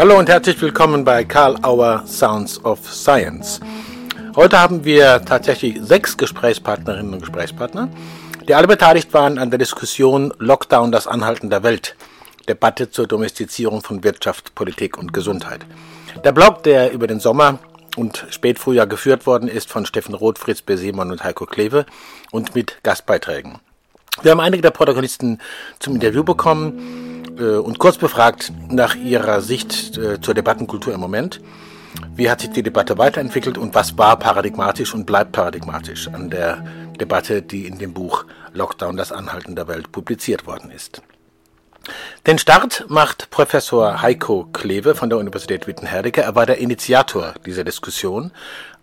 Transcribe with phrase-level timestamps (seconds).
[0.00, 3.60] Hallo und herzlich willkommen bei Karl Auer Sounds of Science.
[4.34, 7.90] Heute haben wir tatsächlich sechs Gesprächspartnerinnen und Gesprächspartner,
[8.48, 11.96] die alle beteiligt waren an der Diskussion Lockdown, das Anhalten der Welt.
[12.48, 15.66] Debatte zur Domestizierung von Wirtschaft, Politik und Gesundheit.
[16.24, 17.58] Der Blog, der über den Sommer
[17.94, 20.76] und Spätfrühjahr geführt worden ist von Steffen Roth, Fritz B.
[20.76, 21.84] Simon und Heiko Kleve
[22.30, 23.58] und mit Gastbeiträgen.
[24.22, 25.40] Wir haben einige der Protagonisten
[25.78, 31.40] zum Interview bekommen und kurz befragt nach ihrer Sicht äh, zur Debattenkultur im Moment.
[32.14, 36.64] Wie hat sich die Debatte weiterentwickelt und was war paradigmatisch und bleibt paradigmatisch an der
[37.00, 41.02] Debatte, die in dem Buch Lockdown, das Anhalten der Welt publiziert worden ist?
[42.26, 46.20] Den Start macht Professor Heiko Kleve von der Universität Wittenherdecke.
[46.20, 48.32] Er war der Initiator dieser Diskussion,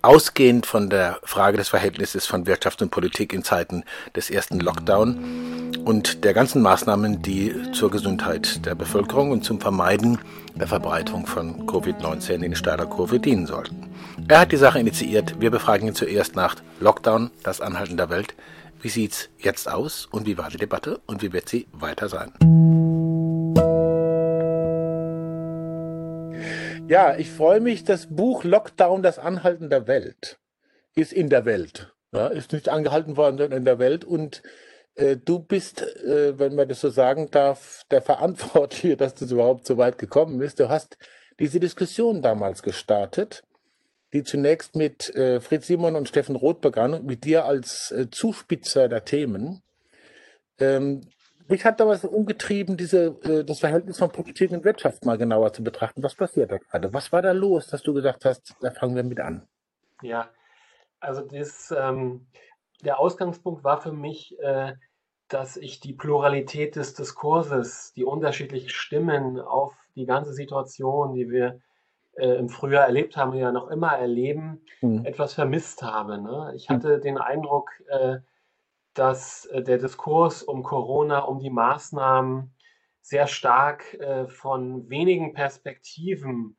[0.01, 3.83] ausgehend von der Frage des Verhältnisses von Wirtschaft und Politik in Zeiten
[4.15, 10.19] des ersten Lockdown und der ganzen Maßnahmen, die zur Gesundheit der Bevölkerung und zum Vermeiden
[10.55, 13.87] der Verbreitung von Covid-19 in steiler Kurve dienen sollten.
[14.27, 15.39] Er hat die Sache initiiert.
[15.39, 18.35] Wir befragen ihn zuerst nach Lockdown, das Anhalten der Welt.
[18.81, 22.31] Wie sieht's jetzt aus und wie war die Debatte und wie wird sie weiter sein?
[26.87, 27.83] Ja, ich freue mich.
[27.83, 30.39] Das Buch Lockdown, das Anhalten der Welt
[30.95, 31.93] ist in der Welt.
[32.13, 34.05] Ja, ist nicht angehalten worden, sondern in der Welt.
[34.05, 34.41] Und
[34.95, 39.67] äh, du bist, äh, wenn man das so sagen darf, der Verantwortliche, dass das überhaupt
[39.67, 40.59] so weit gekommen ist.
[40.59, 40.97] Du hast
[41.39, 43.43] diese Diskussion damals gestartet,
[44.13, 48.09] die zunächst mit äh, Fritz Simon und Steffen Roth begann und mit dir als äh,
[48.09, 49.61] Zuspitzer der Themen.
[50.59, 51.01] Ähm,
[51.49, 55.63] mich hat damals umgetrieben, diese, äh, das Verhältnis von Politik und Wirtschaft mal genauer zu
[55.63, 56.03] betrachten.
[56.03, 56.93] Was passiert da gerade?
[56.93, 59.47] Was war da los, dass du gesagt hast, da fangen wir mit an?
[60.01, 60.29] Ja,
[60.99, 62.27] also das, ähm,
[62.83, 64.73] der Ausgangspunkt war für mich, äh,
[65.27, 71.59] dass ich die Pluralität des Diskurses, die unterschiedlichen Stimmen auf die ganze Situation, die wir
[72.13, 75.05] äh, im Frühjahr erlebt haben und ja noch immer erleben, mhm.
[75.05, 76.21] etwas vermisst habe.
[76.21, 76.53] Ne?
[76.55, 76.75] Ich hm.
[76.75, 77.01] hatte mhm.
[77.01, 78.17] den Eindruck, äh,
[78.97, 82.53] dass äh, der Diskurs um Corona, um die Maßnahmen
[83.01, 86.57] sehr stark äh, von wenigen Perspektiven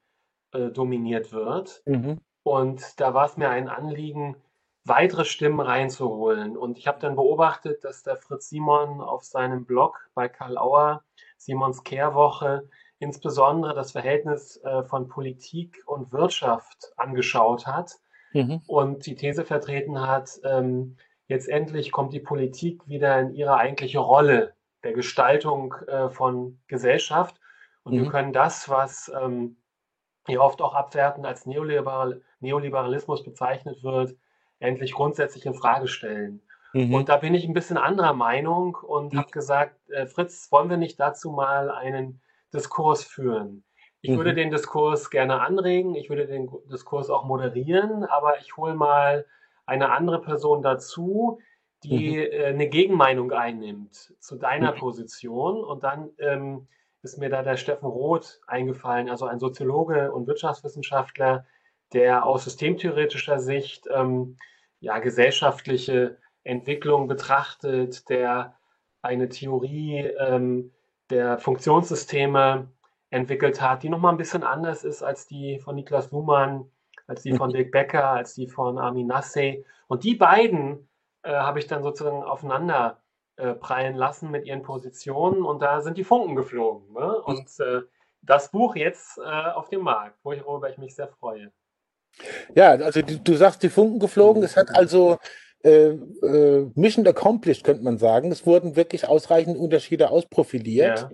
[0.53, 1.83] äh, dominiert wird.
[1.85, 2.21] Mhm.
[2.43, 4.37] Und da war es mir ein Anliegen,
[4.85, 6.57] weitere Stimmen reinzuholen.
[6.57, 11.05] Und ich habe dann beobachtet, dass der Fritz Simon auf seinem Blog bei Karl Auer,
[11.37, 12.69] Simons Kehrwoche,
[12.99, 17.93] insbesondere das Verhältnis äh, von Politik und Wirtschaft angeschaut hat
[18.33, 18.63] mhm.
[18.67, 20.97] und die These vertreten hat, ähm,
[21.29, 27.39] jetzt endlich kommt die Politik wieder in ihre eigentliche Rolle der Gestaltung äh, von Gesellschaft.
[27.85, 28.03] Und mhm.
[28.03, 29.57] wir können das, was ähm,
[30.27, 34.17] hier oft auch abwertend als Neoliberal Neoliberalismus bezeichnet wird,
[34.59, 36.43] endlich grundsätzlich in Frage stellen.
[36.73, 36.95] Mhm.
[36.95, 39.19] Und da bin ich ein bisschen anderer Meinung und mhm.
[39.19, 42.21] habe gesagt, äh, Fritz, wollen wir nicht dazu mal einen
[42.53, 43.65] Diskurs führen?
[44.01, 44.19] Ich mhm.
[44.19, 49.27] würde den Diskurs gerne anregen, ich würde den Diskurs auch moderieren, aber ich hole mal
[49.69, 51.41] eine andere Person dazu,
[51.85, 52.33] die mhm.
[52.33, 54.79] äh, eine Gegenmeinung einnimmt zu deiner mhm.
[54.79, 55.63] Position.
[55.63, 56.67] Und dann ähm,
[57.03, 61.45] ist mir da der Steffen Roth eingefallen, also ein Soziologe und Wirtschaftswissenschaftler,
[61.93, 64.37] der aus systemtheoretischer Sicht ähm,
[64.81, 68.57] ja, gesellschaftliche Entwicklung betrachtet, der
[69.03, 70.73] eine Theorie ähm,
[71.11, 72.69] der Funktionssysteme
[73.11, 76.71] entwickelt hat, die nochmal ein bisschen anders ist als die von Niklas Luhmann
[77.09, 79.65] als die von Dirk Becker, als die von Armin Nassé.
[79.89, 80.89] Und die beiden
[81.23, 83.01] äh, habe ich dann sozusagen aufeinander
[83.37, 86.93] äh, prallen lassen mit ihren Positionen und da sind die Funken geflogen.
[86.93, 87.21] Ne?
[87.23, 87.81] Und äh,
[88.23, 91.51] das Buch jetzt äh, auf dem Markt, worüber ich mich sehr freue.
[92.55, 94.43] Ja, also du, du sagst, die Funken geflogen.
[94.43, 95.19] Es hat also
[95.65, 98.31] äh, äh, Mission accomplished, könnte man sagen.
[98.31, 101.01] Es wurden wirklich ausreichend Unterschiede ausprofiliert.
[101.01, 101.11] Ja.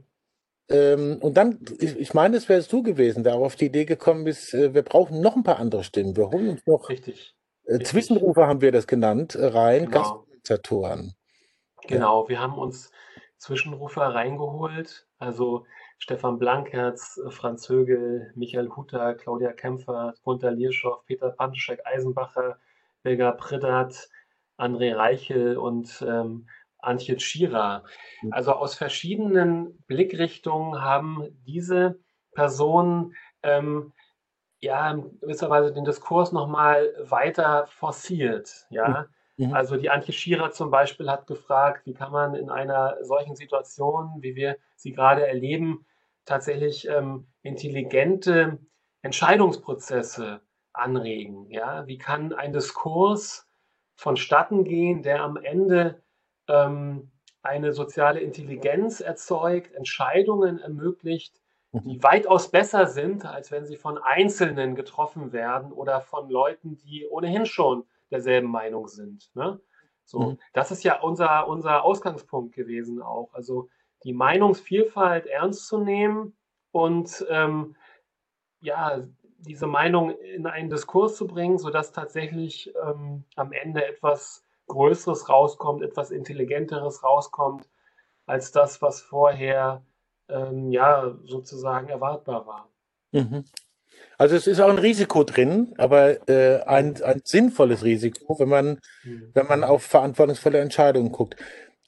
[0.70, 4.26] Ähm, und dann, ich, ich meine, es wärst du gewesen, der auf die Idee gekommen
[4.26, 6.16] ist, äh, wir brauchen noch ein paar andere Stimmen.
[6.16, 7.34] Wir holen uns noch Richtig.
[7.66, 9.98] Äh, Zwischenrufer haben wir das genannt, äh, rein, genau.
[9.98, 11.14] Gastorganisatoren.
[11.86, 12.90] Genau, wir haben uns
[13.36, 15.66] Zwischenrufer reingeholt, also
[15.98, 22.58] Stefan Blankherz, äh, Franz Högel, Michael Hutter, Claudia Kämpfer, Gunter Lierschow, Peter Panschek, Eisenbacher,
[23.02, 24.08] Belga Priddert,
[24.56, 26.46] André Reichel und ähm,
[26.86, 27.84] Antje Tschira.
[28.22, 28.32] Mhm.
[28.32, 31.98] Also aus verschiedenen Blickrichtungen haben diese
[32.32, 33.92] Personen ähm,
[34.60, 38.66] ja in gewisser Weise den Diskurs nochmal weiter forciert.
[38.70, 39.08] Ja.
[39.36, 39.46] Mhm.
[39.46, 39.54] mhm.
[39.54, 44.10] Also die Antje Schierer zum Beispiel hat gefragt, wie kann man in einer solchen Situation,
[44.20, 45.86] wie wir sie gerade erleben,
[46.24, 48.58] tatsächlich ähm, intelligente
[49.02, 50.40] Entscheidungsprozesse
[50.72, 51.50] anregen.
[51.50, 51.86] Ja?
[51.86, 53.46] Wie kann ein Diskurs
[53.94, 56.02] vonstatten gehen, der am Ende
[56.48, 57.10] ähm,
[57.42, 61.40] eine soziale Intelligenz erzeugt, Entscheidungen ermöglicht,
[61.82, 67.06] die weitaus besser sind, als wenn sie von Einzelnen getroffen werden oder von Leuten, die
[67.08, 69.28] ohnehin schon derselben Meinung sind.
[69.34, 69.60] Ne?
[70.04, 70.38] So, mhm.
[70.52, 73.34] das ist ja unser, unser Ausgangspunkt gewesen auch.
[73.34, 73.68] Also
[74.04, 76.36] die Meinungsvielfalt ernst zu nehmen
[76.70, 77.74] und ähm,
[78.60, 79.02] ja,
[79.38, 85.82] diese Meinung in einen Diskurs zu bringen, sodass tatsächlich ähm, am Ende etwas Größeres rauskommt,
[85.82, 87.68] etwas Intelligenteres rauskommt,
[88.26, 89.84] als das, was vorher
[90.28, 92.68] ähm, ja sozusagen erwartbar war.
[93.12, 93.44] Mhm.
[94.18, 98.80] Also es ist auch ein Risiko drin, aber äh, ein, ein sinnvolles Risiko, wenn man,
[99.02, 99.30] mhm.
[99.34, 101.36] wenn man auf verantwortungsvolle Entscheidungen guckt.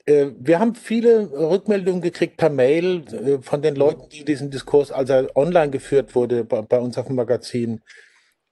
[0.06, 4.92] Äh, wir haben viele Rückmeldungen gekriegt per Mail äh, von den Leuten, die diesen Diskurs,
[4.92, 7.80] als er online geführt wurde, bei, bei uns auf dem Magazin,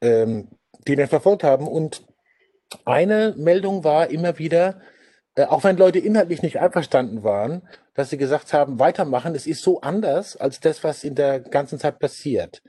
[0.01, 0.49] ähm,
[0.87, 1.67] die den verfolgt haben.
[1.67, 2.05] Und
[2.85, 4.81] eine Meldung war immer wieder,
[5.37, 9.63] äh, auch wenn Leute inhaltlich nicht einverstanden waren, dass sie gesagt haben, weitermachen, es ist
[9.63, 12.63] so anders als das, was in der ganzen Zeit passiert.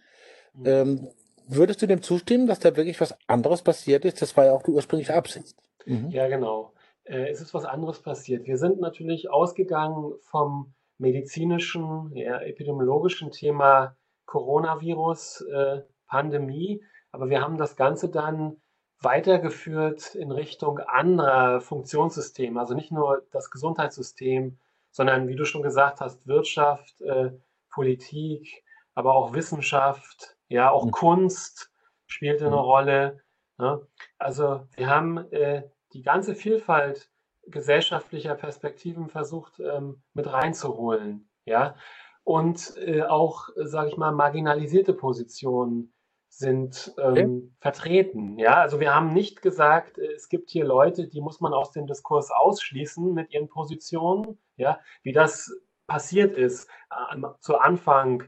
[0.54, 0.66] Mhm.
[0.66, 1.08] Ähm,
[1.48, 4.22] würdest du dem zustimmen, dass da wirklich was anderes passiert ist?
[4.22, 5.56] Das war ja auch die ursprüngliche Absicht.
[5.86, 6.10] Mhm.
[6.10, 6.74] Ja, genau.
[7.04, 8.46] Äh, es ist was anderes passiert.
[8.46, 13.96] Wir sind natürlich ausgegangen vom medizinischen, ja, epidemiologischen Thema
[14.26, 18.58] Coronavirus, äh, Pandemie, aber wir haben das Ganze dann
[19.06, 24.58] weitergeführt in Richtung anderer Funktionssysteme, also nicht nur das Gesundheitssystem,
[24.92, 27.32] sondern wie du schon gesagt hast, Wirtschaft, äh,
[27.70, 28.64] Politik,
[28.94, 30.92] aber auch Wissenschaft, ja, auch mhm.
[30.92, 31.72] Kunst
[32.08, 32.62] spielte eine mhm.
[32.62, 33.22] Rolle.
[33.58, 33.88] Ne?
[34.18, 35.64] Also wir haben äh,
[35.94, 37.10] die ganze Vielfalt
[37.48, 41.76] gesellschaftlicher Perspektiven versucht ähm, mit reinzuholen, ja,
[42.24, 45.94] und äh, auch, sage ich mal, marginalisierte Positionen
[46.38, 47.52] sind ähm, okay.
[47.62, 48.38] vertreten.
[48.38, 51.72] Ja, also wir haben nicht gesagt, äh, es gibt hier Leute, die muss man aus
[51.72, 54.38] dem Diskurs ausschließen mit ihren Positionen.
[54.58, 55.52] Ja, wie das
[55.88, 58.24] passiert ist äh, zu Anfang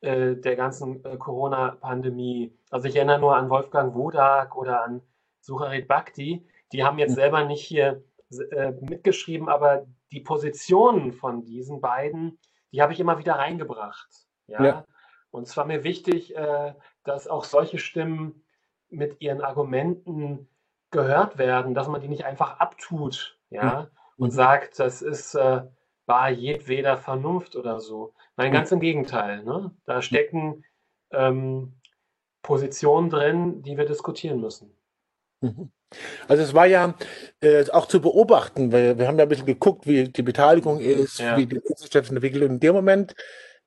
[0.00, 2.56] äh, der ganzen äh, Corona-Pandemie.
[2.70, 5.02] Also ich erinnere nur an Wolfgang Wodak oder an
[5.40, 6.48] Sucharit Bhakti.
[6.72, 7.16] Die haben jetzt hm.
[7.16, 8.02] selber nicht hier
[8.52, 12.38] äh, mitgeschrieben, aber die Positionen von diesen beiden,
[12.72, 14.08] die habe ich immer wieder reingebracht.
[14.46, 14.64] Ja.
[14.64, 14.84] ja.
[15.30, 16.74] Und es war mir wichtig, äh,
[17.04, 18.42] dass auch solche Stimmen
[18.88, 20.48] mit ihren Argumenten
[20.90, 23.82] gehört werden, dass man die nicht einfach abtut, ja,
[24.16, 24.24] mhm.
[24.24, 25.62] und sagt, das ist äh,
[26.10, 28.14] war jedweder Vernunft oder so.
[28.36, 28.54] Nein, mhm.
[28.54, 29.44] ganz im Gegenteil.
[29.44, 29.70] Ne?
[29.86, 30.64] Da stecken
[31.12, 31.74] ähm,
[32.42, 34.74] Positionen drin, die wir diskutieren müssen.
[35.40, 35.70] Mhm.
[36.26, 36.94] Also es war ja
[37.40, 41.20] äh, auch zu beobachten, weil wir haben ja ein bisschen geguckt, wie die Beteiligung ist,
[41.20, 41.36] ja.
[41.36, 42.42] wie die Wissenschaft entwickelt.
[42.42, 43.14] Und in dem Moment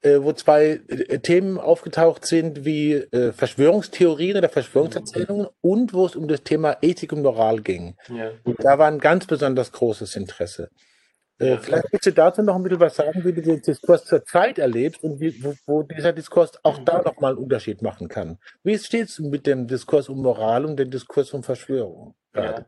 [0.04, 6.16] äh, wo zwei äh, Themen aufgetaucht sind wie äh, Verschwörungstheorien oder Verschwörungserzählungen und wo es
[6.16, 7.96] um das Thema Ethik und Moral ging.
[8.10, 8.32] Ja.
[8.44, 10.70] Und da war ein ganz besonders großes Interesse.
[11.40, 11.58] Äh, ja.
[11.58, 14.60] Vielleicht willst du dazu noch ein bisschen was sagen, wie du den Diskurs zur Zeit
[14.60, 18.38] erlebst und wie, wo, wo dieser Diskurs auch da nochmal einen Unterschied machen kann.
[18.64, 22.16] Wie steht es mit dem Diskurs um Moral und dem Diskurs um Verschwörung?
[22.36, 22.66] Ja,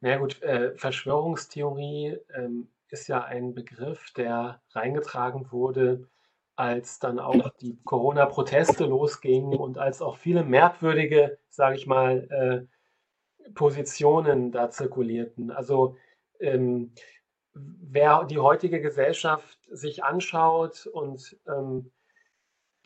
[0.00, 6.08] na gut, äh, Verschwörungstheorie ähm, ist ja ein Begriff, der reingetragen wurde
[6.58, 12.66] als dann auch die Corona-Proteste losgingen und als auch viele merkwürdige, sage ich mal,
[13.46, 15.52] äh, Positionen da zirkulierten.
[15.52, 15.96] Also
[16.40, 16.92] ähm,
[17.54, 21.92] wer die heutige Gesellschaft sich anschaut und ähm,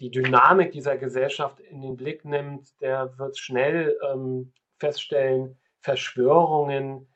[0.01, 7.09] die Dynamik dieser Gesellschaft in den Blick nimmt, der wird schnell ähm, feststellen, Verschwörungen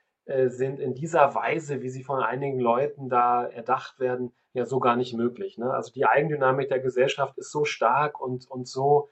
[0.48, 4.96] sind in dieser Weise, wie sie von einigen Leuten da erdacht werden, ja so gar
[4.96, 5.58] nicht möglich.
[5.58, 5.72] Ne?
[5.72, 9.08] Also die Eigendynamik der Gesellschaft ist so stark und, und so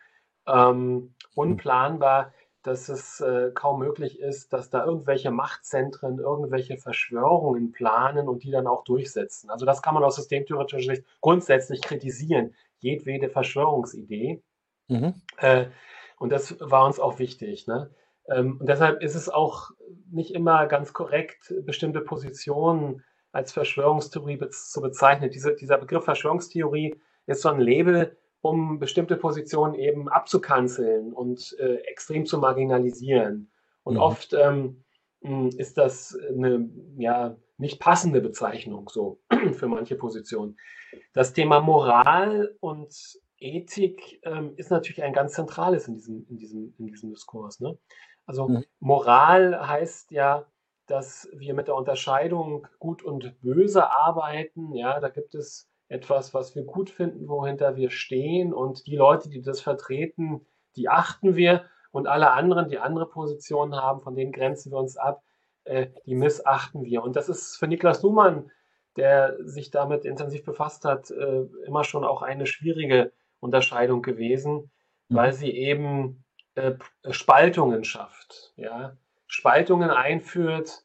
[0.46, 8.26] ähm, unplanbar, dass es äh, kaum möglich ist, dass da irgendwelche Machtzentren irgendwelche Verschwörungen planen
[8.26, 9.50] und die dann auch durchsetzen.
[9.50, 14.42] Also das kann man aus systemtheoretischer Sicht grundsätzlich kritisieren, jedwede Verschwörungsidee.
[14.88, 15.14] Mhm.
[15.36, 15.66] Äh,
[16.18, 17.66] und das war uns auch wichtig.
[17.66, 17.90] Ne?
[18.28, 19.70] Ähm, und deshalb ist es auch
[20.10, 23.02] nicht immer ganz korrekt, bestimmte Positionen
[23.32, 25.30] als Verschwörungstheorie zu bezeichnen.
[25.30, 26.94] Diese, dieser Begriff Verschwörungstheorie
[27.26, 33.50] ist so ein Label, um bestimmte Positionen eben abzukanzeln und äh, extrem zu marginalisieren.
[33.82, 34.00] Und mhm.
[34.00, 34.84] oft ähm,
[35.56, 39.20] ist das eine ja, nicht passende Bezeichnung so
[39.54, 40.56] für manche Positionen.
[41.12, 42.94] Das Thema Moral und
[43.38, 47.60] Ethik ähm, ist natürlich ein ganz zentrales in diesem, in diesem, in diesem Diskurs.
[47.60, 47.78] Ne?
[48.26, 48.64] Also mhm.
[48.80, 50.46] Moral heißt ja,
[50.86, 54.74] dass wir mit der Unterscheidung gut und böse arbeiten.
[54.74, 59.28] Ja, da gibt es etwas, was wir gut finden, wohinter wir stehen und die Leute,
[59.28, 64.32] die das vertreten, die achten wir und alle anderen, die andere Positionen haben, von denen
[64.32, 65.22] grenzen wir uns ab,
[65.64, 67.02] äh, die missachten wir.
[67.02, 68.50] Und das ist für Niklas Luhmann,
[68.96, 74.70] der sich damit intensiv befasst hat, äh, immer schon auch eine schwierige Unterscheidung gewesen,
[75.08, 75.16] mhm.
[75.16, 76.23] weil sie eben
[76.54, 76.74] äh,
[77.10, 78.96] Spaltungen schafft, ja,
[79.26, 80.84] Spaltungen einführt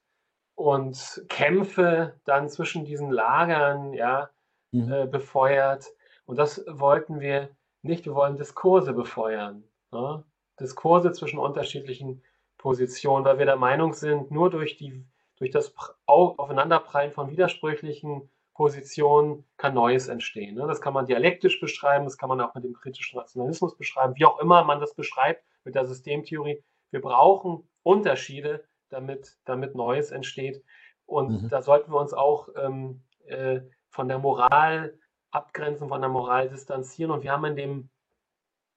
[0.55, 4.29] und Kämpfe dann zwischen diesen Lagern, ja,
[4.71, 4.91] mhm.
[4.91, 5.85] äh, befeuert.
[6.25, 7.49] Und das wollten wir
[7.81, 8.05] nicht.
[8.05, 9.63] Wir wollen Diskurse befeuern.
[9.91, 10.23] Ne?
[10.59, 12.23] Diskurse zwischen unterschiedlichen
[12.57, 15.05] Positionen, weil wir der Meinung sind, nur durch, die,
[15.37, 15.73] durch das
[16.05, 20.55] Aufeinanderprallen von widersprüchlichen Positionen kann Neues entstehen.
[20.55, 20.67] Ne?
[20.67, 24.25] Das kann man dialektisch beschreiben, das kann man auch mit dem kritischen Nationalismus beschreiben, wie
[24.25, 26.63] auch immer man das beschreibt mit der Systemtheorie.
[26.89, 30.63] Wir brauchen Unterschiede, damit, damit Neues entsteht.
[31.05, 31.49] Und mhm.
[31.49, 34.97] da sollten wir uns auch ähm, äh, von der Moral
[35.29, 37.11] abgrenzen, von der Moral distanzieren.
[37.11, 37.89] Und wir haben in dem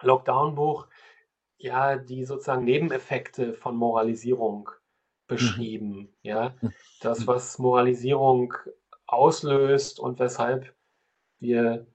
[0.03, 0.87] Lockdown-Buch
[1.57, 4.69] ja die sozusagen Nebeneffekte von Moralisierung
[5.27, 5.97] beschrieben.
[5.97, 6.15] Mhm.
[6.21, 6.75] Ja, mhm.
[7.01, 8.53] das, was Moralisierung
[9.07, 10.75] auslöst und weshalb
[11.39, 11.87] wir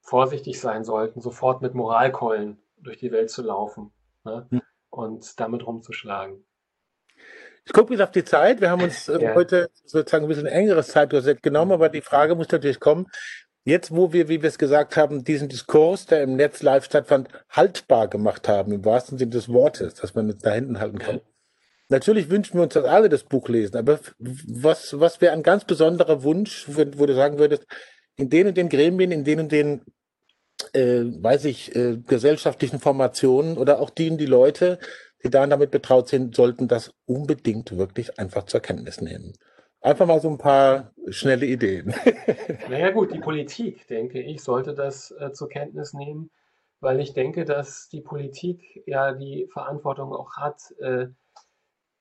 [0.00, 3.92] vorsichtig sein sollten, sofort mit Moralkeulen durch die Welt zu laufen
[4.24, 4.46] ne?
[4.50, 4.62] mhm.
[4.90, 6.44] und damit rumzuschlagen.
[7.66, 8.60] Ich gucke jetzt auf die Zeit.
[8.60, 9.34] Wir haben uns äh, ja.
[9.34, 13.06] heute sozusagen ein bisschen engeres Zeitkorsett genommen, aber die Frage muss natürlich kommen,
[13.64, 17.28] jetzt wo wir, wie wir es gesagt haben, diesen Diskurs, der im Netz live stattfand,
[17.50, 21.20] haltbar gemacht haben, im wahrsten Sinne des Wortes, dass man es da hinten halten kann.
[21.88, 25.64] Natürlich wünschen wir uns, dass alle das Buch lesen, aber was, was wäre ein ganz
[25.64, 27.66] besonderer Wunsch, wo, wo du sagen würdest,
[28.16, 29.82] in den und den Gremien, in den und den,
[30.74, 34.78] äh, weiß ich, äh, gesellschaftlichen Formationen oder auch und die Leute,
[35.22, 39.34] die da damit betraut sind, sollten das unbedingt wirklich einfach zur Kenntnis nehmen.
[39.82, 41.94] Einfach mal so ein paar schnelle Ideen.
[42.68, 46.30] Naja gut, die Politik, denke ich, sollte das äh, zur Kenntnis nehmen,
[46.80, 51.06] weil ich denke, dass die Politik ja die Verantwortung auch hat, äh,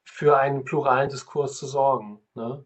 [0.03, 2.19] für einen pluralen Diskurs zu sorgen.
[2.35, 2.65] Ne?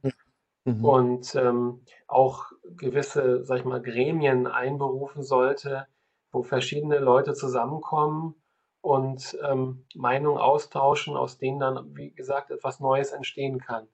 [0.65, 0.85] Mhm.
[0.85, 5.87] Und ähm, auch gewisse, sag ich mal, Gremien einberufen sollte,
[6.33, 8.35] wo verschiedene Leute zusammenkommen
[8.81, 13.87] und ähm, Meinungen austauschen, aus denen dann, wie gesagt, etwas Neues entstehen kann.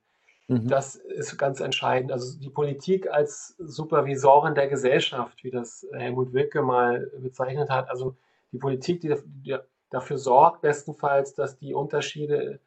[0.47, 0.67] Mhm.
[0.67, 2.11] Das ist ganz entscheidend.
[2.11, 8.15] Also die Politik als Supervisorin der Gesellschaft, wie das Helmut Wilke mal bezeichnet hat, also
[8.51, 9.57] die Politik, die, die
[9.91, 12.59] dafür sorgt, bestenfalls, dass die Unterschiede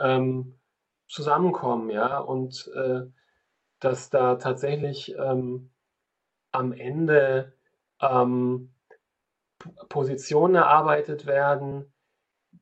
[0.00, 0.58] ähm,
[1.06, 3.02] zusammenkommen, ja, und äh,
[3.80, 5.70] dass da tatsächlich ähm,
[6.52, 7.52] am Ende
[8.00, 8.72] ähm,
[9.88, 11.92] Positionen erarbeitet werden,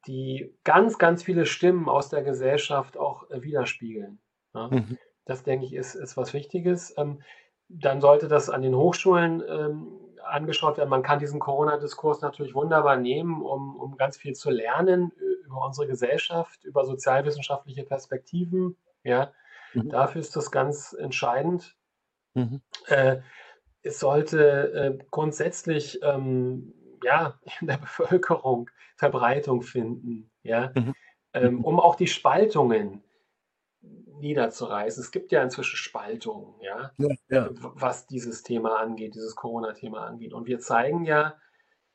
[0.07, 4.19] die ganz, ganz viele Stimmen aus der Gesellschaft auch äh, widerspiegeln.
[4.55, 4.69] Ja.
[4.69, 4.99] Mhm.
[5.25, 6.95] Das, denke ich, ist, ist was Wichtiges.
[6.97, 7.23] Ähm,
[7.69, 9.89] dann sollte das an den Hochschulen ähm,
[10.25, 10.89] angeschaut werden.
[10.89, 15.13] Man kann diesen Corona-Diskurs natürlich wunderbar nehmen, um, um ganz viel zu lernen
[15.45, 18.77] über unsere Gesellschaft, über sozialwissenschaftliche Perspektiven.
[19.05, 19.33] Ja,
[19.75, 19.91] mhm.
[19.91, 21.77] dafür ist das ganz entscheidend.
[22.35, 22.63] Mhm.
[22.87, 23.19] Äh,
[23.83, 26.75] es sollte äh, grundsätzlich ähm,
[27.05, 30.95] ja, in der Bevölkerung Verbreitung finden, ja, mhm.
[31.33, 31.65] ähm, mhm.
[31.65, 33.03] um auch die Spaltungen
[33.81, 35.03] niederzureißen.
[35.03, 37.49] Es gibt ja inzwischen Spaltungen, ja, ja, ja.
[37.53, 40.33] was dieses Thema angeht, dieses Corona-Thema angeht.
[40.33, 41.35] Und wir zeigen ja,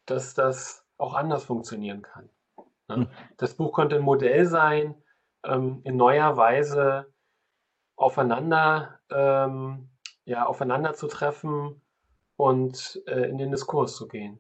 [0.06, 2.30] dass das auch anders funktionieren kann.
[2.88, 2.98] Ne?
[2.98, 3.08] Mhm.
[3.38, 4.96] Das Buch könnte ein Modell sein,
[5.44, 7.12] ähm, in neuer Weise
[7.96, 9.90] aufeinander, ähm,
[10.26, 11.82] ja, aufeinander zu treffen
[12.38, 14.40] und äh, in den Diskurs zu gehen.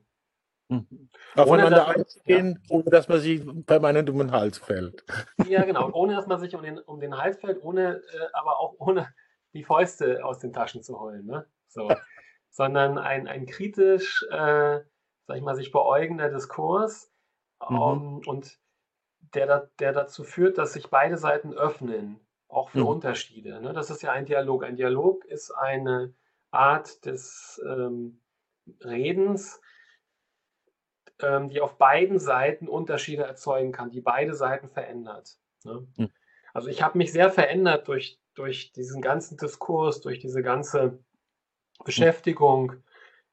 [0.69, 1.09] Mhm.
[1.35, 2.75] Aufeinander einzugehen, ja.
[2.75, 5.03] ohne dass man sich permanent um den Hals fällt.
[5.47, 5.91] Ja, genau.
[5.91, 9.13] Ohne dass man sich um den, um den Hals fällt, ohne, äh, aber auch ohne
[9.53, 11.25] die Fäuste aus den Taschen zu holen.
[11.25, 11.45] Ne?
[11.67, 11.89] So.
[12.49, 14.79] Sondern ein, ein kritisch, äh,
[15.25, 17.11] sag ich mal, sich beäugender Diskurs
[17.67, 17.79] mhm.
[17.79, 18.59] um, und
[19.33, 22.87] der, der dazu führt, dass sich beide Seiten öffnen, auch für mhm.
[22.87, 23.59] Unterschiede.
[23.61, 23.73] Ne?
[23.73, 24.63] Das ist ja ein Dialog.
[24.63, 26.13] Ein Dialog ist eine
[26.51, 28.21] Art des ähm,
[28.81, 29.59] Redens,
[31.21, 35.37] ähm, die auf beiden Seiten Unterschiede erzeugen kann, die beide Seiten verändert.
[35.63, 35.87] Ne?
[35.97, 36.11] Mhm.
[36.53, 40.99] Also ich habe mich sehr verändert durch, durch diesen ganzen Diskurs, durch diese ganze
[41.83, 42.83] Beschäftigung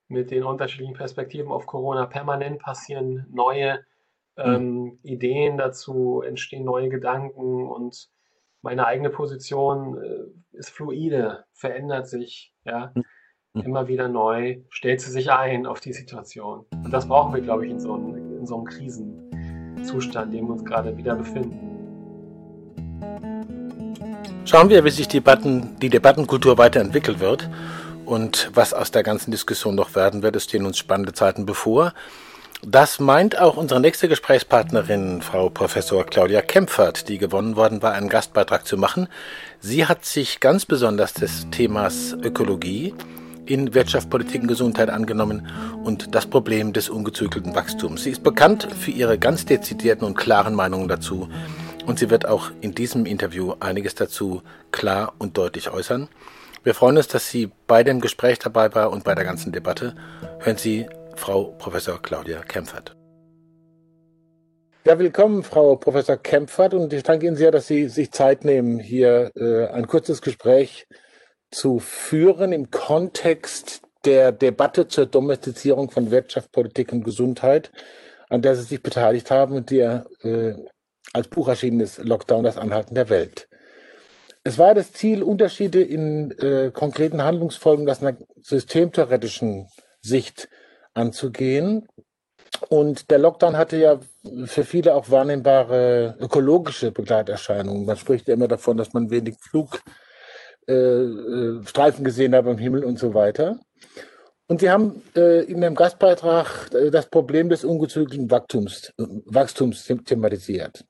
[0.09, 2.07] mit den unterschiedlichen Perspektiven auf Corona.
[2.07, 3.85] Permanent passieren neue
[4.37, 4.99] ähm, mhm.
[5.03, 8.11] Ideen dazu, entstehen neue Gedanken und
[8.63, 12.53] meine eigene Position äh, ist fluide, verändert sich.
[12.65, 12.93] Ja.
[13.55, 13.61] Mhm.
[13.61, 13.67] Hm.
[13.67, 16.65] immer wieder neu, stellt sie sich ein auf die Situation.
[16.71, 20.47] Und das brauchen wir, glaube ich, in so einem, in so einem Krisenzustand, in dem
[20.47, 21.67] wir uns gerade wieder befinden.
[24.45, 27.49] Schauen wir, wie sich die, Debatten, die Debattenkultur weiterentwickelt wird
[28.05, 30.37] und was aus der ganzen Diskussion noch werden wird.
[30.37, 31.93] Es stehen uns spannende Zeiten bevor.
[32.63, 38.09] Das meint auch unsere nächste Gesprächspartnerin, Frau Professor Claudia Kempfert, die gewonnen worden war, einen
[38.09, 39.09] Gastbeitrag zu machen.
[39.61, 42.95] Sie hat sich ganz besonders des Themas Ökologie
[43.51, 45.49] in Wirtschaft, Politik und Gesundheit angenommen
[45.83, 48.05] und das Problem des ungezügelten Wachstums.
[48.05, 51.29] Sie ist bekannt für ihre ganz dezidierten und klaren Meinungen dazu
[51.85, 56.09] und sie wird auch in diesem Interview einiges dazu klar und deutlich äußern.
[56.63, 59.97] Wir freuen uns, dass sie bei dem Gespräch dabei war und bei der ganzen Debatte.
[60.39, 62.95] Hören Sie Frau Professor Claudia Kempfert.
[64.87, 68.79] Ja, willkommen, Frau Professor Kempfert, und ich danke Ihnen sehr, dass Sie sich Zeit nehmen,
[68.79, 70.87] hier äh, ein kurzes Gespräch
[71.51, 77.71] zu führen im Kontext der Debatte zur Domestizierung von Wirtschaft, Politik und Gesundheit,
[78.29, 80.55] an der Sie sich beteiligt haben und die äh,
[81.13, 83.49] als Buch erschienen ist, Lockdown, das Anhalten der Welt.
[84.43, 89.69] Es war das Ziel, Unterschiede in äh, konkreten Handlungsfolgen aus einer systemtheoretischen
[90.01, 90.49] Sicht
[90.95, 91.89] anzugehen.
[92.69, 94.01] Und der Lockdown hatte ja
[94.45, 97.85] für viele auch wahrnehmbare ökologische Begleiterscheinungen.
[97.85, 99.93] Man spricht ja immer davon, dass man wenig Flugstreifen
[100.67, 103.59] äh, gesehen hat am Himmel und so weiter.
[104.49, 110.85] Und Sie haben äh, in dem Gastbeitrag äh, das Problem des ungezügelten Wachstums, Wachstums thematisiert.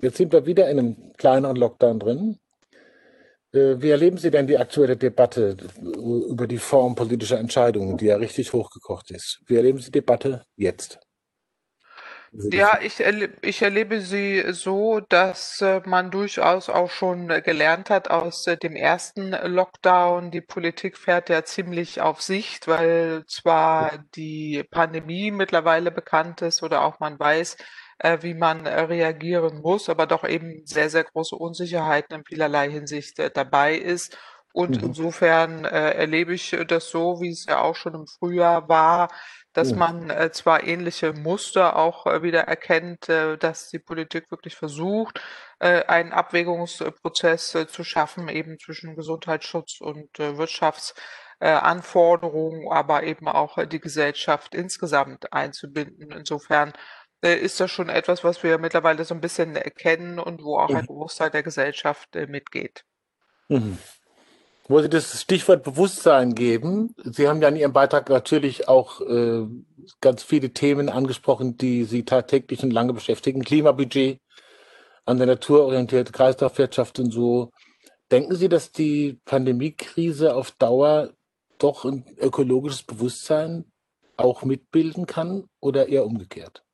[0.00, 2.38] Jetzt sind wir wieder in einem kleineren Lockdown drin.
[3.52, 8.16] Äh, wie erleben Sie denn die aktuelle Debatte über die Form politischer Entscheidungen, die ja
[8.16, 9.40] richtig hochgekocht ist?
[9.46, 10.98] Wie erleben Sie die Debatte jetzt?
[12.36, 18.10] Ja, ich, erlebe, ich erlebe sie so, dass äh, man durchaus auch schon gelernt hat
[18.10, 20.32] aus äh, dem ersten Lockdown.
[20.32, 26.82] Die Politik fährt ja ziemlich auf Sicht, weil zwar die Pandemie mittlerweile bekannt ist oder
[26.82, 27.56] auch man weiß,
[27.98, 33.16] äh, wie man reagieren muss, aber doch eben sehr, sehr große Unsicherheiten in vielerlei Hinsicht
[33.34, 34.18] dabei ist.
[34.52, 34.88] Und mhm.
[34.88, 39.08] insofern erlebe ich das so, wie es ja auch schon im Frühjahr war,
[39.54, 39.78] dass mhm.
[39.78, 45.22] man äh, zwar ähnliche Muster auch äh, wieder erkennt, äh, dass die Politik wirklich versucht,
[45.60, 53.56] äh, einen Abwägungsprozess äh, zu schaffen, eben zwischen Gesundheitsschutz und äh, Wirtschaftsanforderungen, aber eben auch
[53.64, 56.10] die Gesellschaft insgesamt einzubinden.
[56.10, 56.74] Insofern
[57.22, 60.82] ist das schon etwas, was wir mittlerweile so ein bisschen erkennen und wo auch ein
[60.82, 60.88] mhm.
[60.88, 62.84] Großteil der Gesellschaft mitgeht.
[63.48, 63.78] Mhm
[64.68, 66.94] wo Sie das Stichwort Bewusstsein geben.
[67.04, 69.46] Sie haben ja in Ihrem Beitrag natürlich auch äh,
[70.00, 73.44] ganz viele Themen angesprochen, die Sie tagtäglich und lange beschäftigen.
[73.44, 74.18] Klimabudget,
[75.04, 77.50] an der Natur orientierte Kreislaufwirtschaft und so.
[78.10, 81.10] Denken Sie, dass die Pandemiekrise auf Dauer
[81.58, 83.64] doch ein ökologisches Bewusstsein
[84.16, 86.64] auch mitbilden kann oder eher umgekehrt?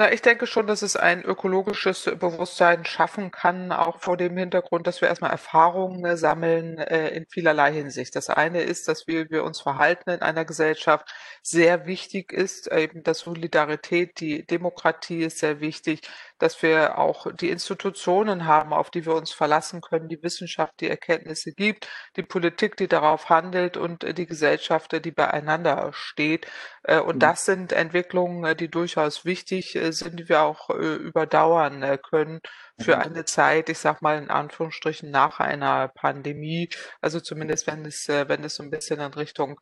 [0.00, 4.86] Na, ich denke schon, dass es ein ökologisches Bewusstsein schaffen kann, auch vor dem Hintergrund,
[4.86, 8.16] dass wir erstmal Erfahrungen äh, sammeln äh, in vielerlei Hinsicht.
[8.16, 13.02] Das eine ist, dass wir, wir uns verhalten in einer Gesellschaft sehr wichtig ist, eben
[13.02, 16.00] dass Solidarität, die Demokratie ist sehr wichtig,
[16.38, 20.88] dass wir auch die Institutionen haben, auf die wir uns verlassen können, die Wissenschaft, die
[20.88, 26.46] Erkenntnisse gibt, die Politik, die darauf handelt und äh, die Gesellschaft, die beieinander steht.
[26.84, 27.20] Äh, und mhm.
[27.20, 32.40] das sind Entwicklungen, äh, die durchaus wichtig sind, die wir auch überdauern können
[32.78, 33.02] für mhm.
[33.02, 36.68] eine Zeit, ich sag mal in Anführungsstrichen nach einer Pandemie.
[37.00, 39.60] Also zumindest wenn es, wenn es so ein bisschen in Richtung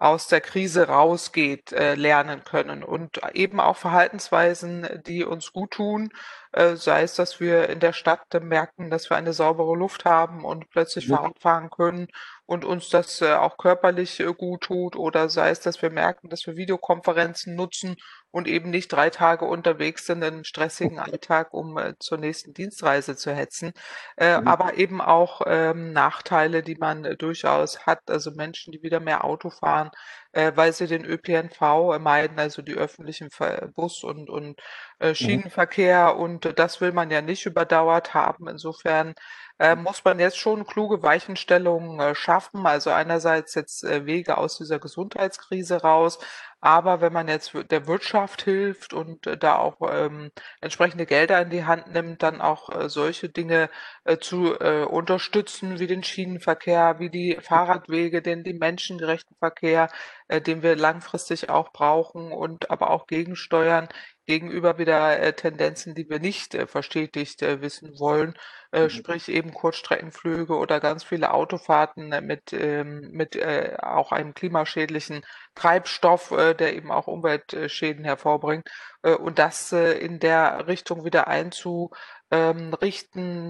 [0.00, 6.08] aus der Krise rausgeht, äh, lernen können und eben auch Verhaltensweisen, die uns gut tun,
[6.52, 10.42] äh, sei es, dass wir in der Stadt merken, dass wir eine saubere Luft haben
[10.46, 11.16] und plötzlich ja.
[11.16, 12.08] Fahrrad fahren können
[12.46, 16.30] und uns das äh, auch körperlich äh, gut tut oder sei es, dass wir merken,
[16.30, 17.96] dass wir Videokonferenzen nutzen
[18.30, 23.16] und eben nicht drei Tage unterwegs sind in stressigen Alltag, um äh, zur nächsten Dienstreise
[23.16, 23.72] zu hetzen,
[24.16, 24.48] äh, mhm.
[24.48, 29.24] aber eben auch ähm, Nachteile, die man äh, durchaus hat, also Menschen, die wieder mehr
[29.24, 29.90] Auto fahren,
[30.32, 33.28] äh, weil sie den ÖPNV meiden, also die öffentlichen
[33.74, 34.60] Bus- und, und
[35.00, 35.14] äh, mhm.
[35.14, 38.48] Schienenverkehr und das will man ja nicht überdauert haben.
[38.48, 39.14] Insofern
[39.60, 42.66] äh, muss man jetzt schon kluge Weichenstellungen äh, schaffen.
[42.66, 46.18] Also einerseits jetzt äh, Wege aus dieser Gesundheitskrise raus,
[46.60, 51.50] aber wenn man jetzt der Wirtschaft hilft und äh, da auch ähm, entsprechende Gelder in
[51.50, 53.70] die Hand nimmt, dann auch äh, solche Dinge
[54.04, 59.88] äh, zu äh, unterstützen, wie den Schienenverkehr, wie die Fahrradwege, den die menschengerechten Verkehr,
[60.28, 63.88] äh, den wir langfristig auch brauchen und aber auch gegensteuern
[64.30, 68.34] gegenüber wieder äh, Tendenzen, die wir nicht äh, verstetigt äh, wissen wollen.
[68.72, 68.88] Mhm.
[68.88, 73.36] sprich eben Kurzstreckenflüge oder ganz viele Autofahrten mit, ähm, mit
[73.82, 78.68] auch einem klimaschädlichen Treibstoff, der eben auch Umweltschäden hervorbringt.
[79.02, 81.90] Und das in der Richtung wieder einzurichten,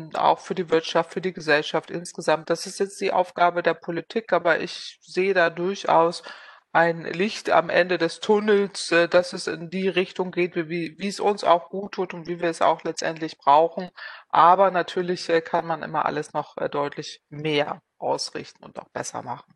[0.08, 2.48] ähm, auch für die Wirtschaft, für die Gesellschaft insgesamt.
[2.48, 6.22] Das ist jetzt die Aufgabe der Politik, aber ich sehe da durchaus
[6.72, 11.08] ein Licht am Ende des Tunnels, äh, dass es in die Richtung geht, wie, wie
[11.08, 13.90] es uns auch gut tut und wie wir es auch letztendlich brauchen.
[14.28, 19.22] Aber natürlich äh, kann man immer alles noch äh, deutlich mehr ausrichten und auch besser
[19.22, 19.54] machen.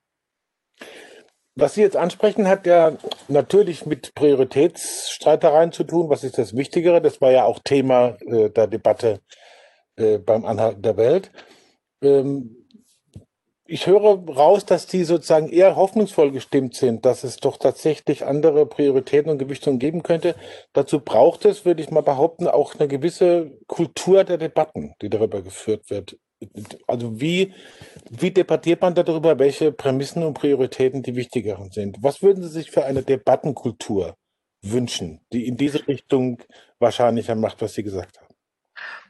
[1.57, 2.97] Was Sie jetzt ansprechen, hat ja
[3.29, 6.11] natürlich mit Prioritätsstreitereien zu tun.
[6.11, 7.01] Was ist das Wichtigere?
[7.01, 9.21] Das war ja auch Thema äh, der Debatte
[9.97, 11.31] äh, beim Anhalten der Welt.
[12.03, 12.64] Ähm,
[13.67, 18.67] ich höre raus, dass die sozusagen eher hoffnungsvoll gestimmt sind, dass es doch tatsächlich andere
[18.67, 20.35] Prioritäten und Gewichtungen geben könnte.
[20.75, 25.43] Dazu braucht es, würde ich mal behaupten, auch eine gewisse Kultur der Debatten, die darüber
[25.43, 26.19] geführt wird.
[26.87, 27.55] Also wie,
[28.11, 31.97] wie debattiert man darüber, welche Prämissen und Prioritäten die wichtigeren sind?
[32.03, 34.17] Was würden Sie sich für eine Debattenkultur
[34.61, 36.43] wünschen, die in diese Richtung
[36.81, 38.24] wahrscheinlicher macht, was Sie gesagt haben?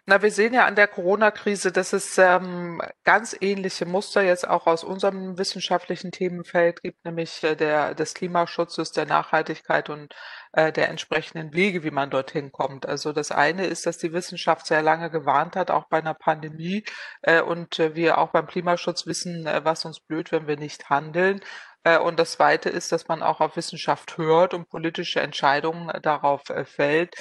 [0.07, 4.67] Na, wir sehen ja an der Corona-Krise, dass es ähm, ganz ähnliche Muster jetzt auch
[4.67, 10.15] aus unserem wissenschaftlichen Themenfeld gibt, nämlich äh, der, des Klimaschutzes, der Nachhaltigkeit und
[10.53, 12.85] äh, der entsprechenden Wege, wie man dorthin kommt.
[12.87, 16.85] Also das eine ist, dass die Wissenschaft sehr lange gewarnt hat, auch bei einer Pandemie,
[17.23, 20.91] äh, und äh, wir auch beim Klimaschutz wissen, äh, was uns blöd, wenn wir nicht
[20.91, 21.41] handeln.
[21.85, 26.01] Äh, und das Zweite ist, dass man auch auf Wissenschaft hört und politische Entscheidungen äh,
[26.01, 27.15] darauf äh, fällt.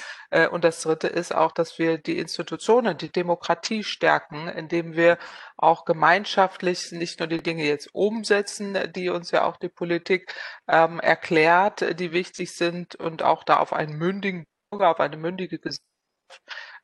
[0.50, 5.16] Und das Dritte ist auch, dass wir die Institutionen, die Demokratie stärken, indem wir
[5.56, 10.34] auch gemeinschaftlich nicht nur die Dinge jetzt umsetzen, die uns ja auch die Politik
[10.66, 15.58] ähm, erklärt, die wichtig sind und auch da auf einen mündigen Bürger, auf eine mündige
[15.60, 15.84] Gesellschaft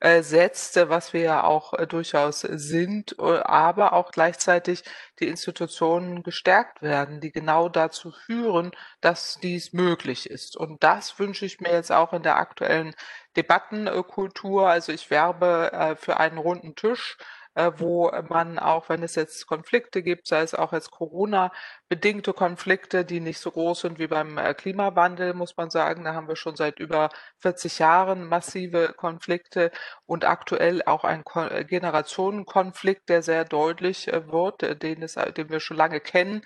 [0.00, 4.82] äh, setzt, was wir ja auch äh, durchaus sind, äh, aber auch gleichzeitig
[5.20, 10.56] die Institutionen gestärkt werden, die genau dazu führen, dass dies möglich ist.
[10.56, 12.94] Und das wünsche ich mir jetzt auch in der aktuellen
[13.36, 14.68] Debattenkultur.
[14.68, 17.24] Also ich werbe für einen runden Tisch äh,
[17.78, 23.20] wo man auch, wenn es jetzt Konflikte gibt, sei es auch jetzt Corona-bedingte Konflikte, die
[23.20, 26.56] nicht so groß sind wie beim äh, Klimawandel, muss man sagen, da haben wir schon
[26.56, 29.70] seit über 40 Jahren massive Konflikte
[30.06, 35.76] und aktuell auch ein äh, Generationenkonflikt, der sehr deutlich wird, den, es, den wir schon
[35.76, 36.42] lange kennen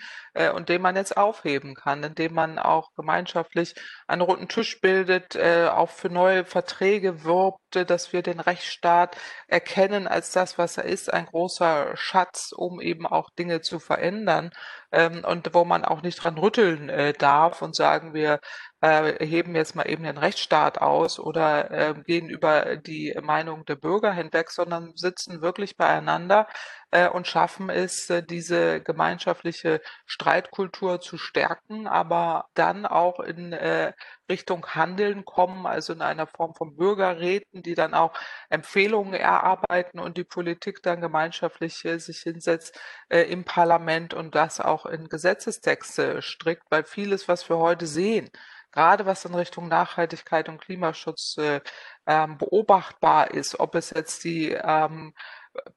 [0.55, 3.75] und den man jetzt aufheben kann, indem man auch gemeinschaftlich
[4.07, 9.17] einen runden Tisch bildet, auch für neue Verträge wirbt, dass wir den Rechtsstaat
[9.49, 14.53] erkennen als das, was er ist, ein großer Schatz, um eben auch Dinge zu verändern
[14.93, 18.39] ähm, und wo man auch nicht dran rütteln äh, darf und sagen, wir
[18.85, 23.77] äh, heben jetzt mal eben den Rechtsstaat aus oder äh, gehen über die Meinung der
[23.77, 26.47] Bürger hinweg, sondern sitzen wirklich beieinander
[26.91, 33.95] äh, und schaffen es, äh, diese gemeinschaftliche Streitkultur zu stärken, aber dann auch in äh,
[34.31, 38.13] Richtung Handeln kommen, also in einer Form von Bürgerräten, die dann auch
[38.51, 45.09] Empfehlungen erarbeiten und die Politik dann gemeinschaftlich sich hinsetzt im Parlament und das auch in
[45.09, 48.31] Gesetzestexte strickt, weil vieles, was wir heute sehen,
[48.75, 51.61] gerade was in Richtung Nachhaltigkeit und Klimaschutz äh,
[52.07, 55.15] ähm, beobachtbar ist, ob es jetzt die ähm,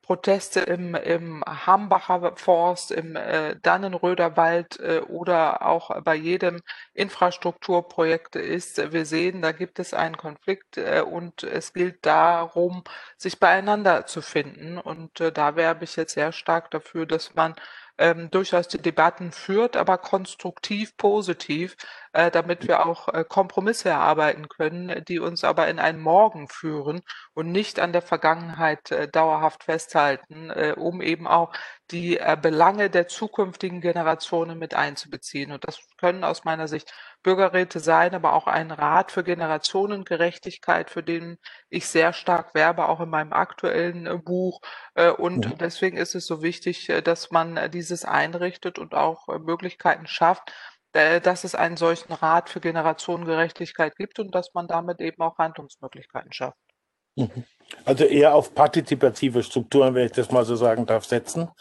[0.02, 6.62] Proteste im, im Hambacher Forst, im äh, Dannenröder Wald äh, oder auch bei jedem
[6.94, 8.92] Infrastrukturprojekt ist.
[8.92, 12.84] Wir sehen, da gibt es einen Konflikt äh, und es gilt darum,
[13.18, 14.80] sich beieinander zu finden.
[14.80, 17.54] Und äh, da werbe ich jetzt sehr stark dafür, dass man
[17.98, 21.76] ähm, durchaus die Debatten führt, aber konstruktiv positiv,
[22.14, 27.02] äh, damit wir auch äh, Kompromisse erarbeiten können, die uns aber in einen Morgen führen
[27.34, 31.54] und nicht an der Vergangenheit äh, dauerhaft festhalten, äh, um eben auch
[31.92, 35.52] die äh, Belange der zukünftigen Generationen mit einzubeziehen.
[35.52, 36.92] Und das können aus meiner Sicht
[37.28, 41.38] Bürgerräte sein, aber auch ein Rat für Generationengerechtigkeit, für den
[41.70, 44.62] ich sehr stark werbe, auch in meinem aktuellen äh, Buch.
[44.96, 45.52] Äh, und ja.
[45.60, 50.54] deswegen ist es so wichtig, äh, dass man dieses einrichtet und auch Möglichkeiten schafft,
[50.94, 56.32] dass es einen solchen Rat für Generationengerechtigkeit gibt und dass man damit eben auch Handlungsmöglichkeiten
[56.32, 56.58] schafft.
[57.18, 57.44] Mhm.
[57.84, 61.52] Also eher auf partizipative Strukturen, wenn ich das mal so sagen darf, setzen.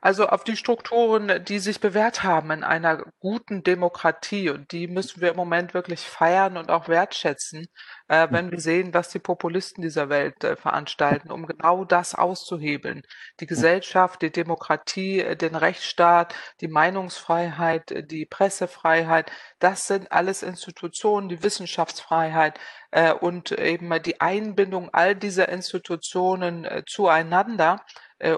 [0.00, 4.50] Also auf die Strukturen, die sich bewährt haben in einer guten Demokratie.
[4.50, 7.66] Und die müssen wir im Moment wirklich feiern und auch wertschätzen,
[8.08, 13.02] äh, wenn wir sehen, was die Populisten dieser Welt äh, veranstalten, um genau das auszuhebeln.
[13.40, 20.42] Die Gesellschaft, die Demokratie, äh, den Rechtsstaat, die Meinungsfreiheit, äh, die Pressefreiheit, das sind alles
[20.42, 27.80] Institutionen, die Wissenschaftsfreiheit äh, und eben die Einbindung all dieser Institutionen äh, zueinander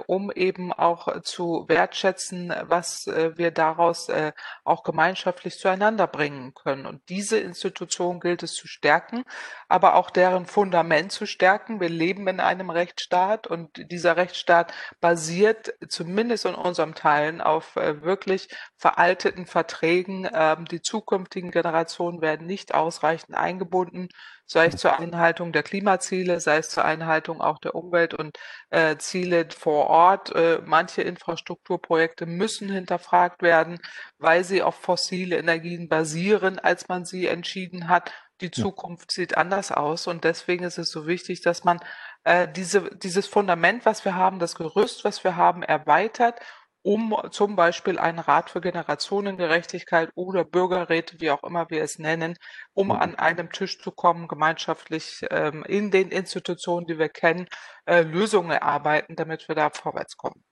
[0.07, 4.33] um eben auch zu wertschätzen, was äh, wir daraus äh,
[4.65, 6.87] auch gemeinschaftlich zueinander bringen können.
[6.87, 9.25] Und diese Institution gilt es zu stärken,
[9.69, 11.81] aber auch deren Fundament zu stärken.
[11.81, 18.49] Wir leben in einem Rechtsstaat und dieser Rechtsstaat basiert zumindest in unserem Teilen auf wirklich
[18.77, 20.29] veralteten Verträgen.
[20.33, 24.09] Ähm, die zukünftigen Generationen werden nicht ausreichend eingebunden
[24.49, 28.39] sei es zur Einhaltung der Klimaziele, sei es zur Einhaltung auch der Umwelt- und
[28.71, 30.35] äh, Ziele vor Ort.
[30.35, 33.79] Äh, manche Infrastrukturprojekte müssen hinterfragt werden,
[34.19, 38.11] weil sie auf fossile Energien basieren, als man sie entschieden hat.
[38.41, 41.81] Die Zukunft sieht anders aus und deswegen ist es so wichtig, dass man
[42.25, 46.41] äh, diese, dieses Fundament, was wir haben, das Gerüst, was wir haben, erweitert
[46.83, 52.37] um zum Beispiel einen Rat für Generationengerechtigkeit oder Bürgerräte, wie auch immer wir es nennen,
[52.73, 52.93] um mhm.
[52.93, 57.49] an einem Tisch zu kommen, gemeinschaftlich ähm, in den Institutionen, die wir kennen,
[57.87, 60.43] äh, Lösungen erarbeiten, damit wir da vorwärts kommen.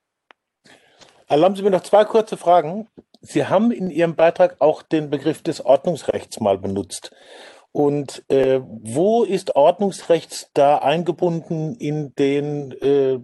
[1.29, 2.89] Erlauben Sie mir noch zwei kurze Fragen.
[3.21, 7.13] Sie haben in Ihrem Beitrag auch den Begriff des Ordnungsrechts mal benutzt.
[7.73, 13.19] Und äh, wo ist Ordnungsrecht da eingebunden in den äh,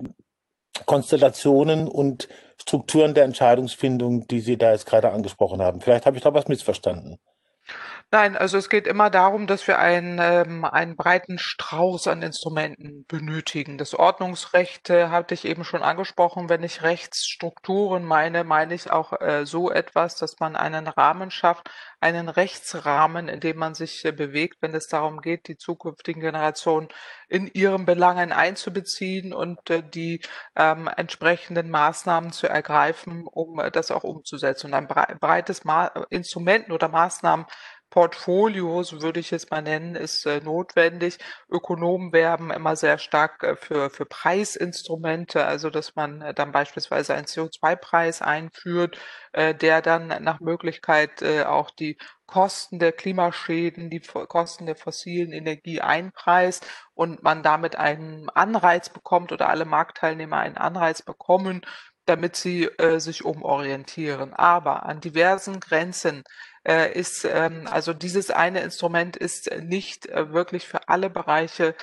[0.84, 2.28] Konstellationen und
[2.60, 5.80] Strukturen der Entscheidungsfindung, die Sie da jetzt gerade angesprochen haben.
[5.80, 7.18] Vielleicht habe ich da was missverstanden.
[8.14, 13.06] Nein, also es geht immer darum, dass wir einen, ähm, einen breiten Strauß an Instrumenten
[13.06, 13.78] benötigen.
[13.78, 16.50] Das Ordnungsrecht äh, hatte ich eben schon angesprochen.
[16.50, 21.70] Wenn ich Rechtsstrukturen meine, meine ich auch äh, so etwas, dass man einen Rahmen schafft,
[22.00, 26.88] einen Rechtsrahmen, in dem man sich äh, bewegt, wenn es darum geht, die zukünftigen Generationen
[27.28, 30.20] in ihren Belangen einzubeziehen und äh, die
[30.54, 34.66] ähm, entsprechenden Maßnahmen zu ergreifen, um äh, das auch umzusetzen.
[34.66, 37.46] Und ein breites Ma Instrumenten oder Maßnahmen
[37.92, 41.18] Portfolios, würde ich es mal nennen, ist äh, notwendig.
[41.50, 47.12] Ökonomen werben immer sehr stark äh, für, für Preisinstrumente, also dass man äh, dann beispielsweise
[47.14, 48.98] einen CO2-Preis einführt,
[49.32, 55.30] äh, der dann nach Möglichkeit äh, auch die Kosten der Klimaschäden, die Kosten der fossilen
[55.32, 61.60] Energie einpreist und man damit einen Anreiz bekommt oder alle Marktteilnehmer einen Anreiz bekommen,
[62.06, 64.32] damit sie äh, sich umorientieren.
[64.32, 66.24] Aber an diversen Grenzen
[66.64, 71.74] ist, ähm, also dieses eine Instrument ist nicht äh, wirklich für alle Bereiche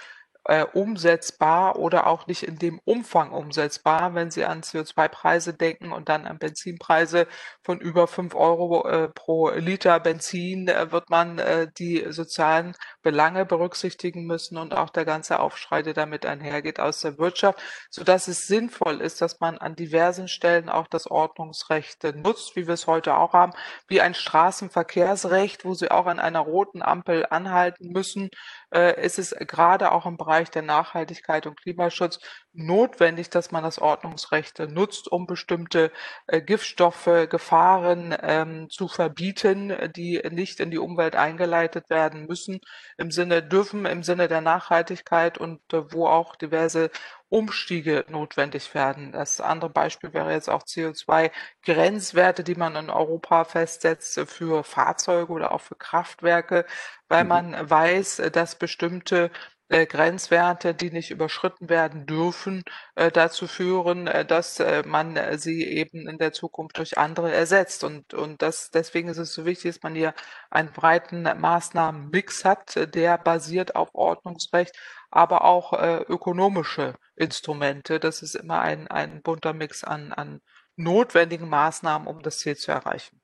[0.46, 6.10] äh, umsetzbar oder auch nicht in dem Umfang umsetzbar, wenn Sie an CO2-Preise denken und
[6.10, 7.28] dann an Benzinpreise
[7.62, 13.46] von über fünf Euro äh, pro Liter Benzin, äh, wird man äh, die sozialen Belange
[13.46, 18.28] berücksichtigen müssen und auch der ganze Aufschrei, der damit einhergeht aus der Wirtschaft, so dass
[18.28, 22.88] es sinnvoll ist, dass man an diversen Stellen auch das Ordnungsrecht nutzt, wie wir es
[22.88, 23.54] heute auch haben,
[23.88, 28.30] wie ein Straßenverkehrsrecht, wo Sie auch an einer roten Ampel anhalten müssen,
[28.74, 32.20] äh, ist es gerade auch im Bereich der Nachhaltigkeit und Klimaschutz
[32.54, 35.92] notwendig, dass man das Ordnungsrecht nutzt, um bestimmte
[36.28, 42.60] äh, Giftstoffe, Gefahren ähm, zu verbieten, die nicht in die Umwelt eingeleitet werden müssen,
[42.98, 46.90] im Sinne dürfen, im Sinne der Nachhaltigkeit und äh, wo auch diverse
[47.30, 49.12] Umstiege notwendig werden.
[49.12, 55.52] Das andere Beispiel wäre jetzt auch CO2-Grenzwerte, die man in Europa festsetzt für Fahrzeuge oder
[55.52, 56.66] auch für Kraftwerke,
[57.08, 57.30] weil mhm.
[57.30, 59.32] man weiß, dass bestimmte
[59.70, 62.64] äh, Grenzwerte, die nicht überschritten werden dürfen,
[62.96, 67.84] äh, dazu führen, äh, dass man sie eben in der Zukunft durch andere ersetzt.
[67.84, 70.16] Und, und das, deswegen ist es so wichtig, dass man hier
[70.50, 74.76] einen breiten Maßnahmenmix hat, der basiert auf Ordnungsrecht,
[75.12, 78.00] aber auch ökonomische Instrumente.
[78.00, 80.42] Das ist immer ein, ein bunter Mix an, an
[80.76, 83.22] notwendigen Maßnahmen, um das Ziel zu erreichen.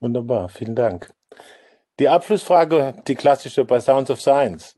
[0.00, 1.12] Wunderbar, vielen Dank.
[1.98, 4.76] Die Abschlussfrage, die klassische bei Sounds of Science.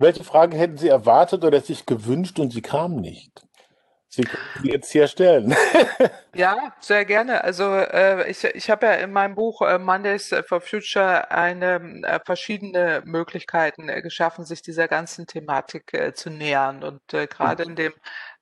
[0.00, 3.44] Welche Fragen hätten Sie erwartet oder sich gewünscht und sie kamen nicht?
[4.12, 5.54] Sie können sie jetzt hier stellen.
[6.34, 7.44] ja, sehr gerne.
[7.44, 12.18] Also äh, ich, ich habe ja in meinem Buch äh, Mondays for Future eine äh,
[12.24, 16.82] verschiedene Möglichkeiten äh, geschaffen, sich dieser ganzen Thematik äh, zu nähern.
[16.82, 17.92] Und äh, gerade in dem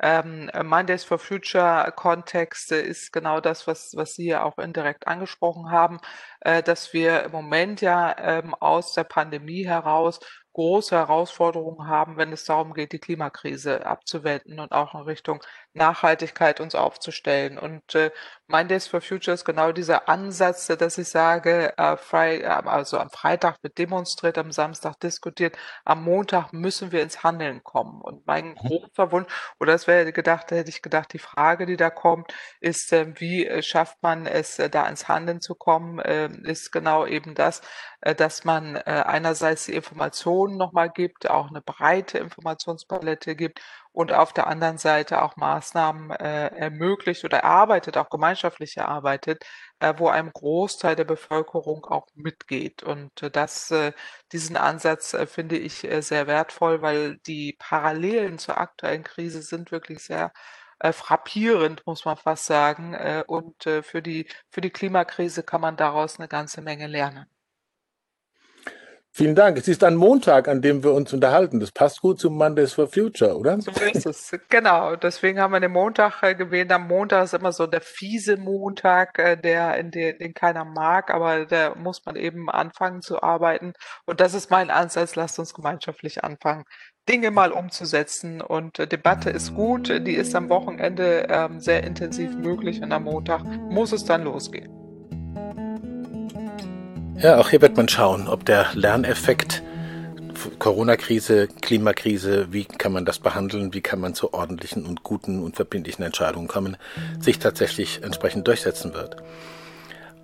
[0.01, 5.71] ähm, Mondays for Future Kontext ist genau das, was, was Sie ja auch indirekt angesprochen
[5.71, 5.99] haben,
[6.41, 10.21] äh, dass wir im Moment ja ähm, aus der Pandemie heraus
[10.59, 15.41] große Herausforderungen haben, wenn es darum geht, die Klimakrise abzuwenden und auch in Richtung
[15.79, 17.59] Nachhaltigkeit uns aufzustellen.
[17.59, 18.11] Und äh,
[18.47, 23.11] Mondays for Future ist genau dieser Ansatz, dass ich sage, äh, frei, äh, also am
[23.11, 28.01] Freitag wird demonstriert, am Samstag diskutiert, am Montag müssen wir ins Handeln kommen.
[28.01, 28.55] Und mein mhm.
[28.55, 32.93] großer Wunsch, oder das wäre gedacht, hätte ich gedacht, die Frage, die da kommt, ist,
[32.93, 37.35] äh, wie schafft man es, äh, da ins Handeln zu kommen, äh, ist genau eben
[37.35, 37.63] das,
[38.01, 43.61] äh, dass man äh, einerseits die Informationen nochmal gibt, auch eine breite Informationspalette gibt
[43.99, 49.45] und auf der anderen Seite auch Maßnahmen äh, ermöglicht oder erarbeitet, auch gemeinschaftlich erarbeitet,
[49.81, 52.85] äh, wo einem Großteil der Bevölkerung auch mitgeht.
[52.85, 53.93] Und äh, das, äh,
[54.31, 59.73] diesen Ansatz äh, finde ich äh, sehr wertvoll, weil die Parallelen zur aktuellen Krise sind
[59.73, 60.33] wirklich sehr
[60.79, 62.95] äh, frappierend, muss man fast sagen.
[62.95, 67.27] Äh, und äh, für, die, für die Klimakrise kann man daraus eine ganze Menge lernen.
[69.19, 69.59] Vielen Dank.
[69.59, 71.59] Es ist ein Montag, an dem wir uns unterhalten.
[71.59, 73.61] Das passt gut zu Mondays for Future, oder?
[73.61, 74.31] So ist es.
[74.49, 74.95] Genau.
[74.95, 76.71] Deswegen haben wir den Montag äh, gewählt.
[76.71, 81.47] Am Montag ist immer so der fiese Montag, äh, der, den, den keiner mag, aber
[81.47, 83.73] da muss man eben anfangen zu arbeiten.
[84.07, 85.17] Und das ist mein Ansatz.
[85.17, 86.63] Lasst uns gemeinschaftlich anfangen,
[87.09, 88.41] Dinge mal umzusetzen.
[88.41, 89.89] Und äh, Debatte ist gut.
[89.89, 94.88] Die ist am Wochenende ähm, sehr intensiv möglich und am Montag muss es dann losgehen.
[97.21, 99.65] Ja, auch hier wird man schauen, ob der Lerneffekt
[100.61, 105.57] Corona-Krise, Klimakrise, wie kann man das behandeln, wie kann man zu ordentlichen und guten und
[105.57, 106.77] verbindlichen Entscheidungen kommen,
[107.19, 109.17] sich tatsächlich entsprechend durchsetzen wird.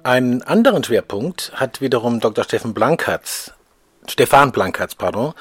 [0.05, 2.45] Einen anderen Schwerpunkt hat wiederum Dr.
[2.45, 3.53] Steffen Blankertz,
[4.07, 5.33] Stefan Blankertz, pardon,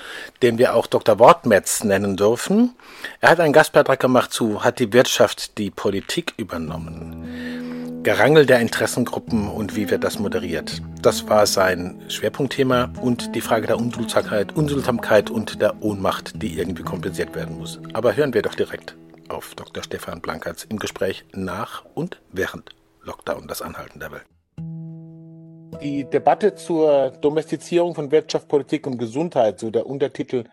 [0.42, 1.20] den wir auch Dr.
[1.20, 2.74] Wortmetz nennen dürfen.
[3.20, 7.63] Er hat einen Gastbeitrag gemacht zu, hat die Wirtschaft die Politik übernommen?
[8.04, 10.82] Gerangel der Interessengruppen und wie wird das moderiert.
[11.02, 16.84] Das war sein Schwerpunktthema und die Frage der Unduldsamkeit, Unduldsamkeit und der Ohnmacht, die irgendwie
[16.84, 17.80] kompensiert werden muss.
[17.94, 18.98] Aber hören wir doch direkt
[19.30, 19.82] auf Dr.
[19.84, 22.72] Stefan Blankertz im Gespräch nach und während
[23.04, 24.26] Lockdown, das Anhalten der Welt.
[25.82, 30.44] Die Debatte zur Domestizierung von Wirtschaft, Politik und Gesundheit, so der Untertitel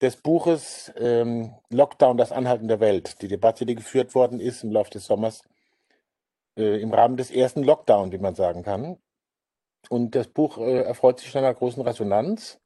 [0.00, 3.20] des Buches ähm, Lockdown, das Anhalten der Welt.
[3.20, 5.42] Die Debatte, die geführt worden ist im Laufe des Sommers,
[6.56, 8.98] äh, im Rahmen des ersten Lockdown, wie man sagen kann.
[9.88, 12.60] Und das Buch äh, erfreut sich einer großen Resonanz.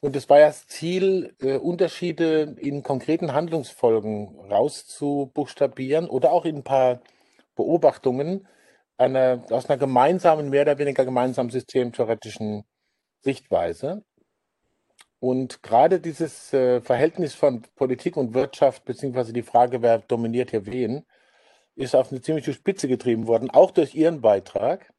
[0.00, 6.56] Und es war ja das Ziel, äh, Unterschiede in konkreten Handlungsfolgen rauszubuchstabieren oder auch in
[6.56, 7.00] ein paar
[7.54, 8.48] Beobachtungen
[8.98, 12.64] einer, aus einer gemeinsamen, mehr oder weniger gemeinsamen systemtheoretischen
[13.20, 14.04] Sichtweise.
[15.20, 20.66] Und gerade dieses äh, Verhältnis von Politik und Wirtschaft, beziehungsweise die Frage, wer dominiert hier
[20.66, 21.06] wen,
[21.76, 24.92] ist auf eine ziemliche Spitze getrieben worden, auch durch Ihren Beitrag,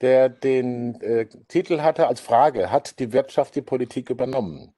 [0.00, 4.74] der den äh, Titel hatte als Frage, hat die Wirtschaft die Politik übernommen?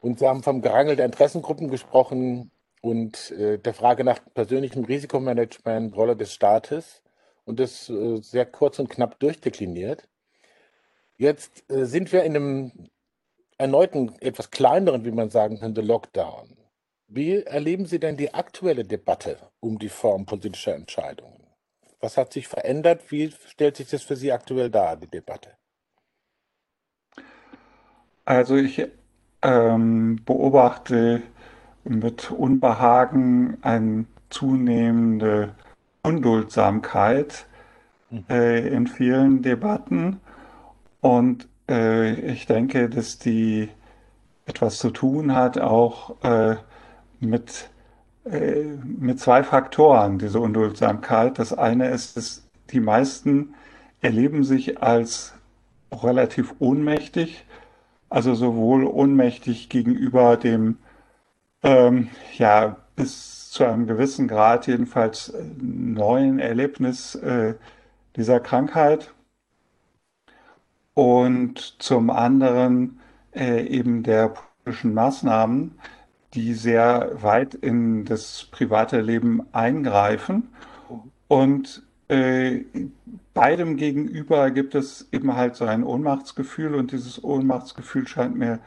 [0.00, 2.50] Und Sie haben vom Gerangel der Interessengruppen gesprochen
[2.82, 7.02] und äh, der Frage nach persönlichem Risikomanagement, Rolle des Staates
[7.46, 10.06] und das äh, sehr kurz und knapp durchdekliniert.
[11.16, 12.72] Jetzt äh, sind wir in einem
[13.56, 16.63] erneuten, etwas kleineren, wie man sagen könnte, Lockdown.
[17.06, 21.46] Wie erleben Sie denn die aktuelle Debatte um die Form politischer Entscheidungen?
[22.00, 23.10] Was hat sich verändert?
[23.10, 25.50] Wie stellt sich das für Sie aktuell dar, die Debatte?
[28.24, 28.86] Also ich
[29.42, 31.22] ähm, beobachte
[31.84, 35.54] mit Unbehagen eine zunehmende
[36.02, 37.46] Unduldsamkeit
[38.10, 38.24] mhm.
[38.28, 40.20] äh, in vielen Debatten.
[41.00, 43.68] Und äh, ich denke, dass die
[44.46, 46.56] etwas zu tun hat, auch äh,
[47.20, 47.70] mit,
[48.24, 51.38] äh, mit zwei Faktoren, diese Unduldsamkeit.
[51.38, 53.54] Das eine ist, dass die meisten
[54.00, 55.34] erleben sich als
[55.92, 57.46] relativ ohnmächtig,
[58.10, 60.78] also sowohl ohnmächtig gegenüber dem,
[61.62, 67.54] ähm, ja, bis zu einem gewissen Grad jedenfalls äh, neuen Erlebnis äh,
[68.16, 69.14] dieser Krankheit
[70.94, 73.00] und zum anderen
[73.34, 75.78] äh, eben der politischen Maßnahmen,
[76.34, 80.48] die sehr weit in das private Leben eingreifen.
[81.28, 82.64] Und äh,
[83.32, 88.60] beidem gegenüber gibt es eben halt so ein Ohnmachtsgefühl und dieses Ohnmachtsgefühl scheint mir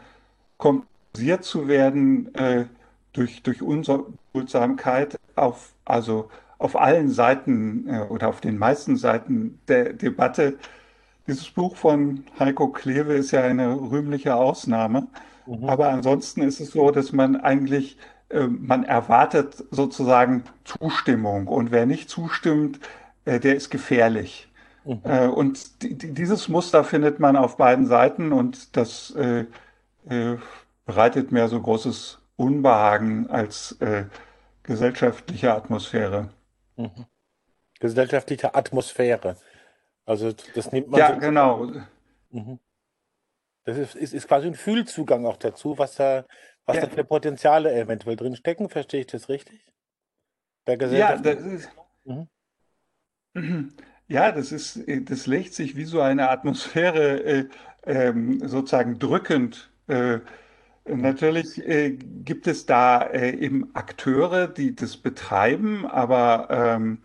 [0.58, 2.66] kompensiert zu werden äh,
[3.14, 9.94] durch, durch Unsorgsamkeit auf, also auf allen Seiten äh, oder auf den meisten Seiten der
[9.94, 10.58] Debatte.
[11.28, 15.08] Dieses Buch von Heiko Klewe ist ja eine rühmliche Ausnahme.
[15.48, 15.70] Mhm.
[15.70, 17.98] Aber ansonsten ist es so, dass man eigentlich,
[18.30, 21.48] äh, man erwartet sozusagen Zustimmung.
[21.48, 22.80] Und wer nicht zustimmt,
[23.26, 24.50] äh, der ist gefährlich.
[24.86, 25.02] Mhm.
[25.04, 29.46] Äh, und die, dieses Muster findet man auf beiden Seiten und das äh,
[30.10, 30.38] äh,
[30.86, 34.06] bereitet mir so großes Unbehagen als äh,
[34.64, 36.30] gesellschaftliche Atmosphäre.
[36.76, 37.06] Mhm.
[37.80, 39.38] Gesellschaftliche Atmosphäre.
[40.06, 41.00] Also das nimmt man.
[41.00, 41.72] Ja, so genau.
[42.32, 42.60] Mhm.
[43.68, 46.26] Das ist, ist, ist quasi ein Fühlzugang auch dazu, was da,
[46.66, 46.86] was ja.
[46.86, 48.70] da für Potenziale eventuell drin stecken.
[48.70, 49.66] Verstehe ich das richtig?
[50.64, 51.70] Bei ja, das ist,
[52.06, 52.30] mhm.
[54.08, 57.50] ja, das ist, das legt sich wie so eine Atmosphäre äh,
[57.86, 59.70] ähm, sozusagen drückend.
[59.88, 60.20] Äh,
[60.86, 67.02] Natürlich äh, gibt es da äh, eben Akteure, die das betreiben, aber, ähm,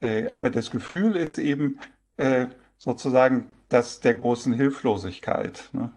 [0.00, 1.78] äh, aber das Gefühl ist eben
[2.16, 2.46] äh,
[2.78, 5.68] sozusagen das der großen Hilflosigkeit.
[5.72, 5.92] Ne?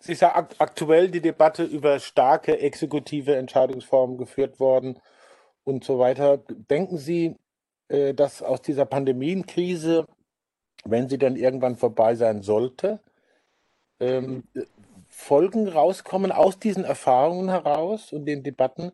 [0.00, 5.00] Es ist ja aktuell die Debatte über starke exekutive Entscheidungsformen geführt worden
[5.64, 6.38] und so weiter.
[6.70, 7.36] Denken Sie,
[7.88, 10.06] äh, dass aus dieser Pandemienkrise
[10.84, 13.00] wenn sie dann irgendwann vorbei sein sollte,
[14.00, 14.44] ähm,
[15.08, 18.92] Folgen rauskommen aus diesen Erfahrungen heraus und den Debatten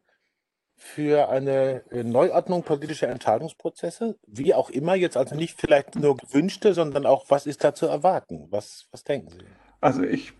[0.77, 6.75] für eine äh, Neuordnung politischer Entscheidungsprozesse, wie auch immer, jetzt also nicht vielleicht nur gewünschte,
[6.75, 8.47] sondern auch, was ist da zu erwarten?
[8.51, 9.45] Was, was denken Sie?
[9.85, 10.33] Also ich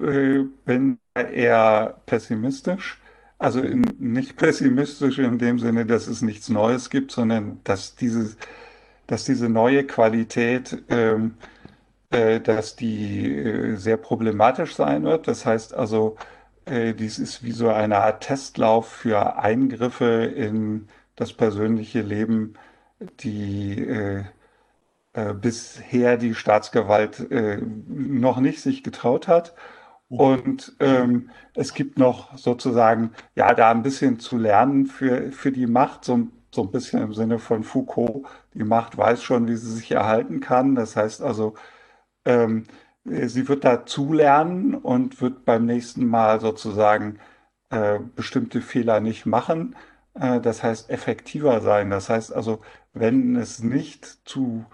[0.00, 2.98] äh, bin eher pessimistisch.
[3.38, 8.38] Also in, nicht pessimistisch in dem Sinne, dass es nichts Neues gibt, sondern dass dieses,
[9.06, 11.34] dass diese neue Qualität, ähm,
[12.10, 15.28] äh, dass die äh, sehr problematisch sein wird.
[15.28, 16.16] Das heißt also,
[16.66, 22.54] äh, dies ist wie so eine Art Testlauf für Eingriffe in das persönliche Leben,
[23.20, 24.24] die
[25.16, 27.56] äh, bisher die Staatsgewalt äh,
[27.88, 29.54] noch nicht sich getraut hat.
[30.10, 30.20] Mhm.
[30.20, 35.66] Und ähm, es gibt noch sozusagen, ja, da ein bisschen zu lernen für, für die
[35.66, 38.26] Macht, so, so ein bisschen im Sinne von Foucault.
[38.52, 40.74] Die Macht weiß schon, wie sie sich erhalten kann.
[40.74, 41.54] Das heißt also,
[42.26, 42.64] ähm,
[43.04, 47.20] sie wird dazu lernen und wird beim nächsten Mal sozusagen
[47.70, 49.76] äh, bestimmte Fehler nicht machen.
[50.14, 51.90] Äh, das heißt, effektiver sein.
[51.90, 52.60] Das heißt also,
[52.92, 54.66] wenn es nicht zu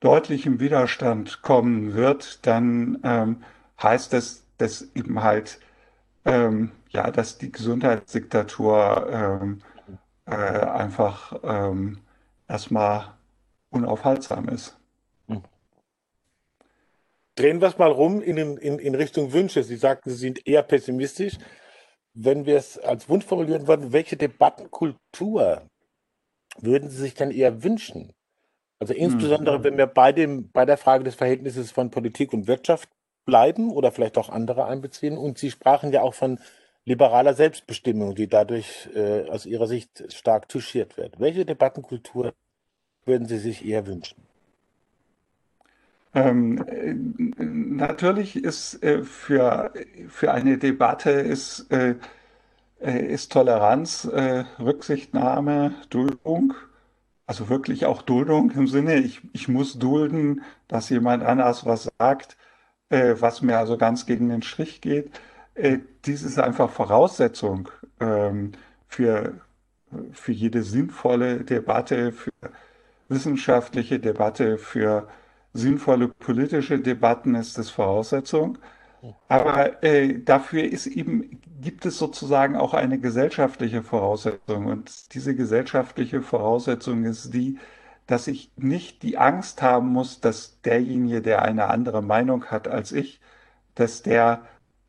[0.00, 3.44] deutlichem Widerstand kommen wird, dann ähm,
[3.82, 5.60] heißt es, dass eben halt,
[6.24, 9.62] ähm, ja, dass die Gesundheitsdiktatur ähm,
[10.26, 11.98] äh, einfach ähm,
[12.48, 13.14] erstmal
[13.70, 14.76] unaufhaltsam ist.
[17.36, 19.62] Drehen wir es mal rum in, in, in Richtung Wünsche.
[19.62, 21.38] Sie sagten, Sie sind eher pessimistisch.
[22.12, 25.62] Wenn wir es als Wunsch formulieren würden, welche Debattenkultur
[26.58, 28.12] würden Sie sich denn eher wünschen?
[28.80, 29.64] Also insbesondere, mhm.
[29.64, 32.88] wenn wir bei, dem, bei der Frage des Verhältnisses von Politik und Wirtschaft
[33.26, 35.18] bleiben oder vielleicht auch andere einbeziehen.
[35.18, 36.38] Und Sie sprachen ja auch von
[36.86, 41.20] liberaler Selbstbestimmung, die dadurch äh, aus Ihrer Sicht stark touchiert wird.
[41.20, 42.32] Welche Debattenkultur
[43.04, 44.22] würden Sie sich eher wünschen?
[46.14, 46.94] Ähm, äh,
[47.44, 49.72] natürlich ist äh, für,
[50.08, 51.96] für eine Debatte ist, äh,
[52.80, 56.54] äh ist Toleranz, äh, Rücksichtnahme, Duldung
[57.30, 62.36] also wirklich auch Duldung im Sinne, ich, ich muss dulden, dass jemand anders was sagt,
[62.88, 65.12] äh, was mir also ganz gegen den Strich geht.
[65.54, 67.68] Äh, dies ist einfach Voraussetzung
[68.00, 68.50] ähm,
[68.88, 69.34] für,
[70.12, 72.32] für jede sinnvolle Debatte, für
[73.08, 75.06] wissenschaftliche Debatte, für
[75.52, 78.58] sinnvolle politische Debatten ist es Voraussetzung.
[79.28, 84.66] Aber äh, dafür ist eben, gibt es sozusagen auch eine gesellschaftliche Voraussetzung.
[84.66, 87.58] Und diese gesellschaftliche Voraussetzung ist die,
[88.06, 92.92] dass ich nicht die Angst haben muss, dass derjenige, der eine andere Meinung hat als
[92.92, 93.20] ich,
[93.74, 94.42] dass der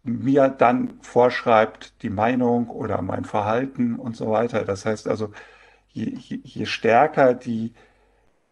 [0.03, 4.65] mir dann vorschreibt, die Meinung oder mein Verhalten und so weiter.
[4.65, 5.31] Das heißt also,
[5.89, 7.73] je, je, je stärker die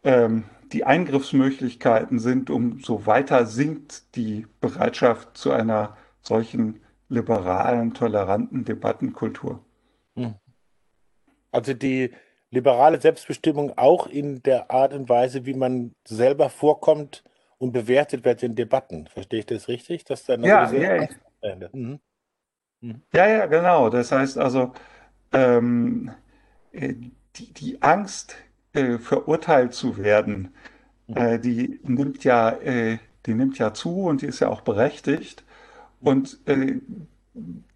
[0.04, 9.64] ähm, die Eingriffsmöglichkeiten sind, umso weiter sinkt die Bereitschaft zu einer solchen liberalen, toleranten Debattenkultur.
[10.16, 10.36] Hm.
[11.52, 12.14] Also die
[12.52, 17.24] liberale Selbstbestimmung auch in der Art und Weise, wie man selber vorkommt
[17.58, 19.08] und bewertet wird in Debatten.
[19.08, 20.06] Verstehe ich das richtig?
[20.06, 21.08] Dass dann ja, ja,
[21.74, 22.00] mhm.
[22.82, 23.02] Mhm.
[23.14, 23.90] ja, ja, genau.
[23.90, 24.72] Das heißt also,
[25.34, 26.12] ähm,
[26.72, 26.94] äh,
[27.36, 28.36] die, die Angst,
[28.74, 30.54] äh, verurteilt zu werden,
[31.14, 35.44] äh, die nimmt ja, äh, die nimmt ja zu und die ist ja auch berechtigt.
[36.02, 36.82] Und äh,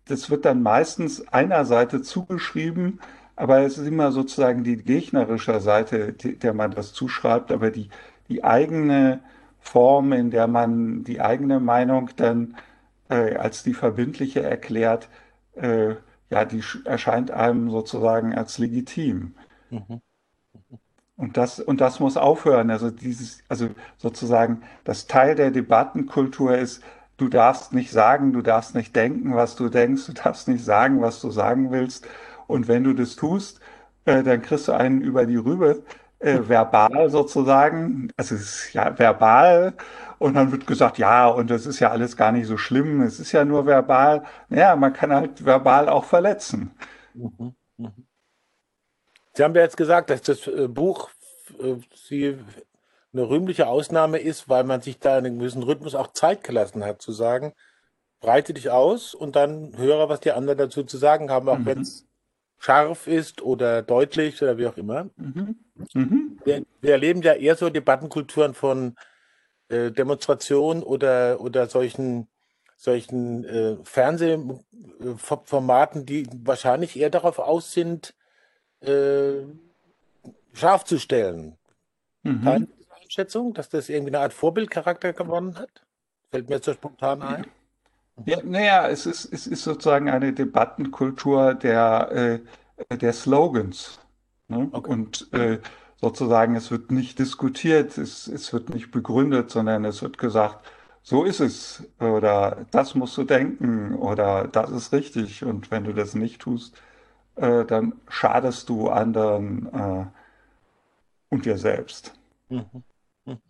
[0.05, 2.99] das wird dann meistens einer Seite zugeschrieben,
[3.35, 7.89] aber es ist immer sozusagen die gegnerische Seite, die, der man das zuschreibt, aber die,
[8.29, 9.21] die eigene
[9.59, 12.57] Form, in der man die eigene Meinung dann
[13.09, 15.09] äh, als die verbindliche erklärt,
[16.29, 19.35] ja, die erscheint einem sozusagen als legitim.
[19.69, 20.01] Mhm.
[21.15, 22.71] Und das, und das muss aufhören.
[22.71, 26.83] Also dieses, also sozusagen, das Teil der Debattenkultur ist,
[27.17, 31.01] du darfst nicht sagen, du darfst nicht denken, was du denkst, du darfst nicht sagen,
[31.01, 32.07] was du sagen willst.
[32.47, 33.59] Und wenn du das tust,
[34.05, 35.83] äh, dann kriegst du einen über die Rübe,
[36.19, 38.09] äh, verbal sozusagen.
[38.17, 39.73] Also es ist ja verbal.
[40.19, 43.19] Und dann wird gesagt, ja, und das ist ja alles gar nicht so schlimm, es
[43.19, 44.23] ist ja nur verbal.
[44.49, 46.71] Naja, man kann halt verbal auch verletzen.
[47.13, 47.55] Mhm.
[47.77, 48.07] Mhm.
[49.33, 51.09] Sie haben ja jetzt gesagt, dass das äh, Buch
[51.59, 52.37] äh, Sie
[53.13, 56.83] eine rühmliche Ausnahme ist, weil man sich da in einem gewissen Rhythmus auch Zeit gelassen
[56.83, 57.53] hat, zu sagen,
[58.21, 61.65] breite dich aus und dann höre, was die anderen dazu zu sagen haben, auch mhm.
[61.65, 62.07] wenn es
[62.57, 65.09] scharf ist oder deutlich oder wie auch immer.
[65.17, 65.57] Mhm.
[65.93, 66.39] Mhm.
[66.43, 68.95] Wir, wir, erleben ja eher so Debattenkulturen von
[69.67, 72.27] äh, Demonstrationen oder, oder solchen,
[72.77, 78.15] solchen äh, Fernsehformaten, die wahrscheinlich eher darauf aus sind,
[78.83, 79.45] äh,
[80.53, 81.57] scharf zu stellen.
[82.23, 82.43] Mhm.
[82.43, 82.67] Keine
[83.01, 85.83] Einschätzung, dass das irgendwie eine Art Vorbildcharakter gewonnen hat?
[86.31, 87.45] Fällt mir so spontan ein.
[88.25, 92.41] Ja, naja, es ist, es ist sozusagen eine Debattenkultur der,
[92.89, 93.99] äh, der Slogans.
[94.47, 94.69] Ne?
[94.71, 94.91] Okay.
[94.91, 95.59] Und äh,
[95.99, 100.65] sozusagen, es wird nicht diskutiert, es, es wird nicht begründet, sondern es wird gesagt,
[101.01, 105.43] so ist es oder das musst du denken oder das ist richtig.
[105.43, 106.79] Und wenn du das nicht tust,
[107.35, 110.05] äh, dann schadest du anderen äh,
[111.29, 112.13] und dir selbst.
[112.49, 112.83] Mhm.
[113.25, 113.41] Mhm.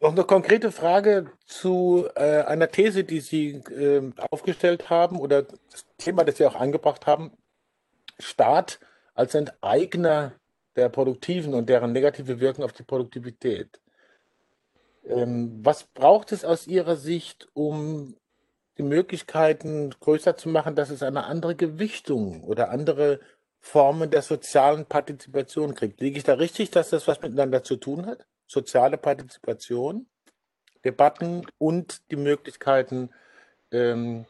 [0.00, 5.86] Noch eine konkrete Frage zu äh, einer These, die Sie äh, aufgestellt haben oder das
[5.98, 7.32] Thema, das Sie auch angebracht haben.
[8.18, 8.78] Staat
[9.14, 10.32] als Enteigner
[10.76, 13.80] der Produktiven und deren negative Wirkung auf die Produktivität.
[15.04, 18.16] Ähm, was braucht es aus Ihrer Sicht, um
[18.78, 23.20] die Möglichkeiten größer zu machen, dass es eine andere Gewichtung oder andere
[23.60, 26.00] Formen der sozialen Partizipation kriegt?
[26.00, 28.26] Liege ich da richtig, dass das was miteinander zu tun hat?
[28.46, 30.06] Soziale Partizipation,
[30.84, 33.10] Debatten und die Möglichkeiten,
[33.70, 34.26] ähm,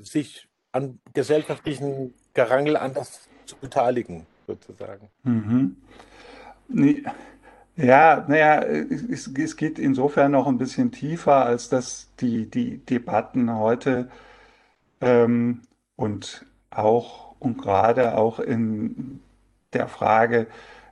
[0.00, 5.10] sich an gesellschaftlichen Gerangel anders zu beteiligen, sozusagen.
[5.22, 5.76] Mhm.
[6.68, 7.02] Nee.
[7.80, 13.54] Ja, naja, es, es geht insofern noch ein bisschen tiefer, als dass die, die Debatten
[13.54, 14.10] heute
[15.00, 15.62] ähm,
[15.96, 19.20] und auch und gerade auch in
[19.74, 20.48] der Frage,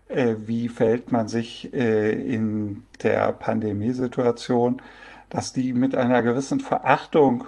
[0.09, 4.81] äh, wie verhält man sich äh, in der Pandemiesituation,
[5.29, 7.47] dass die mit einer gewissen Verachtung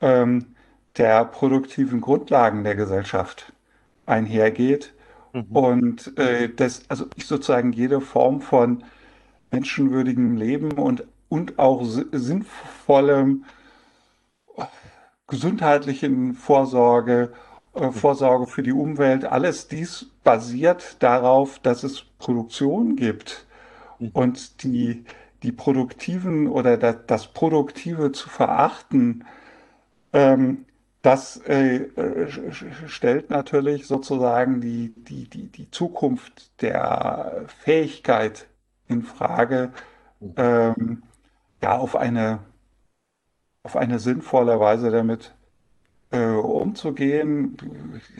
[0.00, 0.54] ähm,
[0.98, 3.52] der produktiven Grundlagen der Gesellschaft
[4.06, 4.94] einhergeht
[5.32, 5.52] Mhm.
[5.52, 8.84] und äh, das, also ich sozusagen jede Form von
[9.52, 13.44] menschenwürdigem Leben und, und auch si- sinnvollem
[15.28, 17.32] gesundheitlichen Vorsorge,
[17.74, 23.46] äh, Vorsorge für die Umwelt, alles dies basiert darauf, dass es Produktion gibt.
[23.98, 24.12] Mhm.
[24.12, 25.04] Und die,
[25.42, 29.24] die Produktiven oder da, das Produktive zu verachten,
[30.12, 30.66] ähm,
[31.02, 32.30] das äh, äh,
[32.88, 38.46] stellt natürlich sozusagen die, die, die, die Zukunft der Fähigkeit
[38.88, 39.72] in Frage,
[40.36, 41.02] ähm,
[41.62, 42.40] ja, auf eine,
[43.64, 45.34] auf eine sinnvolle Weise damit
[46.12, 47.56] äh, umzugehen.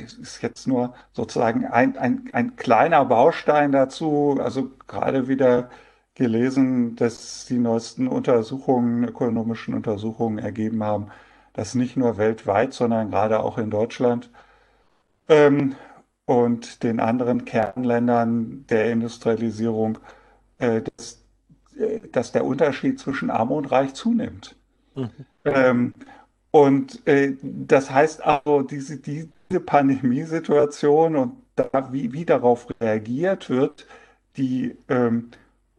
[0.04, 4.38] Es ist jetzt nur sozusagen ein, ein, ein kleiner Baustein dazu.
[4.42, 5.70] Also gerade wieder
[6.14, 11.08] gelesen, dass die neuesten Untersuchungen, ökonomischen Untersuchungen ergeben haben,
[11.52, 14.30] dass nicht nur weltweit, sondern gerade auch in Deutschland
[15.28, 15.74] ähm,
[16.24, 19.98] und den anderen Kernländern der Industrialisierung,
[20.58, 21.24] äh, dass,
[22.12, 24.56] dass der Unterschied zwischen Arm und Reich zunimmt.
[24.94, 25.10] Mhm.
[25.44, 25.94] Ähm,
[26.50, 33.86] und äh, das heißt also, diese, diese Pandemiesituation und da, wie, wie darauf reagiert wird,
[34.36, 35.30] die ähm,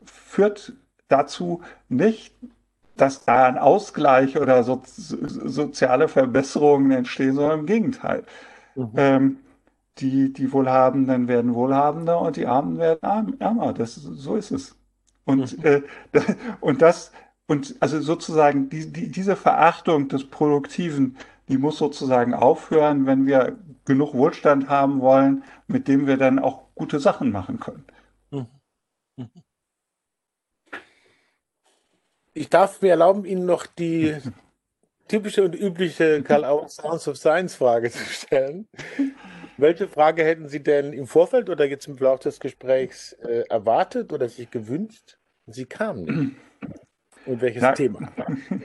[0.03, 0.73] führt
[1.07, 2.35] dazu nicht,
[2.97, 8.23] dass da ein Ausgleich oder so, soziale Verbesserungen entstehen, sondern im Gegenteil.
[8.75, 8.91] Mhm.
[8.95, 9.37] Ähm,
[9.99, 13.73] die, die Wohlhabenden werden wohlhabender und die Armen werden ärmer.
[13.73, 14.75] Das, so ist es.
[15.25, 15.63] Und, Mhm.
[15.65, 15.81] äh,
[16.61, 17.11] und das,
[17.47, 21.17] und also sozusagen die, die, diese Verachtung des Produktiven,
[21.49, 26.63] die muss sozusagen aufhören, wenn wir genug Wohlstand haben wollen, mit dem wir dann auch
[26.75, 27.85] gute Sachen machen können.
[28.31, 28.47] Mhm.
[29.17, 29.43] Mhm.
[32.33, 34.15] Ich darf mir erlauben, Ihnen noch die
[35.07, 38.67] typische und übliche Karl Auer Sounds of Science Frage zu stellen.
[39.57, 44.11] Welche Frage hätten Sie denn im Vorfeld oder jetzt im Verlauf des Gesprächs äh, erwartet
[44.11, 45.17] oder sich gewünscht?
[45.45, 46.35] Sie kam nicht.
[47.25, 48.11] Und welches Na, Thema?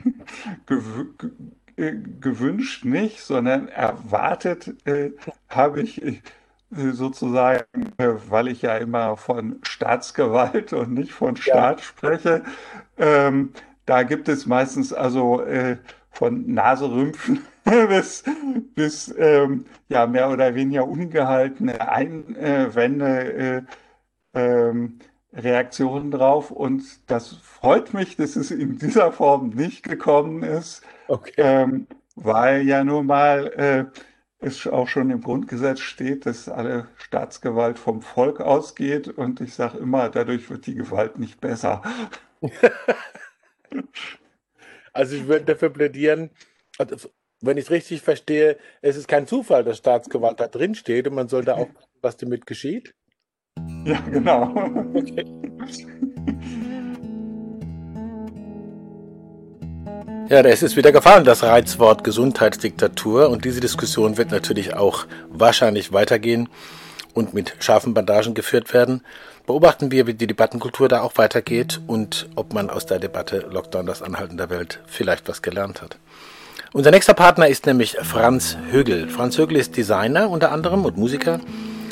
[0.66, 1.30] gew ge
[1.76, 5.12] äh, gewünscht nicht, sondern erwartet äh,
[5.48, 6.20] habe ich äh,
[6.70, 7.64] sozusagen,
[7.98, 11.42] äh, weil ich ja immer von Staatsgewalt und nicht von Ja.
[11.42, 12.42] Staat spreche,
[12.98, 13.52] ähm,
[13.86, 15.78] da gibt es meistens also äh,
[16.10, 18.24] von Naserümpfen bis,
[18.74, 23.66] bis ähm, ja mehr oder weniger ungehaltene Einwände,
[24.34, 24.98] äh, ähm,
[25.32, 26.50] Reaktionen drauf.
[26.50, 31.32] Und das freut mich, dass es in dieser Form nicht gekommen ist, Okay.
[31.36, 31.86] ähm,
[32.16, 33.84] weil ja nun mal äh,
[34.40, 39.08] es auch schon im Grundgesetz steht, dass alle Staatsgewalt vom Volk ausgeht.
[39.08, 41.82] Und ich sage immer, dadurch wird die Gewalt nicht besser.
[44.94, 46.30] Also ich würde dafür plädieren,
[46.76, 47.08] also
[47.40, 51.14] wenn ich es richtig verstehe, es ist kein Zufall, dass Staatsgewalt da drin steht und
[51.14, 51.68] man sollte auch,
[52.02, 52.94] was damit geschieht.
[53.84, 54.52] Ja, genau.
[54.94, 55.24] Okay.
[60.28, 63.30] Ja, da ist es wieder gefallen, das Reizwort Gesundheitsdiktatur.
[63.30, 66.50] Und diese Diskussion wird natürlich auch wahrscheinlich weitergehen.
[67.18, 69.02] Und mit scharfen Bandagen geführt werden,
[69.46, 73.86] beobachten wir, wie die Debattenkultur da auch weitergeht und ob man aus der Debatte Lockdown
[73.86, 75.98] das Anhalten der Welt vielleicht was gelernt hat.
[76.72, 79.08] Unser nächster Partner ist nämlich Franz Högel.
[79.08, 81.40] Franz Högel ist Designer unter anderem und Musiker,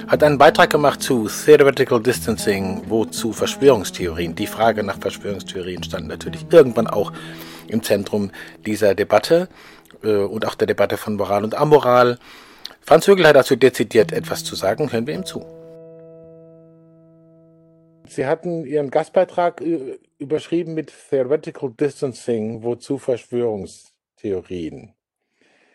[0.07, 4.35] hat einen Beitrag gemacht zu Theoretical Distancing, wozu Verschwörungstheorien.
[4.35, 7.13] Die Frage nach Verschwörungstheorien stand natürlich irgendwann auch
[7.69, 8.31] im Zentrum
[8.67, 9.49] dieser Debatte
[10.05, 12.19] äh, und auch der Debatte von Moral und Amoral.
[12.87, 14.93] Franz Högel hat dazu dezidiert etwas zu sagen.
[14.93, 15.45] Hören wir ihm zu.
[18.09, 23.97] Sie hatten Ihren Gastbeitrag äh, überschrieben mit Theoretical Distancing, wozu Verschwörungstheorien.
[24.17, 24.95] Theorien.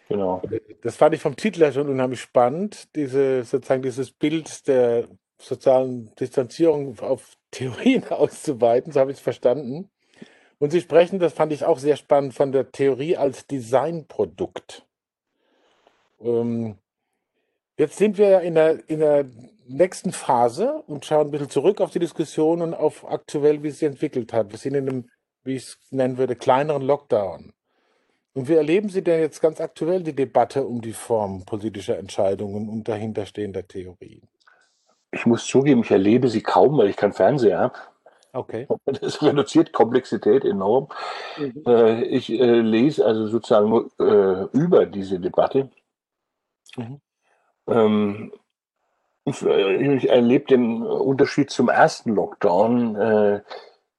[0.08, 0.42] Genau.
[0.82, 5.08] Das fand ich vom Titel her schon unheimlich spannend, diese, sozusagen dieses Bild der
[5.38, 9.90] sozialen Distanzierung auf Theorien auszuweiten, so habe ich es verstanden.
[10.60, 14.86] Und Sie sprechen, das fand ich auch sehr spannend, von der Theorie als Designprodukt.
[16.22, 16.78] Ähm,
[17.82, 19.26] jetzt sind wir in der, in der
[19.68, 23.88] nächsten Phase und schauen ein bisschen zurück auf die Diskussion und auf aktuell, wie sie
[23.88, 24.52] entwickelt hat.
[24.52, 25.10] Wir sind in einem,
[25.44, 27.54] wie ich es nennen würde, kleineren Lockdown.
[28.34, 32.70] Und wie erleben Sie denn jetzt ganz aktuell die Debatte um die Form politischer Entscheidungen
[32.70, 34.28] und dahinterstehender Theorien?
[35.12, 37.80] Ich muss zugeben, ich erlebe sie kaum, weil ich keinen Fernseher habe.
[38.32, 38.68] Okay.
[39.02, 40.88] Das reduziert Komplexität enorm.
[41.38, 41.64] Mhm.
[41.66, 45.70] Äh, ich äh, lese also sozusagen nur äh, über diese Debatte.
[46.78, 47.02] Mhm.
[47.72, 48.34] Ähm,
[49.26, 53.44] ich erlebe den Unterschied zum ersten Lockdown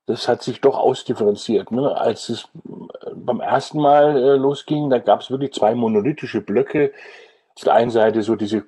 [0.06, 1.70] das hat sich doch ausdifferenziert.
[1.70, 1.96] Ne?
[1.96, 2.48] Als es
[3.14, 6.92] beim ersten Mal äh, losging, da gab es wirklich zwei monolithische Blöcke.
[7.56, 8.64] Auf der einen Seite so diese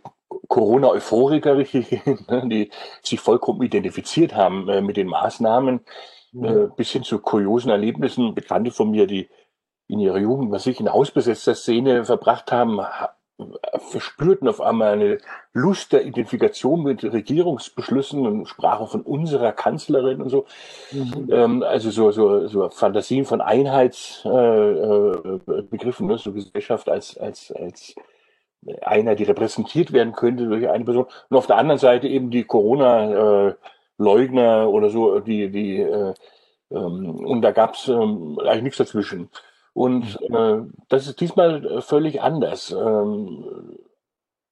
[0.48, 2.42] Corona-Euphoriker, ne?
[2.46, 2.70] die
[3.02, 5.80] sich vollkommen identifiziert haben äh, mit den Maßnahmen,
[6.32, 6.44] mhm.
[6.44, 8.34] äh, bis hin zu kuriosen Erlebnissen.
[8.34, 9.28] Bekannte von mir, die
[9.88, 12.80] in ihrer Jugend, was ich in hausbesetzter Szene verbracht haben,
[13.90, 15.18] verspürten auf einmal eine
[15.52, 20.46] Lust der Identifikation mit Regierungsbeschlüssen und sprachen von unserer Kanzlerin und so.
[20.92, 21.28] Mhm.
[21.30, 26.18] Ähm, also so, so, so Fantasien von Einheitsbegriffen, äh, äh, ne?
[26.18, 27.96] so Gesellschaft als, als, als
[28.82, 31.06] einer, die repräsentiert werden könnte durch eine Person.
[31.28, 36.14] Und auf der anderen Seite eben die Corona-Leugner oder so, die, die äh,
[36.70, 39.28] ähm, und da gab es ähm, eigentlich nichts dazwischen.
[39.74, 40.34] Und mhm.
[40.34, 42.70] äh, das ist diesmal äh, völlig anders.
[42.70, 43.76] Ähm,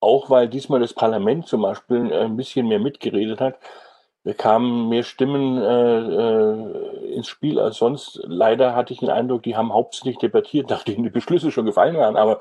[0.00, 3.58] auch weil diesmal das Parlament zum Beispiel äh, ein bisschen mehr mitgeredet hat.
[4.24, 8.20] Wir kamen mehr Stimmen äh, äh, ins Spiel als sonst.
[8.24, 12.16] Leider hatte ich den Eindruck, die haben hauptsächlich debattiert, nachdem die Beschlüsse schon gefallen waren.
[12.16, 12.40] Aber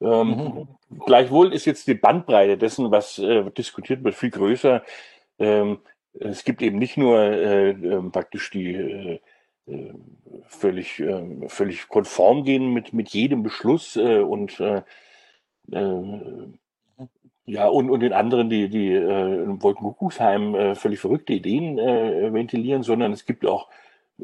[0.00, 0.68] ähm, mhm.
[1.04, 4.82] gleichwohl ist jetzt die Bandbreite dessen, was äh, diskutiert wird, viel größer.
[5.38, 5.80] Ähm,
[6.18, 9.20] es gibt eben nicht nur äh, äh, praktisch die
[10.46, 14.60] völlig, äh, völlig konform gehen mit, mit jedem Beschluss äh, und
[17.46, 22.32] ja, und, und den anderen, die, die äh, in Wolkenkuckucksheim äh, völlig verrückte Ideen äh,
[22.32, 23.68] ventilieren, sondern es gibt auch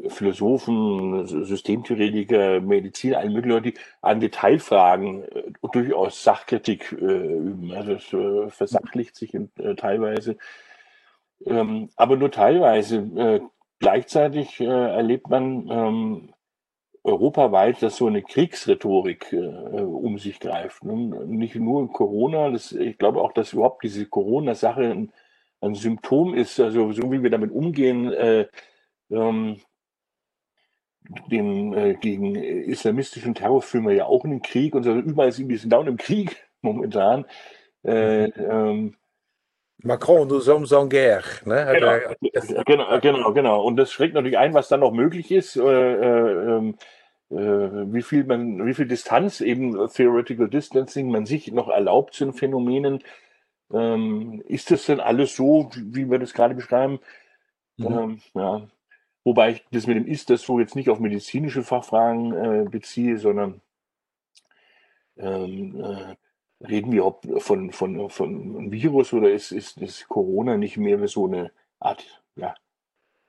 [0.07, 7.71] Philosophen, Systemtheoretiker, Mediziner, alle möglichen Leute, die an Detailfragen äh, durchaus Sachkritik äh, üben.
[7.71, 10.37] Also es äh, versachlicht sich in, äh, teilweise,
[11.45, 12.97] ähm, aber nur teilweise.
[13.15, 13.41] Äh,
[13.79, 16.33] Gleichzeitig äh, erlebt man ähm,
[17.03, 20.83] europaweit, dass so eine Kriegsrhetorik äh, um sich greift.
[20.83, 21.25] Ne?
[21.25, 25.11] Nicht nur Corona, das, ich glaube auch, dass überhaupt diese Corona-Sache ein,
[25.59, 28.47] ein, Symptom ist, also so wie wir damit umgehen, äh,
[29.11, 29.59] ähm,
[31.29, 35.49] dem, äh, gegen islamistischen Terror führen wir ja auch einen Krieg und so, überall sind
[35.49, 37.25] wir sind down im Krieg momentan.
[37.83, 38.95] Äh, ähm,
[39.83, 41.41] Macron, nous sommes en guerre.
[41.45, 41.65] Ne?
[41.73, 43.63] Genau, genau, genau, genau.
[43.63, 45.57] Und das schreckt natürlich ein, was dann noch möglich ist.
[45.57, 46.75] Äh, äh, ähm,
[47.29, 47.35] äh,
[47.93, 52.33] wie viel man, wie viel Distanz eben Theoretical Distancing man sich noch erlaubt zu den
[52.33, 53.03] Phänomenen.
[53.73, 56.99] Ähm, ist das denn alles so, wie wir das gerade beschreiben?
[57.77, 57.85] Mhm.
[57.87, 58.67] Ähm, ja.
[59.25, 63.17] Wobei ich das mit dem Ist das so jetzt nicht auf medizinische Fachfragen äh, beziehe,
[63.17, 63.61] sondern
[65.17, 66.15] ähm, äh,
[66.61, 71.27] reden wir von, von, von einem Virus oder ist, ist, ist Corona nicht mehr so
[71.27, 72.55] eine Art, ja,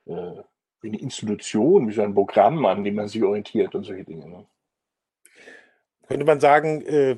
[0.05, 0.43] äh,
[0.83, 4.27] eine Institution, wie so ein Programm, an dem man sich orientiert und solche Dinge.
[4.27, 4.45] Ne?
[6.07, 7.17] Könnte man sagen, äh,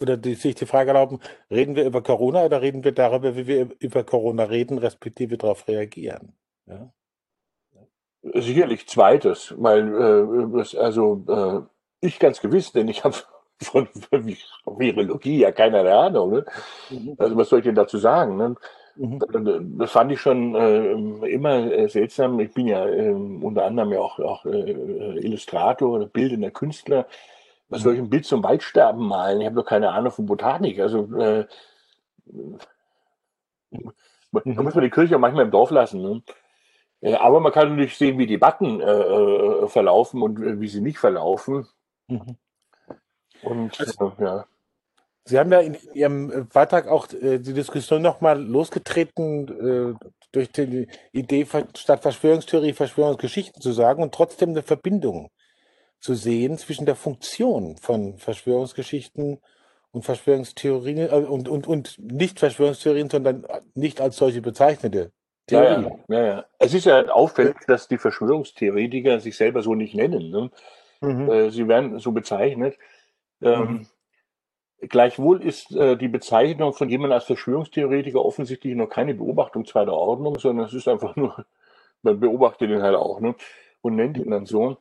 [0.00, 1.20] oder die, sich die Frage erlauben,
[1.50, 5.68] reden wir über Corona oder reden wir darüber, wie wir über Corona reden, respektive darauf
[5.68, 6.32] reagieren?
[6.66, 6.92] Ja?
[8.22, 13.16] Sicherlich zweites, weil äh, also äh, ich ganz gewiss, denn ich habe
[13.62, 13.88] von
[14.66, 16.30] Virologie ja keine Ahnung.
[16.30, 16.44] Ne?
[16.90, 17.14] Mhm.
[17.18, 18.36] Also was soll ich denn dazu sagen?
[18.36, 18.54] Ne?
[18.96, 19.78] Mhm.
[19.78, 20.92] Das fand ich schon äh,
[21.28, 22.38] immer äh, seltsam.
[22.40, 27.06] Ich bin ja äh, unter anderem ja auch, auch äh, Illustrator oder bildender Künstler.
[27.68, 27.84] Was mhm.
[27.84, 29.40] soll ich ein Bild zum Waldsterben malen?
[29.40, 30.80] Ich habe doch keine Ahnung von Botanik.
[30.80, 31.46] Also äh,
[34.32, 36.02] Da muss man die Kirche auch manchmal im Dorf lassen.
[36.02, 36.22] Ne?
[37.18, 40.80] Aber man kann natürlich sehen, wie die Debatten äh, äh verlaufen und äh, wie sie
[40.80, 41.66] nicht verlaufen.
[42.08, 42.36] Mhm.
[43.42, 44.46] Und also, äh, ja.
[45.28, 50.88] Sie haben ja in Ihrem Beitrag auch äh, die Diskussion nochmal losgetreten, äh, durch die
[51.12, 55.30] Idee, statt Verschwörungstheorie Verschwörungsgeschichten zu sagen und trotzdem eine Verbindung
[56.00, 59.38] zu sehen zwischen der Funktion von Verschwörungsgeschichten
[59.90, 65.12] und Verschwörungstheorien äh, und, und, und nicht Verschwörungstheorien, sondern nicht als solche bezeichnete
[65.46, 65.90] Theorie.
[66.08, 70.30] Ja, ja, ja, Es ist ja auffällig, dass die Verschwörungstheoretiker sich selber so nicht nennen.
[70.30, 70.50] Ne?
[71.00, 71.50] Mhm.
[71.50, 72.78] Sie werden so bezeichnet.
[73.42, 73.86] Ähm.
[74.80, 80.38] Gleichwohl ist äh, die Bezeichnung von jemandem als Verschwörungstheoretiker offensichtlich noch keine Beobachtung zweiter Ordnung,
[80.38, 81.44] sondern es ist einfach nur,
[82.02, 83.34] man beobachtet ihn halt auch ne?
[83.80, 84.76] und nennt ihn dann so.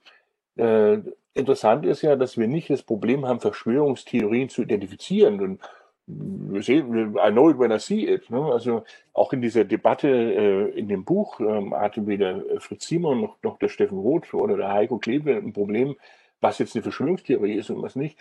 [0.56, 1.00] Äh,
[1.34, 5.42] interessant ist ja, dass wir nicht das Problem haben, Verschwörungstheorien zu identifizieren.
[5.42, 5.62] Und
[6.06, 8.30] wir sehen, I know it when I see it.
[8.30, 8.40] Ne?
[8.40, 8.84] Also
[9.14, 13.58] auch in dieser Debatte äh, in dem Buch ähm, hatten weder Fritz Simon noch, noch
[13.58, 15.96] der Steffen Roth oder der Heiko Klebe ein Problem,
[16.40, 18.20] was jetzt eine Verschwörungstheorie ist und was nicht.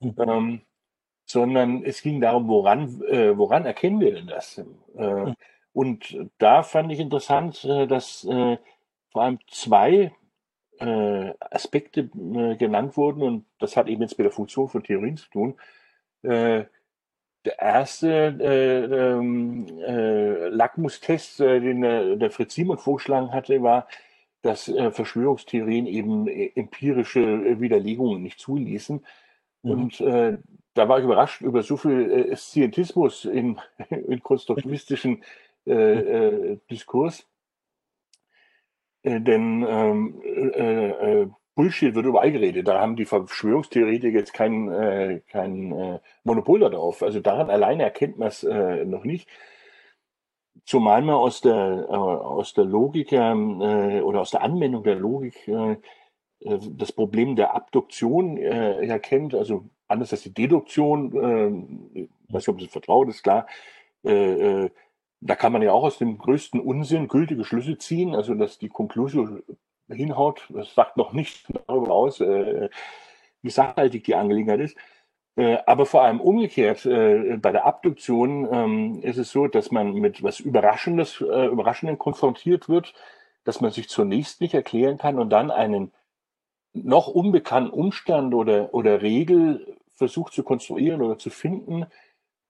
[0.00, 0.14] Mhm.
[0.18, 0.60] Ähm,
[1.28, 4.58] sondern es ging darum, woran, äh, woran erkennen wir denn das?
[4.96, 5.34] Äh, mhm.
[5.72, 8.56] Und da fand ich interessant, äh, dass äh,
[9.12, 10.12] vor allem zwei
[10.80, 15.16] äh, Aspekte äh, genannt wurden und das hat eben jetzt mit der Funktion von Theorien
[15.16, 15.54] zu tun.
[16.20, 16.68] Der
[17.60, 23.86] erste äh, ähm, äh, Lackmustest, den der Fritz Simon vorgeschlagen hatte, war,
[24.42, 29.04] dass Verschwörungstheorien eben empirische Widerlegungen nicht zuließen.
[29.62, 29.70] Mhm.
[29.70, 33.58] Und da war ich überrascht über so viel Scientismus in,
[33.90, 35.22] in konstruktivistischen
[36.70, 37.26] Diskurs.
[39.04, 41.26] denn ähm, äh,
[41.58, 42.68] Bullshit wird überall geredet.
[42.68, 47.02] Da haben die Verschwörungstheoretiker jetzt kein, äh, kein äh, Monopol darauf.
[47.02, 49.28] Also daran alleine erkennt man es äh, noch nicht.
[50.64, 55.48] Zumal man aus der, äh, aus der Logik äh, oder aus der Anwendung der Logik
[55.48, 55.76] äh, äh
[56.40, 61.12] das Problem der Abduktion äh, erkennt, also anders als die Deduktion,
[61.94, 63.46] äh, ich weiß nicht, ob es vertraut ist, klar,
[64.04, 64.70] äh, äh,
[65.20, 68.68] da kann man ja auch aus dem größten Unsinn gültige Schlüsse ziehen, also dass die
[68.68, 69.42] Konklusion
[69.88, 70.46] hinhaut.
[70.50, 72.68] Das sagt noch nicht darüber aus, äh,
[73.42, 74.76] wie sachhaltig die Angelegenheit ist.
[75.36, 79.92] Äh, aber vor allem umgekehrt, äh, bei der Abduktion ähm, ist es so, dass man
[79.94, 82.94] mit was Überraschendes, äh, Überraschendem konfrontiert wird,
[83.44, 85.92] dass man sich zunächst nicht erklären kann und dann einen
[86.84, 91.86] noch unbekannten Umstand oder, oder Regel versucht zu konstruieren oder zu finden,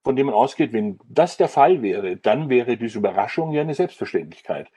[0.03, 3.73] von dem man ausgeht, wenn das der Fall wäre, dann wäre diese Überraschung ja eine
[3.73, 4.69] Selbstverständlichkeit.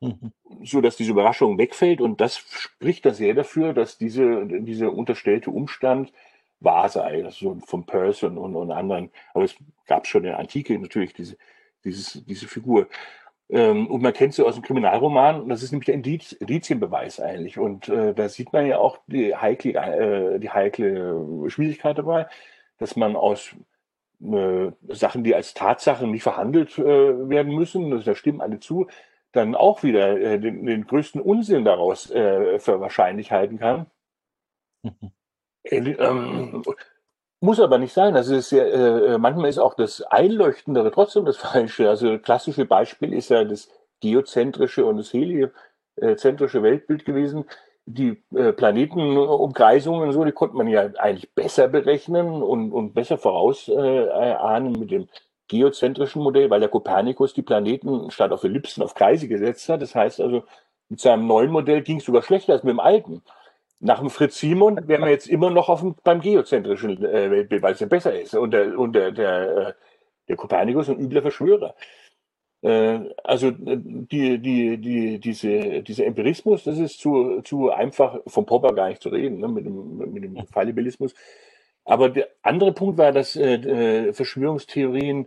[0.00, 0.32] Mhm.
[0.64, 5.50] so dass diese Überraschung wegfällt und das spricht da sehr dafür, dass diese, dieser unterstellte
[5.50, 6.12] Umstand
[6.60, 9.10] wahr sei, also vom Person und, und anderen.
[9.34, 11.36] Aber es gab schon in der Antike natürlich diese,
[11.84, 12.88] dieses, diese Figur.
[13.50, 17.58] Ähm, und man kennt sie aus dem Kriminalroman, das ist nämlich der Indiz, Indizienbeweis eigentlich.
[17.58, 22.26] Und äh, da sieht man ja auch die heikle, äh, die heikle Schwierigkeit dabei,
[22.78, 23.54] dass man aus
[24.20, 28.88] äh, Sachen, die als Tatsachen nicht verhandelt äh, werden müssen, also da stimmen alle zu,
[29.32, 33.86] dann auch wieder äh, den, den, größten Unsinn daraus äh, für wahrscheinlich halten kann.
[34.82, 35.12] Mhm.
[35.62, 36.64] Äh, ähm,
[37.40, 38.16] muss aber nicht sein.
[38.16, 41.88] Also ist ja, äh, manchmal ist auch das Einleuchtendere trotzdem das Falsche.
[41.88, 43.68] Also klassische Beispiel ist ja das
[44.00, 47.44] geozentrische und das heliozentrische Weltbild gewesen.
[47.86, 53.16] Die äh, Planetenumkreisungen und so, die konnte man ja eigentlich besser berechnen und, und besser
[53.18, 55.08] vorausahnen äh, mit dem
[55.48, 59.80] geozentrischen Modell, weil der Kopernikus die Planeten statt auf Ellipsen auf Kreise gesetzt hat.
[59.80, 60.44] Das heißt also,
[60.90, 63.22] mit seinem neuen Modell ging es sogar schlechter als mit dem alten.
[63.80, 67.62] Nach dem Fritz Simon wären wir jetzt immer noch auf dem, beim geozentrischen äh, Weltbild,
[67.62, 68.34] weil es ja besser ist.
[68.34, 69.72] Und der, und der, der, äh,
[70.28, 71.74] der Kopernikus ein übler Verschwörer.
[72.62, 78.72] Äh, also die, die, die, diese, dieser Empirismus, das ist zu, zu einfach vom Popper
[78.74, 81.14] gar nicht zu reden, ne, mit dem, mit dem Fallibilismus.
[81.84, 85.26] Aber der andere Punkt war, dass äh, äh, Verschwörungstheorien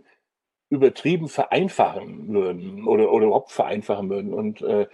[0.68, 4.32] übertrieben vereinfachen würden oder, oder überhaupt vereinfachen würden.
[4.32, 4.86] Und äh,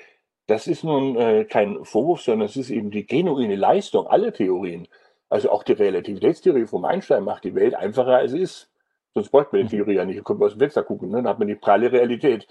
[0.48, 4.88] das ist nun äh, kein Vorwurf, sondern es ist eben die genuine Leistung aller Theorien.
[5.28, 8.70] Also auch die Relativitätstheorie von Einstein macht die Welt einfacher, als sie ist.
[9.12, 10.18] Sonst bräuchte man die Theorie ja nicht.
[10.18, 11.18] Da könnte man aus dem Fenster gucken, ne?
[11.18, 12.48] dann hat man die pralle Realität.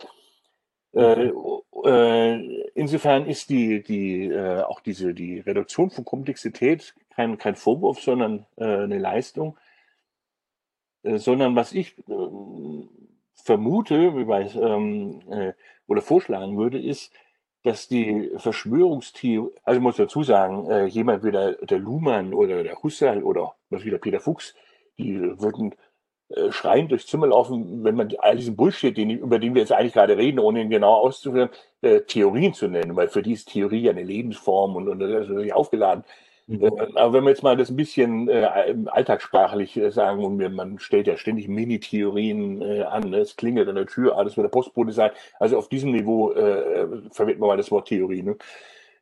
[0.93, 1.31] Äh,
[1.85, 7.99] äh, insofern ist die, die, äh, auch diese, die Reduktion von Komplexität kein, kein Vorwurf,
[7.99, 9.57] sondern eine Leistung.
[11.03, 12.03] Sondern was ich äh,
[13.33, 15.53] vermute, wie weiß, ähm, äh,
[15.87, 17.11] oder vorschlagen würde, ist,
[17.68, 22.63] dass die Verschwörungstheorie, also ich muss dazu sagen, äh, jemand wie der, der Luhmann oder
[22.63, 24.55] der Husserl oder was wie der Peter Fuchs,
[24.97, 25.76] die würden
[26.30, 29.74] äh, schreiend durchs Zimmer laufen, wenn man all diesen Bullshit, den, über den wir jetzt
[29.74, 31.49] eigentlich gerade reden, ohne ihn genau auszuführen,
[31.82, 35.09] äh, Theorien zu nennen, weil für die ist Theorie ja eine Lebensform und, und das
[35.09, 36.05] ist natürlich aufgeladen.
[36.49, 40.49] Äh, aber wenn wir jetzt mal das ein bisschen äh, alltagssprachlich äh, sagen und mir,
[40.49, 43.17] man stellt ja ständig Mini-Theorien äh, an, ne?
[43.19, 45.11] es klingelt an der Tür, alles wird der Postbote sein.
[45.39, 48.23] Also auf diesem Niveau äh, verwenden wir mal das Wort Theorie.
[48.23, 48.37] Ne?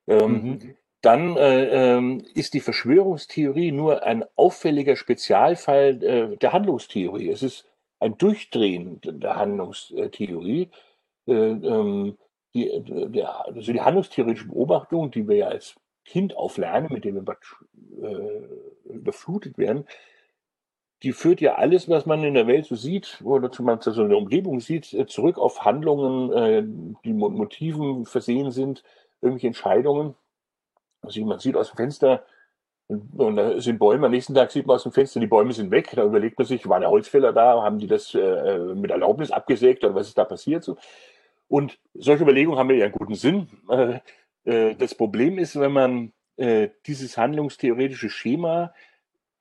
[0.07, 0.75] Ähm, mhm
[1.05, 7.29] dann äh, ähm, ist die Verschwörungstheorie nur ein auffälliger Spezialfall äh, der Handlungstheorie.
[7.29, 7.67] Es ist
[7.99, 10.71] ein Durchdrehen der Handlungstheorie.
[11.27, 12.17] Äh, ähm,
[12.55, 15.75] die, der, also die handlungstheoretische Beobachtung, die wir ja als
[16.05, 17.37] Kind auflernen, mit denen wir
[18.01, 19.85] äh, überflutet werden,
[21.03, 24.03] die führt ja alles, was man in der Welt so sieht oder zum Beispiel so
[24.03, 26.63] in der Umgebung sieht, äh, zurück auf Handlungen, äh,
[27.03, 28.83] die mit Motiven versehen sind,
[29.21, 30.15] irgendwelche Entscheidungen.
[31.01, 32.25] Also man sieht aus dem Fenster,
[32.87, 35.71] und da sind Bäume, am nächsten Tag sieht man aus dem Fenster, die Bäume sind
[35.71, 35.91] weg.
[35.95, 39.83] Da überlegt man sich, waren ja Holzfäller da, haben die das äh, mit Erlaubnis abgesägt
[39.83, 40.63] oder was ist da passiert?
[40.63, 40.77] So.
[41.47, 43.47] Und solche Überlegungen haben ja einen guten Sinn.
[43.69, 43.99] Äh,
[44.45, 48.73] das Problem ist, wenn man äh, dieses handlungstheoretische Schema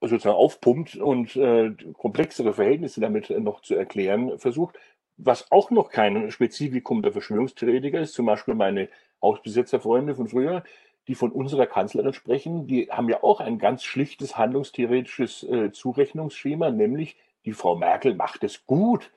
[0.01, 4.79] sozusagen aufpumpt und äh, komplexere Verhältnisse damit noch zu erklären versucht,
[5.17, 8.89] was auch noch kein Spezifikum der Verschwörungstheoretiker ist, zum Beispiel meine
[9.23, 10.63] Hausbesetzerfreunde von früher,
[11.09, 16.71] die von unserer Kanzlerin sprechen, die haben ja auch ein ganz schlichtes handlungstheoretisches äh, Zurechnungsschema,
[16.71, 19.11] nämlich die Frau Merkel macht es gut.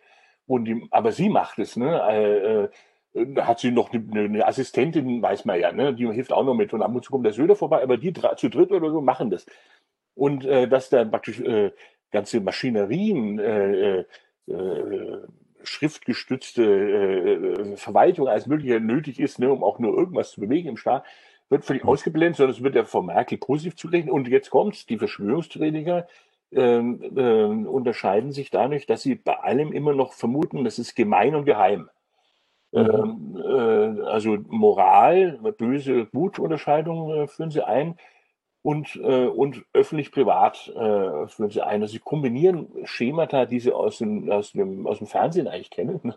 [0.47, 2.69] Und die, aber sie macht es, ne?
[3.17, 5.93] Äh, äh, hat sie noch eine, eine, Assistentin, weiß man ja, ne?
[5.93, 6.73] die hilft auch noch mit.
[6.73, 9.29] Und ab und zu kommt der Söder vorbei, aber die zu dritt oder so machen
[9.29, 9.45] das.
[10.15, 11.71] Und äh, dass da praktisch äh,
[12.11, 14.05] ganze Maschinerien, äh, äh,
[14.51, 15.27] äh
[15.63, 20.77] schriftgestützte äh, Verwaltung als möglicher nötig ist, ne, um auch nur irgendwas zu bewegen im
[20.77, 21.03] Staat,
[21.49, 21.89] wird völlig mhm.
[21.89, 24.13] ausgeblendet, sondern es wird ja von Merkel positiv zugerechnet.
[24.13, 26.07] Und jetzt kommt's, die Verschwörungstheoretiker
[26.51, 31.35] ähm, äh, unterscheiden sich dadurch, dass sie bei allem immer noch vermuten, das ist gemein
[31.35, 31.89] und geheim.
[32.73, 37.95] Ähm, äh, also Moral, böse, gut Unterscheidung äh, führen sie ein
[38.61, 41.81] und, äh, und öffentlich-privat äh, führen sie ein.
[41.81, 46.01] Also sie kombinieren Schemata, die sie aus dem, aus dem, aus dem Fernsehen eigentlich kennen,
[46.03, 46.15] ne?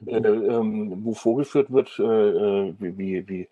[0.00, 0.08] mhm.
[0.10, 3.48] äh, ähm, wo vorgeführt wird, äh, äh wie, wie, wie,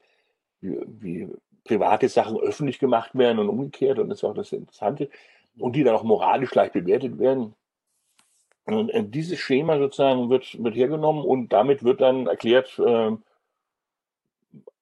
[0.60, 1.28] wie
[1.64, 3.98] private Sachen öffentlich gemacht werden und umgekehrt.
[3.98, 5.08] Und das ist auch das Interessante.
[5.58, 7.54] Und die dann auch moralisch leicht bewertet werden.
[8.66, 13.10] Und äh, dieses Schema sozusagen wird, wird hergenommen und damit wird dann erklärt, äh,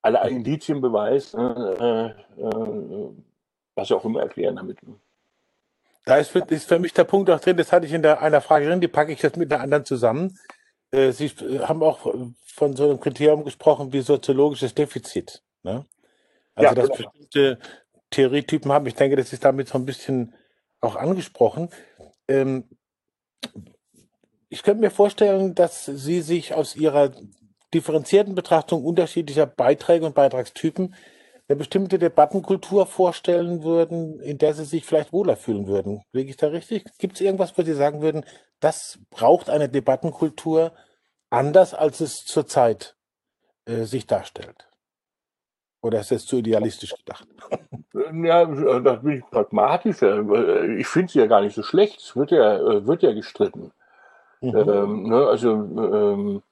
[0.02, 2.14] alle Indizienbeweis, äh, äh,
[3.74, 4.78] was sie auch immer erklären damit.
[6.04, 8.20] Da ist für, ist für mich der Punkt auch drin, das hatte ich in der,
[8.20, 10.38] einer Frage drin, die packe ich jetzt mit einer anderen zusammen.
[10.90, 11.30] Äh, sie
[11.60, 12.12] haben auch
[12.44, 15.42] von so einem Kriterium gesprochen wie soziologisches Defizit.
[15.62, 15.86] Ne?
[16.54, 17.10] Also, ja, dass genau.
[17.10, 17.58] bestimmte
[18.10, 20.34] Theorietypen haben, ich denke, das ist damit so ein bisschen
[20.80, 21.70] auch angesprochen.
[22.28, 22.64] Ähm,
[24.48, 27.10] ich könnte mir vorstellen, dass Sie sich aus Ihrer
[27.72, 30.94] differenzierten Betrachtung unterschiedlicher Beiträge und Beitragstypen
[31.48, 36.02] eine bestimmte Debattenkultur vorstellen würden, in der Sie sich vielleicht wohler fühlen würden.
[36.12, 36.84] Liege ich da richtig?
[36.98, 38.24] Gibt es irgendwas, wo Sie sagen würden,
[38.60, 40.72] das braucht eine Debattenkultur
[41.30, 42.96] anders, als es zurzeit
[43.66, 44.68] äh, sich darstellt?
[45.82, 47.26] Oder ist das zu idealistisch gedacht?
[48.14, 50.02] Ja, da bin ich pragmatisch.
[50.78, 52.00] Ich finde sie ja gar nicht so schlecht.
[52.00, 53.70] Es wird ja, wird ja gestritten.
[54.40, 54.56] Mhm.
[54.56, 56.42] Ähm, ne, also ähm,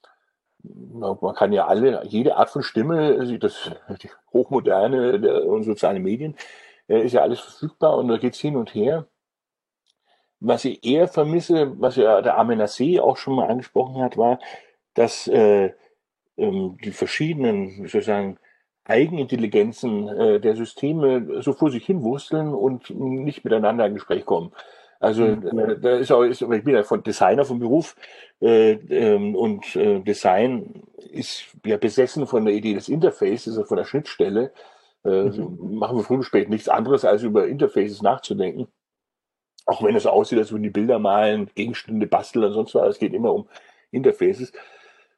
[0.63, 3.71] man kann ja alle, jede Art von Stimme, das
[4.01, 6.35] die hochmoderne der, und soziale Medien,
[6.87, 9.05] äh, ist ja alles verfügbar und da geht es hin und her.
[10.39, 14.39] Was ich eher vermisse, was ja der Amenassé auch schon mal angesprochen hat, war,
[14.93, 15.73] dass äh,
[16.37, 18.37] ähm, die verschiedenen, wie soll ich sagen,
[18.85, 24.51] Eigenintelligenzen äh, der Systeme so vor sich hin wursteln und nicht miteinander in Gespräch kommen.
[24.99, 25.59] Also mhm.
[25.59, 27.95] äh, da ist auch, ist, ich bin ja von Designer vom Beruf
[28.39, 33.77] äh, ähm, und äh, Design ist ja besessen von der Idee des Interfaces, also von
[33.77, 34.53] der Schnittstelle.
[35.03, 35.75] Äh, mhm.
[35.77, 38.67] Machen wir früh und spät nichts anderes, als über Interfaces nachzudenken.
[39.65, 42.89] Auch wenn es aussieht, als würden die Bilder malen, Gegenstände basteln und sonst was.
[42.89, 43.47] Es geht immer um
[43.89, 44.53] Interfaces.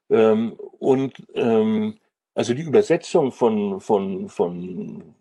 [0.10, 1.98] Ähm, und ähm,
[2.36, 5.16] also die Übersetzung von, von, von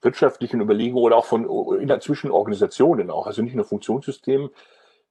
[0.00, 1.46] wirtschaftlichen Überlegungen oder auch von
[1.80, 4.50] in der Zwischenorganisationen auch, also nicht nur Funktionssystemen,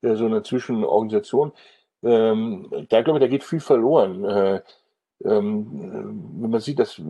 [0.01, 1.51] äh, sondern zwischen Organisationen.
[2.03, 4.23] Ähm, da glaube ich, da geht viel verloren.
[4.25, 4.61] Äh,
[5.23, 7.01] ähm, wenn man sieht, dass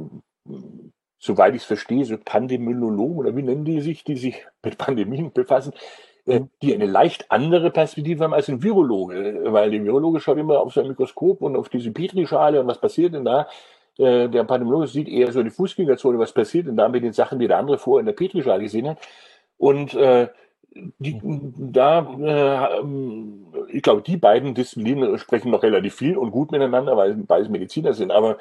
[1.19, 5.31] soweit ich es verstehe, so Pandemiologen oder wie nennen die sich, die sich mit Pandemien
[5.33, 5.73] befassen,
[6.25, 6.49] äh, mhm.
[6.61, 10.73] die eine leicht andere Perspektive haben als ein Virologe, weil der Virologe schaut immer auf
[10.73, 13.47] sein Mikroskop und auf diese Petrischale und was passiert denn da?
[13.97, 17.39] Äh, der Pandemiologe sieht eher so die Fußgängerzone, was passiert denn da mit den Sachen,
[17.39, 18.99] die der andere vorher in der Petrischale gesehen hat.
[19.57, 20.27] Und äh,
[20.99, 26.95] die, da, äh, ich glaube, die beiden Disziplinen sprechen noch relativ viel und gut miteinander,
[26.97, 28.37] weil beides Mediziner sind, aber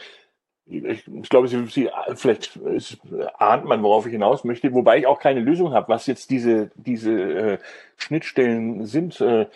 [0.66, 2.98] ich, ich glaube, sie, sie vielleicht es,
[3.38, 6.70] ahnt man, worauf ich hinaus möchte, wobei ich auch keine Lösung habe, was jetzt diese,
[6.74, 7.58] diese äh,
[7.96, 9.20] Schnittstellen sind.
[9.20, 9.46] Äh,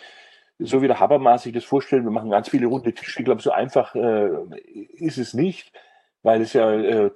[0.63, 3.19] so wie der Habermas sich das vorstellt, wir machen ganz viele runde Tische.
[3.19, 4.29] Ich glaube, so einfach äh,
[4.93, 5.73] ist es nicht,
[6.23, 7.11] weil es ja äh,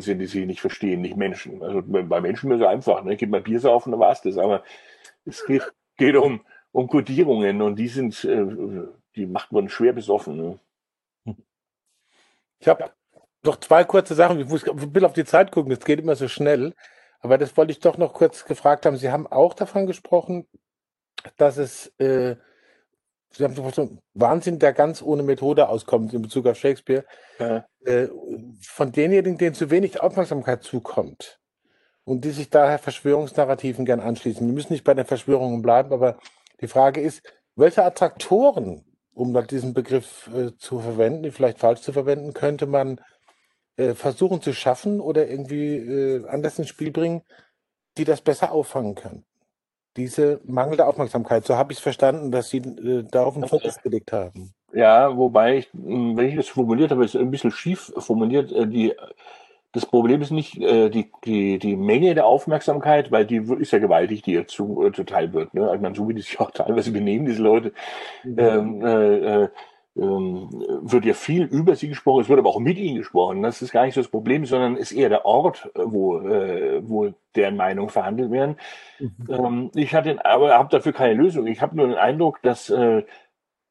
[0.00, 1.62] sind, die sie nicht verstehen, nicht Menschen.
[1.62, 3.16] Also bei Menschen ist es einfach, ne?
[3.16, 4.38] Gib mal Bier saufen, dann war's das.
[4.38, 4.62] Aber
[5.24, 6.40] es geht, geht um,
[6.72, 8.46] um und die sind, äh,
[9.16, 10.36] die macht man schwer besoffen.
[10.36, 10.58] Ne?
[12.60, 12.90] Ich habe
[13.42, 14.40] noch zwei kurze Sachen.
[14.40, 16.74] Ich muss ein bisschen auf die Zeit gucken, das geht immer so schnell.
[17.20, 18.96] Aber das wollte ich doch noch kurz gefragt haben.
[18.96, 20.46] Sie haben auch davon gesprochen,
[21.36, 22.36] dass es äh,
[23.30, 27.04] Sie haben so Wahnsinn, der ganz ohne Methode auskommt in Bezug auf Shakespeare.
[27.38, 27.66] Ja.
[27.84, 28.08] Äh,
[28.62, 31.38] von denjenigen, denen zu wenig Aufmerksamkeit zukommt
[32.04, 34.46] und die sich daher Verschwörungsnarrativen gern anschließen.
[34.46, 36.18] Wir müssen nicht bei den Verschwörungen bleiben, aber
[36.60, 37.22] die Frage ist,
[37.54, 43.00] welche Attraktoren, um diesen Begriff äh, zu verwenden, vielleicht falsch zu verwenden, könnte man
[43.76, 47.22] äh, versuchen zu schaffen oder irgendwie äh, anders ins Spiel bringen,
[47.96, 49.24] die das besser auffangen können?
[49.98, 54.12] Diese mangelnde Aufmerksamkeit, so habe ich es verstanden, dass Sie äh, darauf einen Fokus gelegt
[54.12, 54.52] haben.
[54.72, 58.52] Ja, wobei ich, wenn ich das formuliert habe, ist ein bisschen schief formuliert.
[58.52, 58.94] Äh, die,
[59.72, 63.80] das Problem ist nicht äh, die, die, die Menge der Aufmerksamkeit, weil die ist ja
[63.80, 65.52] gewaltig, die ihr zu, äh, zuteil wird.
[65.52, 65.70] Ne?
[65.74, 67.72] Ich meine, so wie die sich auch teilweise benehmen, diese Leute.
[68.22, 68.38] Mhm.
[68.38, 69.48] Ähm, äh, äh
[69.98, 70.48] ähm,
[70.82, 73.42] wird ja viel über sie gesprochen, es wird aber auch mit ihnen gesprochen.
[73.42, 77.12] Das ist gar nicht so das Problem, sondern ist eher der Ort, wo, äh, wo
[77.34, 78.56] deren Meinung verhandelt werden.
[78.98, 79.12] Mhm.
[79.28, 81.46] Ähm, ich hatte aber habe dafür keine Lösung.
[81.46, 83.04] Ich habe nur den Eindruck, dass äh,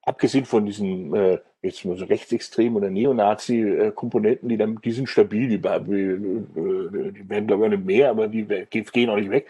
[0.01, 5.47] abgesehen von diesen äh, jetzt nur so rechtsextremen oder Neonazi-Komponenten, die dann, die sind stabil,
[5.47, 9.49] die, die, die werden glaube ich nicht mehr, aber die gehen auch nicht weg.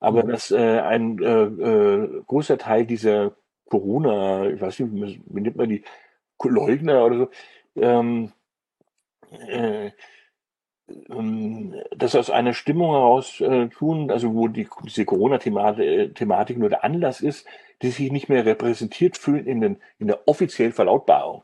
[0.00, 0.28] Aber mhm.
[0.28, 3.32] dass äh, ein äh, äh, großer Teil dieser
[3.72, 5.82] Corona, ich weiß nicht, wie nennt man die,
[6.44, 7.30] Leugner oder so,
[7.76, 8.32] ähm,
[9.48, 9.92] äh,
[11.08, 16.84] ähm, das aus einer Stimmung heraus äh, tun, also wo die, diese Corona-Thematik nur der
[16.84, 17.46] Anlass ist,
[17.80, 21.42] die sich nicht mehr repräsentiert fühlen in, den, in der offiziellen Verlautbarung.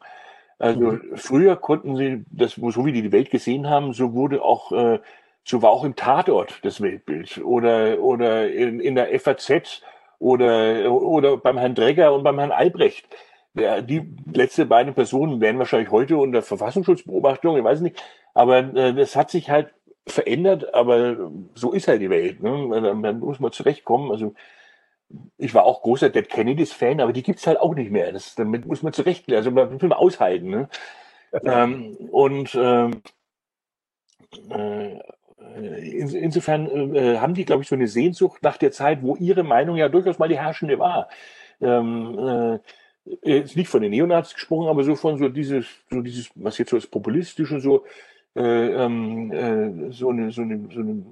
[0.59, 1.13] Also mhm.
[1.15, 4.99] früher konnten sie, das, so wie die die Welt gesehen haben, so wurde auch, äh,
[5.45, 9.81] so war auch im Tatort das Weltbild oder, oder in, in der FAZ
[10.19, 13.07] oder, oder beim Herrn Dregger und beim Herrn Albrecht.
[13.55, 18.03] Ja, die letzte beiden Personen wären wahrscheinlich heute unter Verfassungsschutzbeobachtung, ich weiß nicht.
[18.35, 19.73] Aber äh, das hat sich halt
[20.07, 22.43] verändert, aber so ist halt die Welt.
[22.43, 22.51] Ne?
[22.95, 24.11] Man muss mal zurechtkommen.
[24.11, 24.35] Also
[25.39, 28.13] ich war auch großer Dead Kennedys Fan, aber die gibt's halt auch nicht mehr.
[28.13, 30.51] Das, damit muss man zurecht, also man muss man aushalten.
[30.51, 30.69] Ne?
[31.45, 33.03] ähm, und ähm,
[34.51, 34.99] äh,
[35.57, 39.77] insofern äh, haben die, glaube ich, so eine Sehnsucht nach der Zeit, wo ihre Meinung
[39.77, 41.09] ja durchaus mal die herrschende war.
[41.61, 42.61] Ähm,
[43.23, 46.59] äh, ist nicht von den Neonazis gesprochen, aber so von so dieses, so dieses, was
[46.59, 47.85] jetzt so ist populistische, so,
[48.37, 51.07] äh, ähm, äh, so eine, so eine, so eine,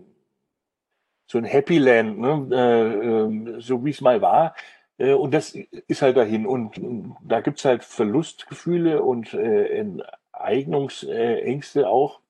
[1.26, 2.48] so ein Happy Land, ne?
[2.52, 4.54] äh, äh, so wie es mal war.
[4.98, 5.54] Äh, und das
[5.88, 6.46] ist halt dahin.
[6.46, 6.80] Und,
[7.22, 9.84] da gibt's halt Verlustgefühle und äh,
[10.32, 12.20] Eignungsängste auch.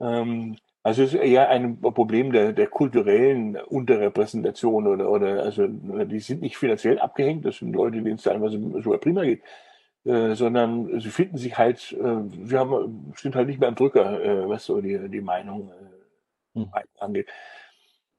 [0.00, 6.20] Ähm, also es ist eher ein Problem der, der kulturellen Unterrepräsentation oder, oder also die
[6.20, 9.42] sind nicht finanziell abgehängt, das sind Leute, denen es teilweise sogar prima geht,
[10.04, 14.22] äh, sondern sie finden sich halt, äh, sie haben, sind halt nicht mehr am Drücker,
[14.22, 15.72] äh, was so die, die Meinung
[16.54, 16.70] äh, hm.
[17.00, 17.28] angeht.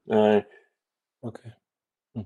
[0.08, 0.42] Äh,
[1.22, 1.54] okay.
[2.16, 2.26] Hm.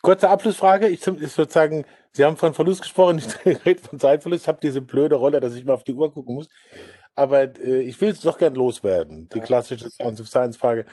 [0.00, 0.88] Kurze Abschlussfrage.
[0.88, 4.44] Ich, ich sozusagen, Sie haben von Verlust gesprochen, ich rede von Zeitverlust.
[4.44, 6.48] Ich habe diese blöde Rolle, dass ich mal auf die Uhr gucken muss
[7.18, 9.28] aber äh, ich will es doch gern loswerden.
[9.34, 10.86] Die klassische Sounds of Science Frage.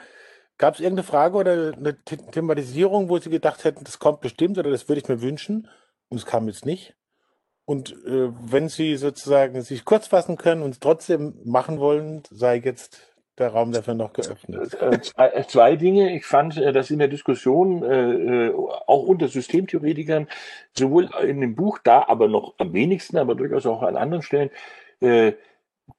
[0.58, 4.58] Gab es irgendeine Frage oder eine The Thematisierung, wo Sie gedacht hätten, das kommt bestimmt
[4.58, 5.68] oder das würde ich mir wünschen
[6.08, 6.94] und es kam jetzt nicht?
[7.64, 12.56] Und äh, wenn Sie sozusagen sich kurz fassen können und es trotzdem machen wollen, sei
[12.56, 13.00] jetzt
[13.38, 14.74] der Raum dafür noch geöffnet.
[14.80, 16.16] Äh, zwei, äh, zwei Dinge.
[16.16, 18.50] Ich fand, äh, dass in der Diskussion, äh,
[18.86, 20.26] auch unter Systemtheoretikern,
[20.72, 24.50] sowohl in dem Buch da, aber noch am wenigsten, aber durchaus auch an anderen Stellen,
[25.00, 25.32] äh,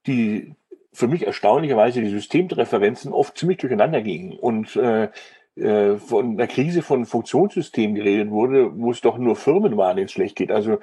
[0.05, 0.55] die
[0.93, 5.09] für mich erstaunlicherweise die Systemreferenzen oft ziemlich durcheinander gingen und äh,
[5.57, 10.05] äh, von der Krise von Funktionssystemen geredet wurde, wo es doch nur Firmen waren, denen
[10.05, 10.51] es schlecht geht.
[10.51, 10.77] Also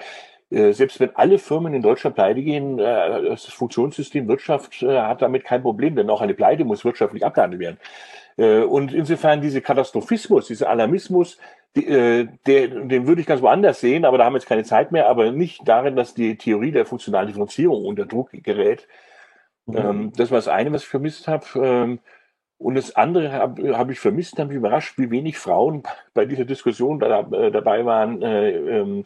[0.50, 5.44] äh, selbst wenn alle Firmen in Deutschland pleite gehen, äh, das Funktionssystem Wirtschaft hat damit
[5.44, 7.78] kein Problem, denn auch eine Pleite muss wirtschaftlich abgehandelt werden.
[8.36, 11.38] Und insofern diese Katastrophismus, dieser Alarmismus,
[11.76, 14.64] die, äh, der, den würde ich ganz woanders sehen, aber da haben wir jetzt keine
[14.64, 18.86] Zeit mehr, aber nicht darin, dass die Theorie der funktionalen Differenzierung unter Druck gerät.
[19.66, 19.76] Mhm.
[19.76, 21.46] Ähm, das war das eine, was ich vermisst habe.
[21.56, 22.00] Ähm,
[22.58, 25.82] Und das andere habe hab ich vermisst, habe ich überrascht, wie wenig Frauen
[26.14, 28.50] bei dieser Diskussion da, äh, dabei waren äh,
[28.80, 29.04] ähm,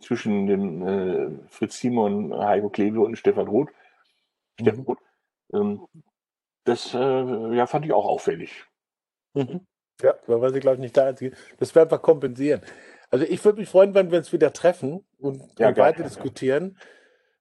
[0.00, 3.68] zwischen dem äh, Fritz Simon, Heiko Kleve und Stefan Roth.
[4.60, 4.64] Mhm.
[4.64, 4.98] Stefan Roth.
[5.54, 5.86] Ähm,
[6.64, 8.66] das äh, ja, fand ich auch auffällig.
[9.34, 9.66] Mhm.
[10.02, 11.36] Ja, da war sie, glaube ich, nicht der Einzige.
[11.58, 12.60] Das werden wir kompensieren.
[13.10, 16.76] Also ich würde mich freuen, wenn wir uns wieder treffen und, ja, und weiter diskutieren.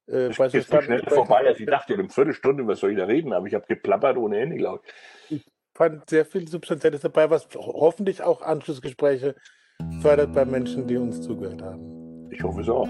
[0.08, 3.06] Äh, das ist so schnell vorbei, als ich dachte, eine Viertelstunde, was soll ich da
[3.06, 3.34] reden?
[3.34, 4.84] Aber ich habe geplappert ohne Ende, glaube
[5.30, 5.38] ich.
[5.38, 9.36] Ich fand sehr viel Substanzielles dabei, was hoffentlich auch Anschlussgespräche
[10.02, 12.30] fördert bei Menschen, die uns zugehört haben.
[12.32, 12.88] Ich hoffe es auch.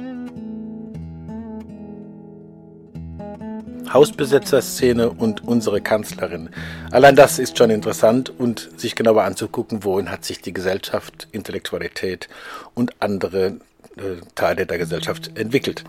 [3.93, 6.49] Hausbesetzerszene und unsere Kanzlerin.
[6.91, 12.27] Allein das ist schon interessant und sich genauer anzugucken, wohin hat sich die Gesellschaft, Intellektualität
[12.73, 13.59] und andere
[13.97, 15.83] äh, Teile der Gesellschaft entwickelt.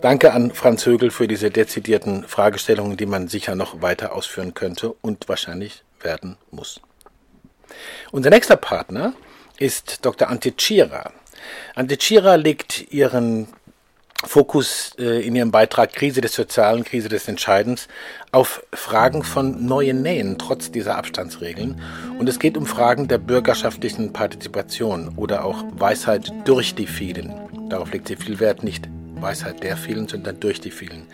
[0.00, 4.94] Danke an Franz Högel für diese dezidierten Fragestellungen, die man sicher noch weiter ausführen könnte
[5.00, 6.80] und wahrscheinlich werden muss.
[8.12, 9.14] Unser nächster Partner
[9.58, 10.28] ist Dr.
[10.28, 11.12] Ante Chira.
[11.74, 13.48] Ante Chira legt ihren
[14.26, 17.88] Fokus äh, in ihrem Beitrag Krise des Sozialen, Krise des Entscheidens
[18.32, 21.80] auf Fragen von neuen Nähen trotz dieser Abstandsregeln.
[22.18, 27.32] Und es geht um Fragen der bürgerschaftlichen Partizipation oder auch Weisheit durch die vielen.
[27.68, 28.88] Darauf legt sie viel Wert, nicht
[29.20, 31.06] Weisheit der vielen, sondern durch die vielen.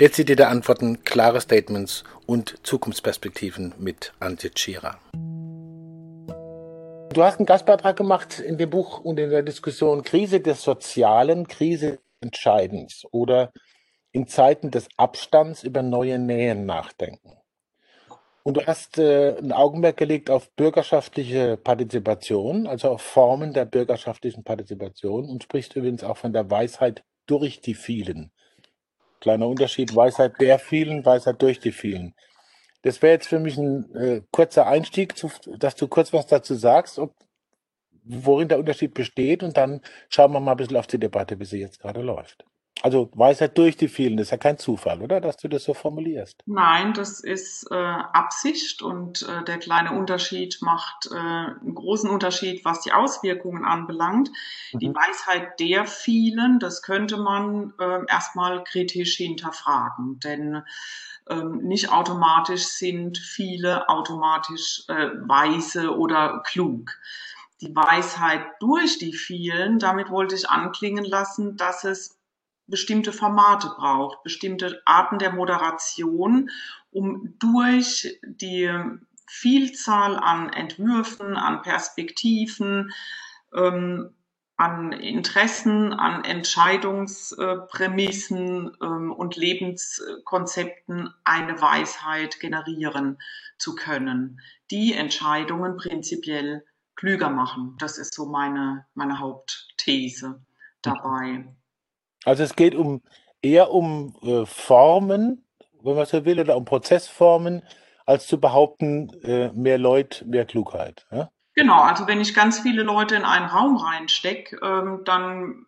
[0.00, 4.98] Dezidierte Antworten, klare Statements und Zukunftsperspektiven mit Antje Tschira.
[7.12, 11.48] Du hast einen Gastbeitrag gemacht in dem Buch und in der Diskussion Krise des Sozialen,
[11.48, 13.52] Krise Entscheidens oder
[14.12, 17.38] in Zeiten des Abstands über neue Nähen nachdenken.
[18.42, 24.42] Und du hast äh, ein Augenmerk gelegt auf bürgerschaftliche Partizipation, also auf Formen der bürgerschaftlichen
[24.42, 28.32] Partizipation und sprichst übrigens auch von der Weisheit durch die vielen.
[29.20, 32.14] Kleiner Unterschied, Weisheit der vielen, Weisheit durch die vielen.
[32.82, 36.54] Das wäre jetzt für mich ein äh, kurzer Einstieg, zu, dass du kurz was dazu
[36.54, 37.12] sagst, ob
[38.08, 41.44] worin der Unterschied besteht und dann schauen wir mal ein bisschen auf die Debatte, wie
[41.44, 42.44] sie jetzt gerade läuft.
[42.82, 45.74] Also Weisheit durch die vielen, das ist ja kein Zufall, oder, dass du das so
[45.74, 46.42] formulierst?
[46.46, 52.64] Nein, das ist äh, Absicht und äh, der kleine Unterschied macht äh, einen großen Unterschied,
[52.64, 54.30] was die Auswirkungen anbelangt.
[54.72, 54.78] Mhm.
[54.78, 60.62] Die Weisheit der vielen, das könnte man äh, erstmal kritisch hinterfragen, denn
[61.28, 66.92] ähm, nicht automatisch sind viele automatisch äh, weise oder klug
[67.60, 72.18] die Weisheit durch die vielen, damit wollte ich anklingen lassen, dass es
[72.66, 76.50] bestimmte Formate braucht, bestimmte Arten der Moderation,
[76.90, 78.70] um durch die
[79.26, 82.92] Vielzahl an Entwürfen, an Perspektiven,
[83.52, 84.10] ähm,
[84.56, 93.18] an Interessen, an Entscheidungsprämissen ähm, und Lebenskonzepten eine Weisheit generieren
[93.56, 94.40] zu können,
[94.70, 96.64] die Entscheidungen prinzipiell
[96.98, 97.76] klüger machen.
[97.78, 100.44] Das ist so meine, meine Hauptthese
[100.82, 101.46] dabei.
[102.24, 103.02] Also es geht um
[103.40, 105.44] eher um äh, Formen,
[105.82, 107.62] wenn man so will, oder um Prozessformen,
[108.04, 111.06] als zu behaupten, äh, mehr Leute, mehr Klugheit.
[111.12, 111.30] Ja?
[111.54, 115.66] Genau, also wenn ich ganz viele Leute in einen Raum reinstecke, ähm, dann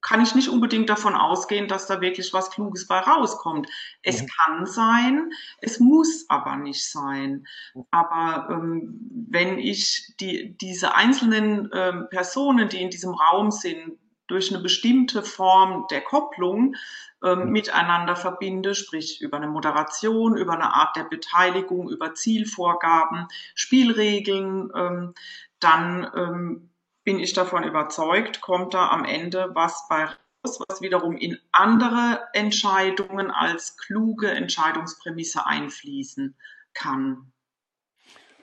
[0.00, 3.68] kann ich nicht unbedingt davon ausgehen, dass da wirklich was Kluges bei rauskommt.
[4.02, 4.26] Es mhm.
[4.26, 5.30] kann sein,
[5.60, 7.46] es muss aber nicht sein.
[7.90, 14.52] Aber ähm, wenn ich die, diese einzelnen ähm, Personen, die in diesem Raum sind, durch
[14.52, 16.76] eine bestimmte Form der Kopplung
[17.24, 17.50] ähm, mhm.
[17.50, 25.14] miteinander verbinde, sprich über eine Moderation, über eine Art der Beteiligung, über Zielvorgaben, Spielregeln, ähm,
[25.58, 26.70] dann ähm,
[27.08, 32.20] bin ich davon überzeugt, kommt da am Ende was bei raus, was wiederum in andere
[32.34, 36.36] Entscheidungen als kluge Entscheidungsprämisse einfließen
[36.74, 37.32] kann.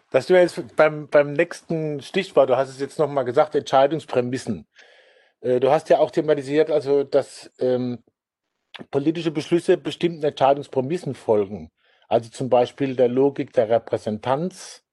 [0.10, 4.66] Das du jetzt beim, beim nächsten Stichwort, du hast es jetzt nochmal gesagt, Entscheidungsprämissen.
[5.42, 8.04] Äh, du hast ja auch thematisiert, also dass ähm,
[8.90, 11.70] politische Beschlüsse bestimmten Entscheidungsprämissen folgen.
[12.08, 14.85] Also zum Beispiel der Logik der Repräsentanz,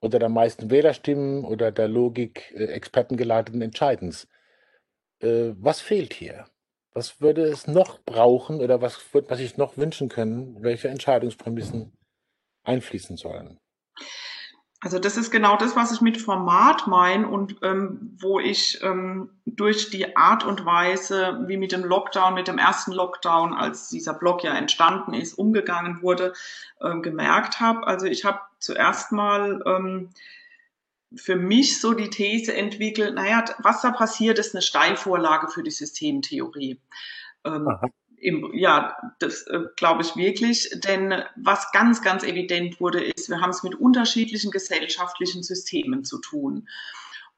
[0.00, 4.28] oder der meisten Wählerstimmen oder der Logik äh, expertengeleiteten Entscheidens.
[5.20, 6.46] Äh, was fehlt hier?
[6.92, 11.92] Was würde es noch brauchen oder was würde man sich noch wünschen können, welche Entscheidungsprämissen
[12.64, 13.58] einfließen sollen?
[14.82, 19.28] Also das ist genau das, was ich mit Format meine und ähm, wo ich ähm,
[19.44, 24.14] durch die Art und Weise, wie mit dem Lockdown, mit dem ersten Lockdown, als dieser
[24.14, 26.32] Blog ja entstanden ist, umgegangen wurde,
[26.80, 27.86] ähm, gemerkt habe.
[27.86, 30.10] Also ich habe zuerst mal ähm,
[31.14, 35.70] für mich so die These entwickelt, naja, was da passiert, ist eine Steilvorlage für die
[35.70, 36.80] Systemtheorie.
[37.44, 37.68] Ähm,
[38.16, 40.70] im, ja, das äh, glaube ich wirklich.
[40.84, 46.18] Denn was ganz, ganz evident wurde, ist, wir haben es mit unterschiedlichen gesellschaftlichen Systemen zu
[46.18, 46.68] tun.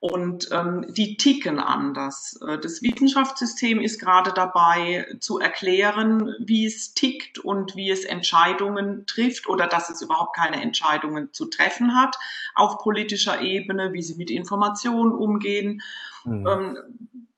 [0.03, 2.37] Und ähm, die ticken anders.
[2.45, 9.07] Äh, das Wissenschaftssystem ist gerade dabei zu erklären, wie es tickt und wie es Entscheidungen
[9.07, 12.17] trifft oder dass es überhaupt keine Entscheidungen zu treffen hat
[12.57, 15.83] auf politischer Ebene, wie sie mit Informationen umgehen.
[16.25, 16.47] Mhm.
[16.49, 16.79] Ähm,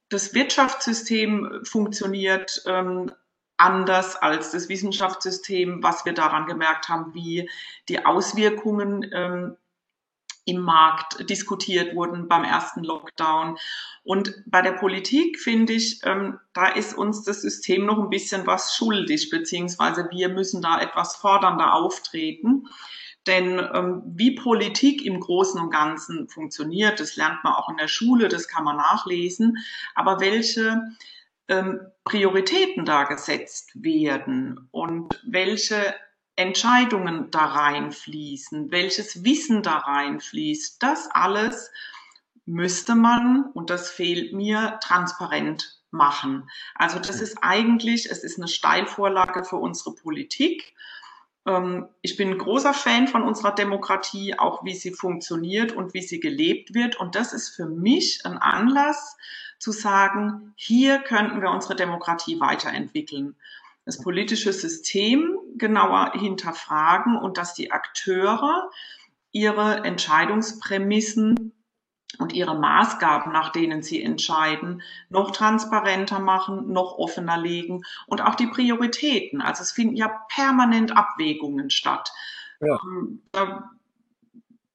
[0.08, 3.12] das Wirtschaftssystem funktioniert ähm,
[3.58, 7.50] anders als das Wissenschaftssystem, was wir daran gemerkt haben, wie
[7.90, 9.56] die Auswirkungen ähm,
[10.44, 13.56] im Markt diskutiert wurden beim ersten Lockdown.
[14.02, 18.46] Und bei der Politik finde ich, ähm, da ist uns das System noch ein bisschen
[18.46, 22.68] was schuldig, beziehungsweise wir müssen da etwas fordernder auftreten.
[23.26, 27.88] Denn ähm, wie Politik im Großen und Ganzen funktioniert, das lernt man auch in der
[27.88, 29.56] Schule, das kann man nachlesen.
[29.94, 30.82] Aber welche
[31.48, 35.94] ähm, Prioritäten da gesetzt werden und welche
[36.36, 41.70] Entscheidungen da reinfließen, welches Wissen da reinfließt, das alles
[42.46, 46.50] müsste man, und das fehlt mir, transparent machen.
[46.74, 50.74] Also das ist eigentlich, es ist eine Steilvorlage für unsere Politik.
[51.46, 56.02] Ähm, ich bin ein großer Fan von unserer Demokratie, auch wie sie funktioniert und wie
[56.02, 56.96] sie gelebt wird.
[56.96, 59.16] Und das ist für mich ein Anlass
[59.58, 63.36] zu sagen, hier könnten wir unsere Demokratie weiterentwickeln
[63.84, 68.70] das politische System genauer hinterfragen und dass die Akteure
[69.30, 71.52] ihre Entscheidungsprämissen
[72.18, 78.36] und ihre Maßgaben, nach denen sie entscheiden, noch transparenter machen, noch offener legen und auch
[78.36, 79.42] die Prioritäten.
[79.42, 82.12] Also es finden ja permanent Abwägungen statt.
[82.60, 82.78] Ja.
[82.84, 83.70] Ähm, da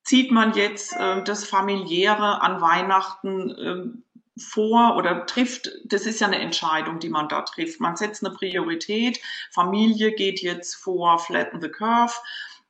[0.03, 4.08] zieht man jetzt äh, das Familiäre an Weihnachten äh,
[4.39, 7.79] vor oder trifft, das ist ja eine Entscheidung, die man da trifft.
[7.79, 9.19] Man setzt eine Priorität,
[9.51, 12.13] Familie geht jetzt vor Flatten the Curve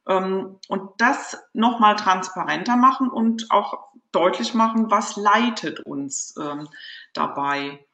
[0.07, 6.67] ähm, und das nochmal transparenter machen und auch deutlich machen, was leitet uns ähm,
[7.13, 7.85] dabei.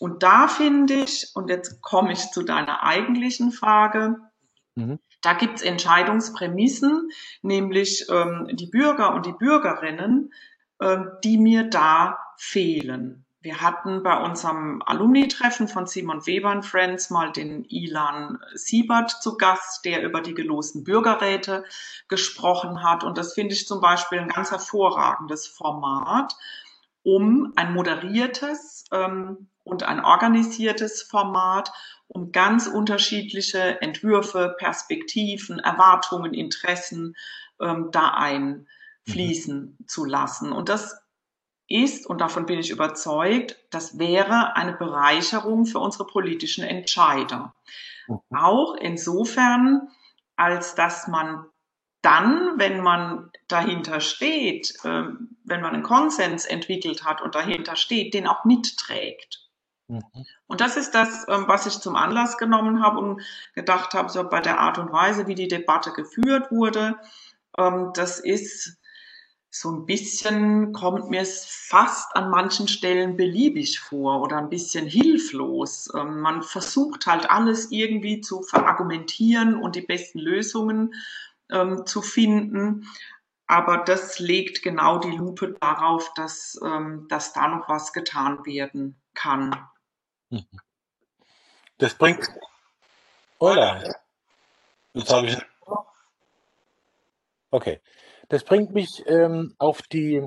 [0.00, 4.16] Und da finde ich, und jetzt komme ich zu deiner eigentlichen Frage,
[4.74, 4.98] mhm.
[5.22, 7.10] da gibt es Entscheidungsprämissen,
[7.42, 10.32] nämlich ähm, die Bürger und die Bürgerinnen,
[10.80, 13.26] ähm, die mir da fehlen.
[13.42, 19.84] Wir hatten bei unserem Alumni-Treffen von Simon Weber Friends mal den Ilan Siebert zu Gast,
[19.84, 21.64] der über die gelosten Bürgerräte
[22.08, 23.04] gesprochen hat.
[23.04, 26.34] Und das finde ich zum Beispiel ein ganz hervorragendes Format,
[27.02, 31.72] um ein moderiertes ähm, und ein organisiertes Format,
[32.08, 37.16] um ganz unterschiedliche Entwürfe, Perspektiven, Erwartungen, Interessen
[37.60, 38.66] ähm, da ein
[39.06, 40.52] fließen zu lassen.
[40.52, 40.99] Und das
[41.70, 47.54] ist, und davon bin ich überzeugt, das wäre eine Bereicherung für unsere politischen Entscheider.
[48.08, 48.20] Mhm.
[48.36, 49.88] Auch insofern,
[50.36, 51.46] als dass man
[52.02, 55.04] dann, wenn man dahinter steht, äh,
[55.44, 59.48] wenn man einen Konsens entwickelt hat und dahinter steht, den auch mitträgt.
[59.86, 60.02] Mhm.
[60.48, 63.22] Und das ist das, ähm, was ich zum Anlass genommen habe und
[63.54, 66.96] gedacht habe, so bei der Art und Weise, wie die Debatte geführt wurde,
[67.56, 68.79] ähm, das ist
[69.50, 74.86] so ein bisschen kommt mir es fast an manchen Stellen beliebig vor oder ein bisschen
[74.86, 75.88] hilflos.
[75.94, 80.94] Ähm, man versucht halt alles irgendwie zu verargumentieren und die besten Lösungen
[81.50, 82.86] ähm, zu finden.
[83.48, 89.00] Aber das legt genau die Lupe darauf, dass, ähm, dass da noch was getan werden
[89.14, 89.56] kann.
[91.78, 92.28] Das bringt.
[93.40, 93.96] Oder?
[94.92, 95.38] Jetzt habe ich.
[97.50, 97.80] Okay.
[98.30, 100.24] Das bringt mich ähm, auf die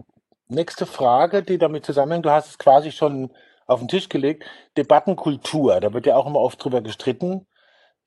[0.50, 2.26] nächste Frage, die damit zusammenhängt.
[2.26, 3.32] Du hast es quasi schon
[3.66, 4.44] auf den Tisch gelegt.
[4.78, 7.48] Debattenkultur, da wird ja auch immer oft drüber gestritten.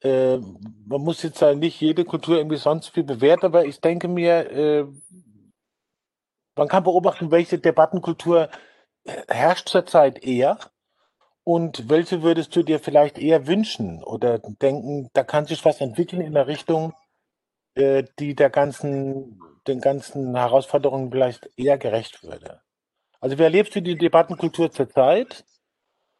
[0.02, 4.06] Äh, man muss jetzt ja nicht jede Kultur irgendwie sonst viel bewerten, aber ich denke
[4.06, 4.86] mir, äh,
[6.56, 8.50] man kann beobachten, welche Debattenkultur
[9.28, 10.58] herrscht zurzeit eher
[11.42, 16.20] und welche würdest du dir vielleicht eher wünschen oder denken, da kann sich was entwickeln
[16.20, 16.92] in der Richtung,
[17.76, 22.60] äh, die der ganzen den ganzen Herausforderungen vielleicht eher gerecht würde.
[23.20, 25.44] Also wie erlebst du die Debattenkultur zurzeit,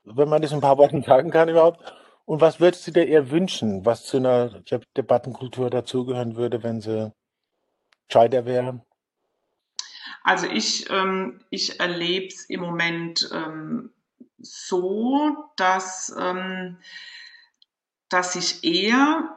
[0.05, 1.81] wenn man das in ein paar Worten sagen kann überhaupt?
[2.25, 4.63] Und was würdest du dir eher wünschen, was zu einer
[4.97, 7.13] Debattenkultur dazugehören würde, wenn sie
[8.09, 8.85] gescheiter wäre?
[10.23, 13.93] Also ich, ähm, ich erlebe es im Moment ähm,
[14.39, 16.79] so, dass, ähm,
[18.09, 19.36] dass ich eher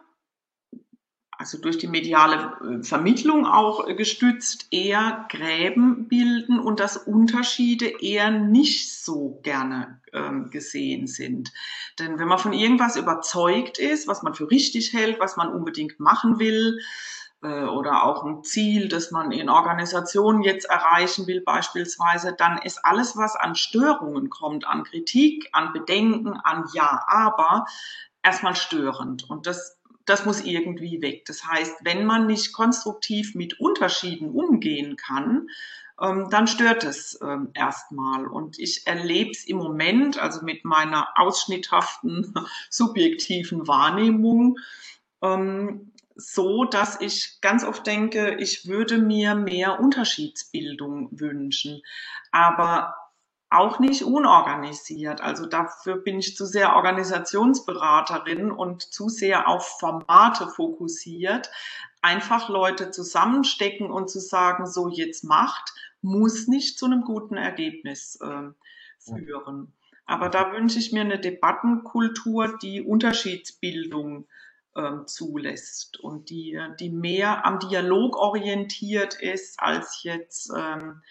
[1.40, 8.30] also durch die mediale äh, Vermittlung auch gestützt, eher Gräben bilden und dass Unterschiede eher
[8.30, 11.54] nicht so gerne ähm, gesehen sind.
[11.98, 15.98] Denn wenn man von irgendwas überzeugt ist, was man für richtig hält, was man unbedingt
[16.02, 16.78] machen will,
[17.42, 22.84] äh, oder auch ein Ziel, das man in Organisationen jetzt erreichen will beispielsweise, dann ist
[22.84, 27.66] alles, was an Störungen kommt, an Kritik, an Bedenken, an Ja, aber
[28.24, 29.30] erstmal störend.
[29.30, 29.79] Und das
[30.10, 31.26] das muss irgendwie weg.
[31.26, 35.48] Das heißt, wenn man nicht konstruktiv mit Unterschieden umgehen kann,
[36.02, 38.26] ähm, dann stört es ähm, erstmal.
[38.26, 42.34] Und ich erlebe es im Moment, also mit meiner ausschnitthaften,
[42.70, 44.58] subjektiven Wahrnehmung,
[45.22, 51.82] ähm, so, dass ich ganz oft denke, ich würde mir mehr Unterschiedsbildung wünschen.
[52.32, 52.96] Aber
[53.50, 55.22] auch nicht unorganisiert.
[55.22, 61.50] Also dafür bin ich zu sehr Organisationsberaterin und zu sehr auf Formate fokussiert.
[62.02, 68.20] Einfach Leute zusammenstecken und zu sagen, so jetzt macht, muss nicht zu einem guten Ergebnis
[68.22, 68.50] äh,
[69.00, 69.74] führen.
[70.06, 74.28] Aber da wünsche ich mir eine Debattenkultur, die Unterschiedsbildung
[74.76, 81.02] äh, zulässt und die, die mehr am Dialog orientiert ist als jetzt ähm,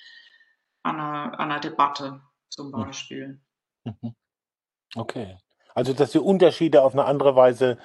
[0.82, 2.22] an, einer, an einer Debatte
[2.58, 2.84] zum hm.
[2.84, 3.40] Beispiel.
[3.84, 4.14] Mhm.
[4.96, 5.38] Okay.
[5.74, 7.78] Also, dass die Unterschiede auf eine andere Weise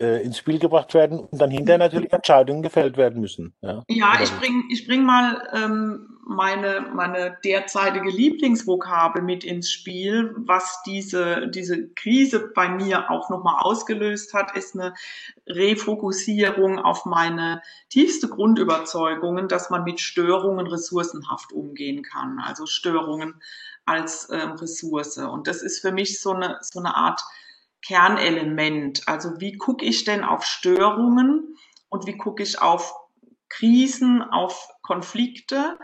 [0.00, 3.54] äh, ins Spiel gebracht werden und dann hinterher natürlich Entscheidungen gefällt werden müssen.
[3.60, 10.34] Ja, ja ich bringe ich bring mal ähm, meine, meine derzeitige Lieblingsvokabel mit ins Spiel.
[10.36, 14.94] Was diese, diese Krise bei mir auch nochmal ausgelöst hat, ist eine
[15.46, 22.38] Refokussierung auf meine tiefste Grundüberzeugungen, dass man mit Störungen ressourcenhaft umgehen kann.
[22.38, 23.40] Also Störungen
[23.88, 25.18] als ähm, Ressource.
[25.18, 27.22] Und das ist für mich so eine, so eine Art
[27.82, 29.06] Kernelement.
[29.06, 31.56] Also wie gucke ich denn auf Störungen
[31.88, 32.94] und wie gucke ich auf
[33.48, 35.78] Krisen, auf Konflikte?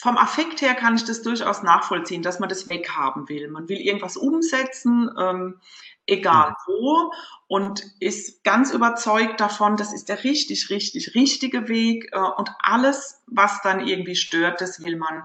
[0.00, 3.48] Vom Affekt her kann ich das durchaus nachvollziehen, dass man das weghaben will.
[3.48, 5.60] Man will irgendwas umsetzen, ähm,
[6.06, 7.12] egal wo,
[7.46, 12.10] und ist ganz überzeugt davon, das ist der richtig, richtig, richtige Weg.
[12.12, 15.22] Äh, und alles, was dann irgendwie stört, das will man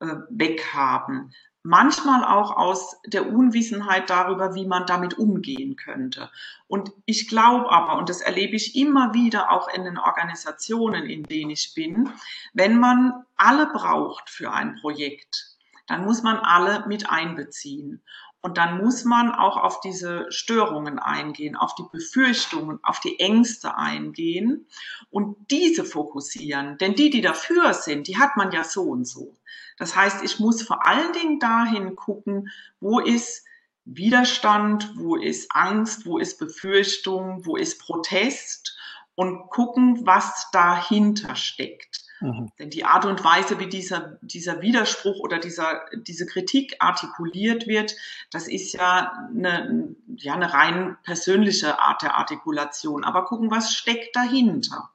[0.00, 1.34] weghaben.
[1.62, 6.30] Manchmal auch aus der Unwissenheit darüber, wie man damit umgehen könnte.
[6.66, 11.24] Und ich glaube aber, und das erlebe ich immer wieder auch in den Organisationen, in
[11.24, 12.10] denen ich bin,
[12.54, 15.56] wenn man alle braucht für ein Projekt,
[15.88, 18.02] dann muss man alle mit einbeziehen.
[18.40, 23.76] Und dann muss man auch auf diese Störungen eingehen, auf die Befürchtungen, auf die Ängste
[23.76, 24.68] eingehen
[25.10, 26.78] und diese fokussieren.
[26.78, 29.36] Denn die, die dafür sind, die hat man ja so und so.
[29.76, 32.48] Das heißt, ich muss vor allen Dingen dahin gucken,
[32.80, 33.44] wo ist
[33.84, 38.76] Widerstand, wo ist Angst, wo ist Befürchtung, wo ist Protest
[39.14, 42.07] und gucken, was dahinter steckt.
[42.20, 42.50] Mhm.
[42.58, 47.94] Denn die Art und Weise, wie dieser, dieser Widerspruch oder dieser, diese Kritik artikuliert wird,
[48.30, 53.04] das ist ja eine, ja eine rein persönliche Art der Artikulation.
[53.04, 54.90] Aber gucken, was steckt dahinter.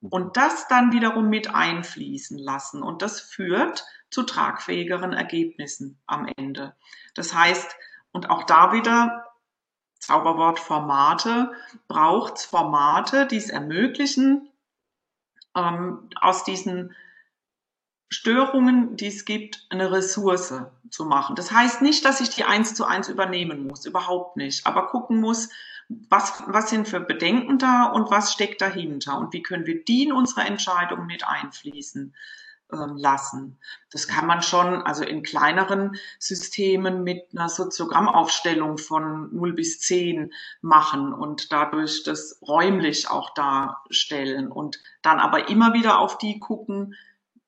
[0.00, 0.08] Mhm.
[0.08, 2.82] Und das dann wiederum mit einfließen lassen.
[2.82, 6.74] Und das führt zu tragfähigeren Ergebnissen am Ende.
[7.14, 7.76] Das heißt,
[8.12, 9.26] und auch da wieder
[10.00, 11.52] Zauberwort Formate,
[11.86, 14.49] braucht es Formate, die es ermöglichen,
[15.56, 16.94] ähm, aus diesen
[18.08, 20.54] Störungen, die es gibt, eine Ressource
[20.90, 21.36] zu machen.
[21.36, 25.20] Das heißt nicht, dass ich die eins zu eins übernehmen muss, überhaupt nicht, aber gucken
[25.20, 25.50] muss,
[25.88, 30.04] was, was sind für Bedenken da und was steckt dahinter und wie können wir die
[30.04, 32.14] in unsere Entscheidung mit einfließen
[32.72, 33.58] lassen.
[33.90, 40.32] Das kann man schon, also in kleineren Systemen mit einer Soziogrammaufstellung von 0 bis 10
[40.60, 46.94] machen und dadurch das räumlich auch darstellen und dann aber immer wieder auf die gucken,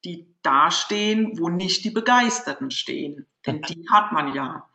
[0.04, 3.26] die dastehen, wo nicht die Begeisterten stehen.
[3.46, 4.68] Denn die hat man ja,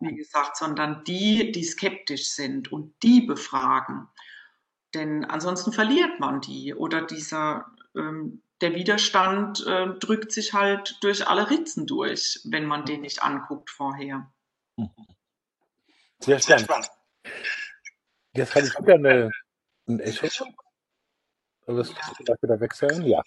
[0.00, 4.08] wie gesagt, sondern die, die skeptisch sind und die befragen.
[4.94, 11.26] Denn ansonsten verliert man die oder dieser ähm, der Widerstand äh, drückt sich halt durch
[11.26, 14.30] alle Ritzen durch, wenn man den nicht anguckt vorher.
[16.20, 16.90] Sehr spannend.
[18.32, 19.30] Jetzt habe ich wieder eine,
[19.88, 20.46] ein Echo.
[21.66, 23.04] Was vielleicht wieder wechseln?
[23.04, 23.22] Ja.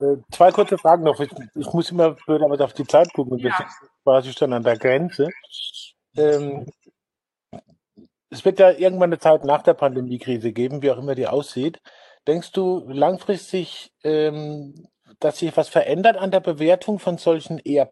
[0.00, 1.20] Äh, zwei kurze Fragen noch.
[1.20, 3.50] Ich, ich muss immer blöd auf die Zeit gucken und ja.
[3.50, 5.28] das quasi schon an der Grenze.
[6.16, 6.66] Ähm,
[8.30, 11.80] es wird ja irgendwann eine Zeit nach der Pandemiekrise geben, wie auch immer die aussieht.
[12.26, 14.88] Denkst du langfristig, ähm,
[15.20, 17.90] dass sich was verändert an der Bewertung von solchen eher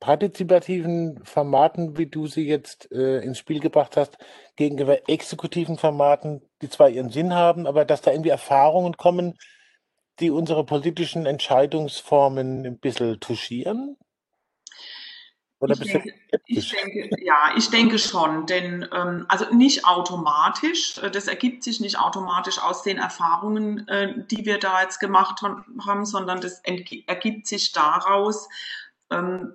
[0.00, 4.16] partizipativen Formaten, wie du sie jetzt äh, ins Spiel gebracht hast,
[4.56, 9.34] gegenüber exekutiven Formaten, die zwar ihren Sinn haben, aber dass da irgendwie Erfahrungen kommen,
[10.20, 13.96] die unsere politischen Entscheidungsformen ein bisschen touchieren?
[15.60, 16.14] Oder ich denke,
[16.46, 21.80] ich denke, ja, ich denke schon, denn ähm, also nicht automatisch, äh, das ergibt sich
[21.80, 25.42] nicht automatisch aus den Erfahrungen, äh, die wir da jetzt gemacht
[25.84, 26.62] haben, sondern das
[27.06, 28.48] ergibt sich daraus,
[29.10, 29.54] ähm,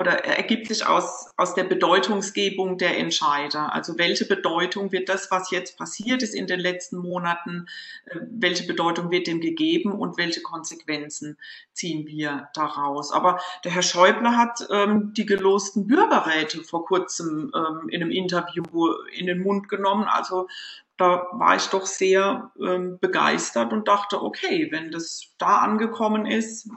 [0.00, 3.74] oder ergibt sich aus, aus der Bedeutungsgebung der Entscheider.
[3.74, 7.66] Also welche Bedeutung wird das, was jetzt passiert ist in den letzten Monaten,
[8.06, 11.36] äh, welche Bedeutung wird dem gegeben und welche Konsequenzen
[11.74, 13.12] ziehen wir daraus?
[13.12, 18.64] Aber der Herr Schäuble hat ähm, die gelosten Bürgerräte vor kurzem ähm, in einem Interview
[19.12, 20.04] in den Mund genommen.
[20.04, 20.48] Also
[20.96, 26.70] da war ich doch sehr ähm, begeistert und dachte, okay, wenn das da angekommen ist,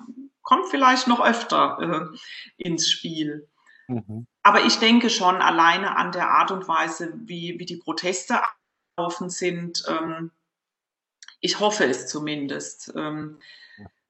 [0.44, 2.18] kommt vielleicht noch öfter äh,
[2.58, 3.50] ins Spiel.
[3.88, 4.28] Mhm.
[4.44, 8.40] Aber ich denke schon alleine an der Art und Weise, wie, wie die Proteste
[8.98, 9.84] laufen sind.
[9.88, 10.32] Ähm,
[11.40, 12.94] ich hoffe es zumindest.
[12.96, 13.40] Ähm,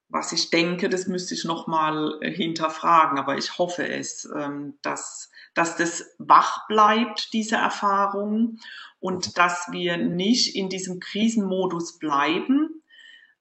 [0.10, 5.32] was ich denke, das müsste ich nochmal äh, hinterfragen, aber ich hoffe es, ähm, dass,
[5.56, 8.60] dass das wach bleibt, diese Erfahrung,
[9.00, 12.82] und dass wir nicht in diesem Krisenmodus bleiben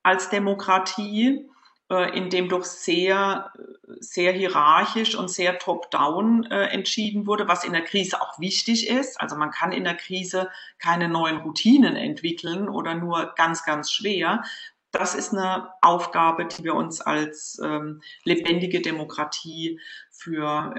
[0.02, 1.48] als Demokratie,
[1.96, 3.52] in dem doch sehr,
[4.00, 9.20] sehr hierarchisch und sehr top-down äh, entschieden wurde, was in der Krise auch wichtig ist.
[9.20, 14.42] Also man kann in der Krise keine neuen Routinen entwickeln oder nur ganz, ganz schwer.
[14.90, 20.74] Das ist eine Aufgabe, die wir uns als ähm, lebendige Demokratie für,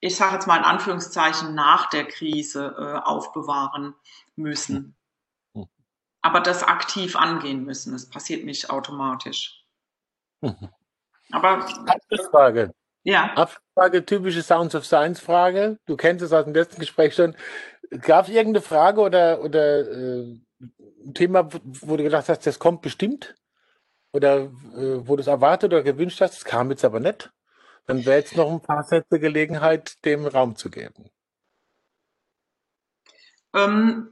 [0.00, 3.94] ich sage jetzt mal in Anführungszeichen, nach der Krise äh, aufbewahren
[4.36, 4.94] müssen.
[5.54, 5.66] Hm.
[6.20, 7.92] Aber das aktiv angehen müssen.
[7.92, 9.61] Das passiert nicht automatisch.
[11.30, 11.66] Aber.
[11.86, 12.72] Abschlussfrage.
[13.04, 13.32] Ja.
[13.34, 15.78] Abschlussfrage, typische Sounds of Science Frage.
[15.86, 17.34] Du kennst es aus dem letzten Gespräch schon.
[18.00, 20.38] Gab es irgendeine Frage oder, oder äh,
[21.04, 23.34] ein Thema, wo du gedacht hast, das kommt bestimmt?
[24.12, 24.42] Oder
[24.76, 27.32] äh, wo du es erwartet oder gewünscht hast, es kam jetzt aber nicht?
[27.86, 31.10] Dann wäre jetzt noch ein paar Sätze Gelegenheit, dem Raum zu geben.
[33.54, 34.11] Ähm,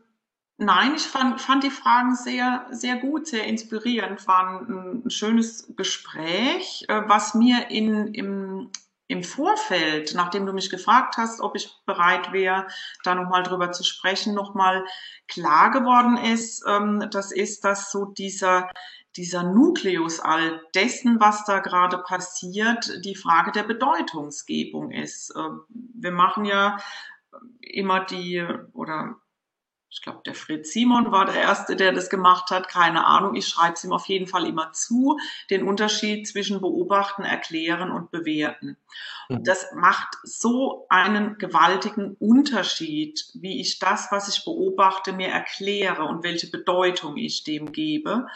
[0.63, 5.73] Nein, ich fand, fand die Fragen sehr, sehr gut, sehr inspirierend, war ein, ein schönes
[5.75, 8.71] Gespräch, äh, was mir in, im,
[9.07, 12.67] im Vorfeld, nachdem du mich gefragt hast, ob ich bereit wäre,
[13.05, 14.85] da nochmal drüber zu sprechen, nochmal
[15.29, 16.63] klar geworden ist.
[16.69, 18.69] Ähm, das ist, dass so dieser,
[19.17, 25.31] dieser Nukleus all dessen, was da gerade passiert, die Frage der Bedeutungsgebung ist.
[25.31, 26.77] Äh, wir machen ja
[27.63, 29.17] immer die, oder
[29.93, 32.69] ich glaube, der Fritz Simon war der Erste, der das gemacht hat.
[32.69, 33.35] Keine Ahnung.
[33.35, 35.19] Ich schreibe es ihm auf jeden Fall immer zu,
[35.51, 38.77] den Unterschied zwischen beobachten, erklären und bewerten.
[39.29, 39.45] Und mhm.
[39.45, 46.23] das macht so einen gewaltigen Unterschied, wie ich das, was ich beobachte, mir erkläre und
[46.23, 48.29] welche Bedeutung ich dem gebe.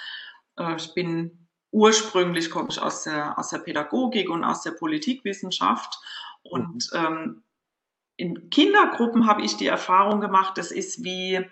[0.58, 6.00] Äh, ich bin ursprünglich komme ich aus der, aus der Pädagogik und aus der Politikwissenschaft.
[6.42, 6.98] Und mhm.
[6.98, 7.43] ähm,
[8.16, 11.44] in Kindergruppen habe ich die Erfahrung gemacht, das ist wie,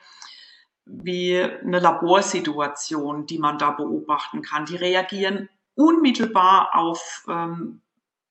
[0.85, 4.67] wie eine Laborsituation, die man da beobachten kann.
[4.67, 7.83] Die reagieren unmittelbar auf ähm,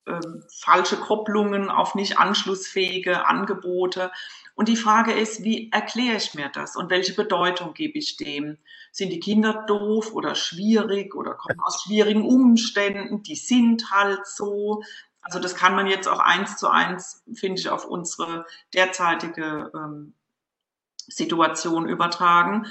[0.08, 4.12] ähm, falsche Kopplungen, auf nicht anschlussfähige Angebote.
[4.56, 8.58] Und die Frage ist, wie erkläre ich mir das und welche Bedeutung gebe ich dem?
[8.92, 13.24] Sind die Kinder doof oder schwierig oder kommen aus schwierigen Umständen?
[13.24, 14.84] Die sind halt so.
[15.22, 20.14] Also das kann man jetzt auch eins zu eins, finde ich, auf unsere derzeitige ähm,
[21.08, 22.66] Situation übertragen.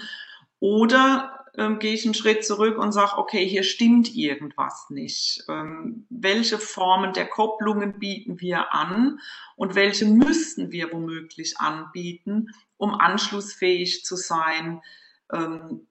[0.58, 5.44] Oder ähm, gehe ich einen Schritt zurück und sage, okay, hier stimmt irgendwas nicht.
[5.48, 9.20] Ähm, welche Formen der Kopplungen bieten wir an
[9.56, 14.80] und welche müssten wir womöglich anbieten, um anschlussfähig zu sein
[15.32, 15.86] ähm,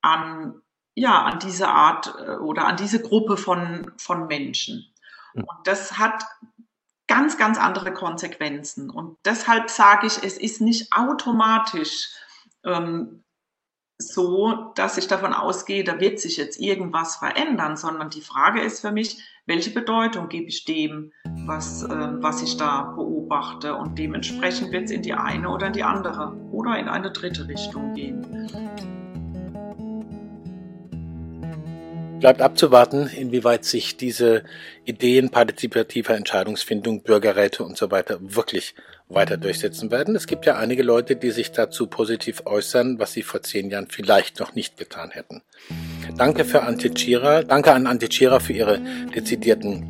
[0.00, 0.60] an,
[0.94, 4.92] ja, an diese Art äh, oder an diese Gruppe von, von Menschen.
[5.42, 6.24] Und das hat
[7.06, 8.90] ganz, ganz andere Konsequenzen.
[8.90, 12.08] Und deshalb sage ich, es ist nicht automatisch
[12.64, 13.22] ähm,
[13.98, 18.80] so, dass ich davon ausgehe, da wird sich jetzt irgendwas verändern, sondern die Frage ist
[18.80, 21.12] für mich, welche Bedeutung gebe ich dem,
[21.46, 23.76] was, äh, was ich da beobachte?
[23.76, 27.48] Und dementsprechend wird es in die eine oder in die andere oder in eine dritte
[27.48, 28.48] Richtung gehen.
[32.20, 34.42] Bleibt abzuwarten, inwieweit sich diese
[34.84, 38.74] Ideen partizipativer Entscheidungsfindung, Bürgerräte und so weiter wirklich
[39.08, 40.16] weiter durchsetzen werden.
[40.16, 43.86] Es gibt ja einige Leute, die sich dazu positiv äußern, was sie vor zehn Jahren
[43.88, 45.42] vielleicht noch nicht getan hätten.
[46.16, 48.80] Danke für Antje Chira, danke an Antje Chira für ihre
[49.14, 49.86] dezidierten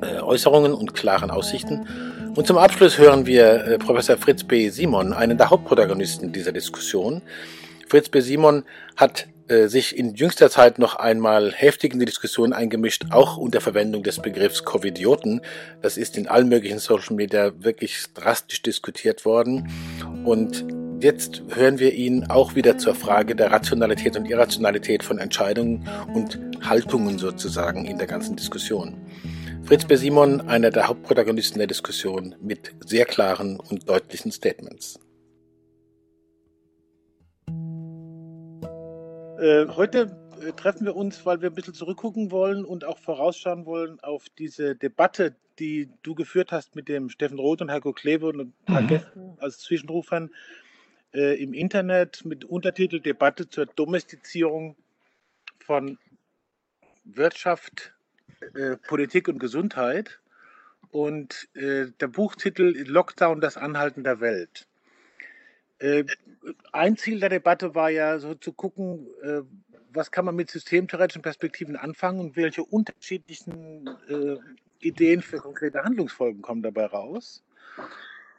[0.00, 1.86] äh, Äußerungen und klaren Aussichten.
[2.36, 4.68] Und zum Abschluss hören wir äh, Professor Fritz B.
[4.68, 7.20] Simon, einen der Hauptprotagonisten dieser Diskussion.
[7.88, 8.20] Fritz B.
[8.20, 8.62] Simon
[8.96, 14.02] hat sich in jüngster Zeit noch einmal heftig in die Diskussion eingemischt, auch unter Verwendung
[14.02, 15.40] des Begriffs Covidioten.
[15.80, 19.68] Das ist in allen möglichen Social Media wirklich drastisch diskutiert worden.
[20.24, 20.66] Und
[21.00, 26.38] jetzt hören wir ihn auch wieder zur Frage der Rationalität und Irrationalität von Entscheidungen und
[26.62, 28.96] Haltungen sozusagen in der ganzen Diskussion.
[29.64, 29.96] Fritz B.
[29.96, 34.98] Simon, einer der Hauptprotagonisten der Diskussion mit sehr klaren und deutlichen Statements.
[39.38, 40.10] Äh, heute
[40.40, 44.24] äh, treffen wir uns, weil wir ein bisschen zurückgucken wollen und auch vorausschauen wollen auf
[44.36, 48.52] diese Debatte, die du geführt hast mit dem Steffen Roth und Heiko Kleve und ein
[48.66, 48.88] paar mhm.
[48.88, 50.30] Gästen als Zwischenrufern
[51.14, 54.76] äh, im Internet mit Untertitel Debatte zur Domestizierung
[55.60, 55.98] von
[57.04, 57.94] Wirtschaft,
[58.54, 60.20] äh, Politik und Gesundheit.
[60.90, 64.67] Und äh, der Buchtitel Lockdown, das Anhalten der Welt.
[65.78, 66.04] Äh,
[66.72, 69.42] ein Ziel der Debatte war ja so zu gucken, äh,
[69.92, 74.36] was kann man mit systemtheoretischen Perspektiven anfangen und welche unterschiedlichen äh,
[74.80, 77.42] Ideen für konkrete Handlungsfolgen kommen dabei raus.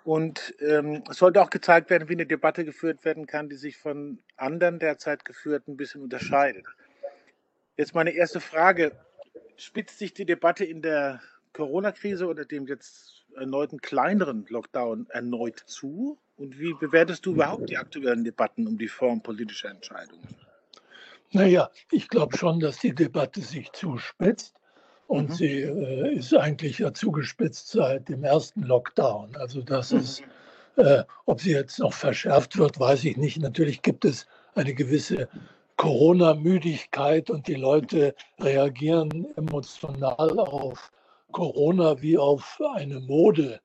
[0.03, 3.78] Und ähm, es sollte auch gezeigt werden, wie eine Debatte geführt werden kann, die sich
[3.78, 6.66] von anderen derzeit geführten ein bisschen unterscheidet.
[7.78, 8.91] Jetzt meine erste Frage.
[9.57, 11.22] Spitzt sich die Debatte in der
[11.52, 16.18] Corona-Krise oder dem jetzt erneuten kleineren Lockdown erneut zu?
[16.40, 20.36] Und wie bewertest du überhaupt die aktuellen Debatten um die Form politischer Entscheidungen?
[21.32, 24.56] Naja, ich glaube schon, dass die Debatte sich zuspitzt.
[25.07, 25.34] Und mhm.
[25.34, 29.36] sie äh, ist eigentlich ja zugespitzt seit dem ersten Lockdown.
[29.36, 29.99] Also das mhm.
[29.99, 30.24] ist,
[30.78, 33.41] äh, ob sie jetzt noch verschärft wird, weiß ich nicht.
[33.41, 34.26] Natürlich gibt es
[34.56, 35.28] eine gewisse
[35.76, 40.91] Corona-Müdigkeit und die Leute reagieren emotional auf
[41.32, 43.60] Corona wie auf eine Mode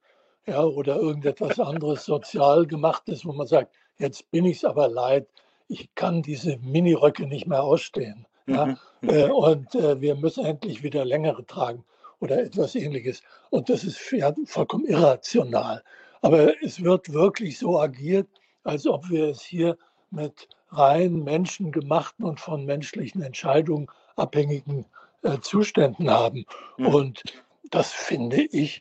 [0.46, 5.26] ja, oder irgendetwas anderes sozial gemachtes, wo man sagt, jetzt bin ich es aber leid,
[5.68, 8.26] ich kann diese Miniröcke nicht mehr ausstehen.
[8.46, 8.66] Ja?
[8.66, 8.76] Mhm.
[9.00, 9.08] mhm.
[9.10, 11.84] Äh, und äh, wir müssen endlich wieder längere tragen
[12.20, 13.22] oder etwas ähnliches.
[13.50, 15.82] Und das ist ja, vollkommen irrational.
[16.22, 18.28] Aber es wird wirklich so agiert,
[18.64, 19.76] als ob wir es hier
[20.10, 24.86] mit rein menschengemachten und von menschlichen Entscheidungen abhängigen
[25.22, 26.46] äh, Zuständen haben.
[26.78, 26.86] Mhm.
[26.86, 27.22] Und
[27.70, 28.80] das finde ich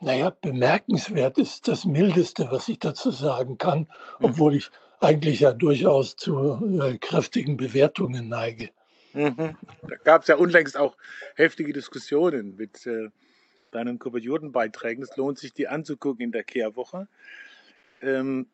[0.00, 3.86] naja, bemerkenswert ist das Mildeste, was ich dazu sagen kann, mhm.
[4.20, 4.70] obwohl ich
[5.00, 8.70] eigentlich ja durchaus zu äh, kräftigen Bewertungen neige.
[9.12, 9.56] Mhm.
[9.82, 10.96] Da gab es ja unlängst auch
[11.34, 13.08] heftige Diskussionen mit äh,
[13.70, 15.02] deinen Komödiantenbeiträgen.
[15.02, 17.08] Es lohnt sich, die anzugucken in der Kehrwoche.
[18.00, 18.46] Ähm,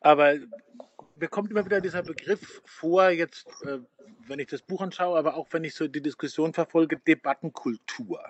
[0.00, 0.36] aber
[1.16, 3.78] mir kommt immer wieder dieser Begriff vor, jetzt, äh,
[4.26, 8.20] wenn ich das Buch anschaue, aber auch wenn ich so die Diskussion verfolge, Debattenkultur.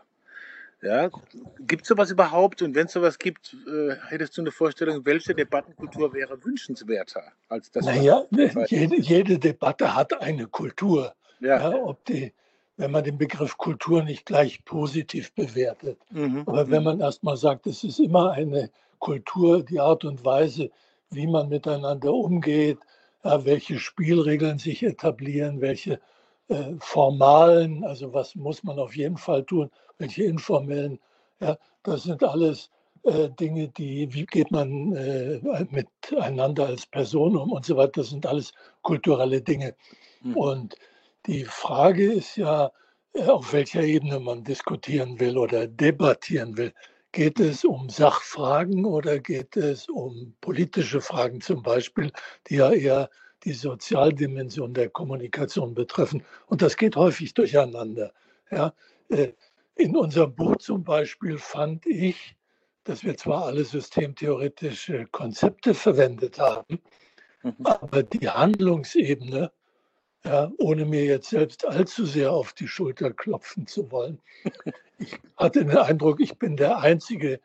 [0.82, 1.10] Ja,
[1.58, 2.62] gibt es sowas überhaupt?
[2.62, 7.70] Und wenn es sowas gibt, äh, hättest du eine Vorstellung, welche Debattenkultur wäre wünschenswerter als
[7.70, 7.84] das?
[7.84, 8.24] Naja,
[8.68, 11.14] jede, jede, Debatte hat eine Kultur.
[11.40, 11.70] Ja.
[11.70, 11.76] ja.
[11.76, 12.32] ob die,
[12.78, 15.98] wenn man den Begriff Kultur nicht gleich positiv bewertet.
[16.10, 16.44] Mhm.
[16.46, 20.70] Aber wenn man erstmal sagt, es ist immer eine Kultur, die Art und Weise,
[21.10, 22.78] wie man miteinander umgeht,
[23.22, 26.00] ja, welche Spielregeln sich etablieren, welche
[26.48, 29.70] äh, formalen, also was muss man auf jeden Fall tun,
[30.00, 30.98] welche informellen,
[31.40, 32.70] ja, das sind alles
[33.04, 35.40] äh, Dinge, die, wie geht man äh,
[35.70, 38.52] miteinander als Person um und so weiter, das sind alles
[38.82, 39.74] kulturelle Dinge.
[40.22, 40.36] Mhm.
[40.36, 40.76] Und
[41.26, 42.70] die Frage ist ja,
[43.14, 46.72] äh, auf welcher Ebene man diskutieren will oder debattieren will.
[47.12, 52.12] Geht es um Sachfragen oder geht es um politische Fragen zum Beispiel,
[52.48, 53.10] die ja eher
[53.44, 56.22] die Sozialdimension der Kommunikation betreffen.
[56.46, 58.12] Und das geht häufig durcheinander.
[58.50, 58.74] Ja,
[59.08, 59.32] äh,
[59.80, 62.36] in unserem Buch zum Beispiel fand ich,
[62.84, 66.80] dass wir zwar alle systemtheoretische Konzepte verwendet haben,
[67.42, 67.54] mhm.
[67.64, 69.50] aber die Handlungsebene,
[70.24, 74.20] ja, ohne mir jetzt selbst allzu sehr auf die Schulter klopfen zu wollen,
[74.98, 77.40] ich hatte den Eindruck, ich bin der Einzige,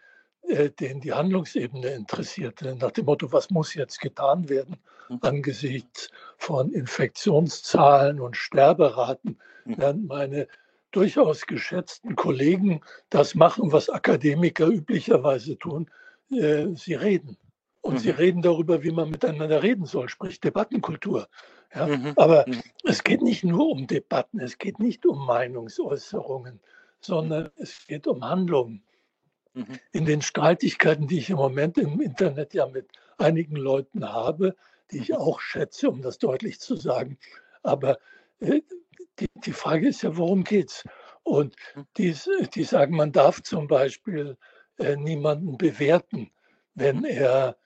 [0.47, 4.75] äh, den die Handlungsebene interessierte, nach dem Motto, was muss jetzt getan werden
[5.09, 5.19] mhm.
[5.21, 9.75] angesichts von Infektionszahlen und Sterberaten, mhm.
[9.77, 10.47] während meine
[10.95, 15.89] durchaus geschätzten Kollegen das machen, was Akademiker üblicherweise tun.
[16.31, 17.37] Äh, sie reden.
[17.81, 17.99] Und mhm.
[17.99, 21.27] sie reden darüber, wie man miteinander reden soll, sprich Debattenkultur.
[21.73, 21.87] Ja?
[21.87, 22.13] Mhm.
[22.15, 22.61] Aber mhm.
[22.83, 26.59] es geht nicht nur um Debatten, es geht nicht um Meinungsäußerungen,
[26.99, 28.83] sondern es geht um Handlungen.
[29.53, 29.79] Mhm.
[29.91, 34.55] In den Streitigkeiten, die ich im Moment im Internet ja mit einigen Leuten habe,
[34.91, 37.17] die ich auch schätze, um das deutlich zu sagen.
[37.63, 37.99] Aber
[38.39, 38.61] äh,
[39.19, 40.83] die, die Frage ist ja, worum geht's?
[41.23, 41.55] Und
[41.97, 42.15] die,
[42.53, 44.37] die sagen, man darf zum Beispiel
[44.77, 46.31] äh, niemanden bewerten,
[46.75, 47.57] wenn er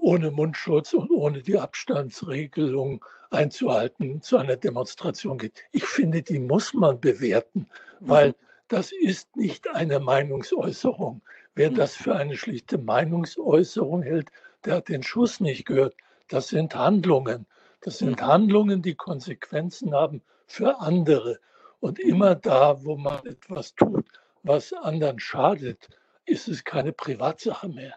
[0.00, 5.64] ohne Mundschutz und ohne die Abstandsregelung einzuhalten zu einer Demonstration geht.
[5.72, 7.68] Ich finde, die muss man bewerten,
[8.00, 8.34] weil mhm.
[8.68, 11.22] das ist nicht eine Meinungsäußerung.
[11.54, 11.74] Wer mhm.
[11.76, 14.30] das für eine schlichte Meinungsäußerung hält,
[14.64, 15.94] der hat den Schuss nicht gehört.
[16.28, 17.46] Das sind Handlungen.
[17.80, 18.26] Das sind mhm.
[18.26, 21.38] Handlungen, die Konsequenzen haben für andere.
[21.80, 24.06] Und immer da, wo man etwas tut,
[24.42, 25.88] was anderen schadet,
[26.26, 27.94] ist es keine Privatsache mehr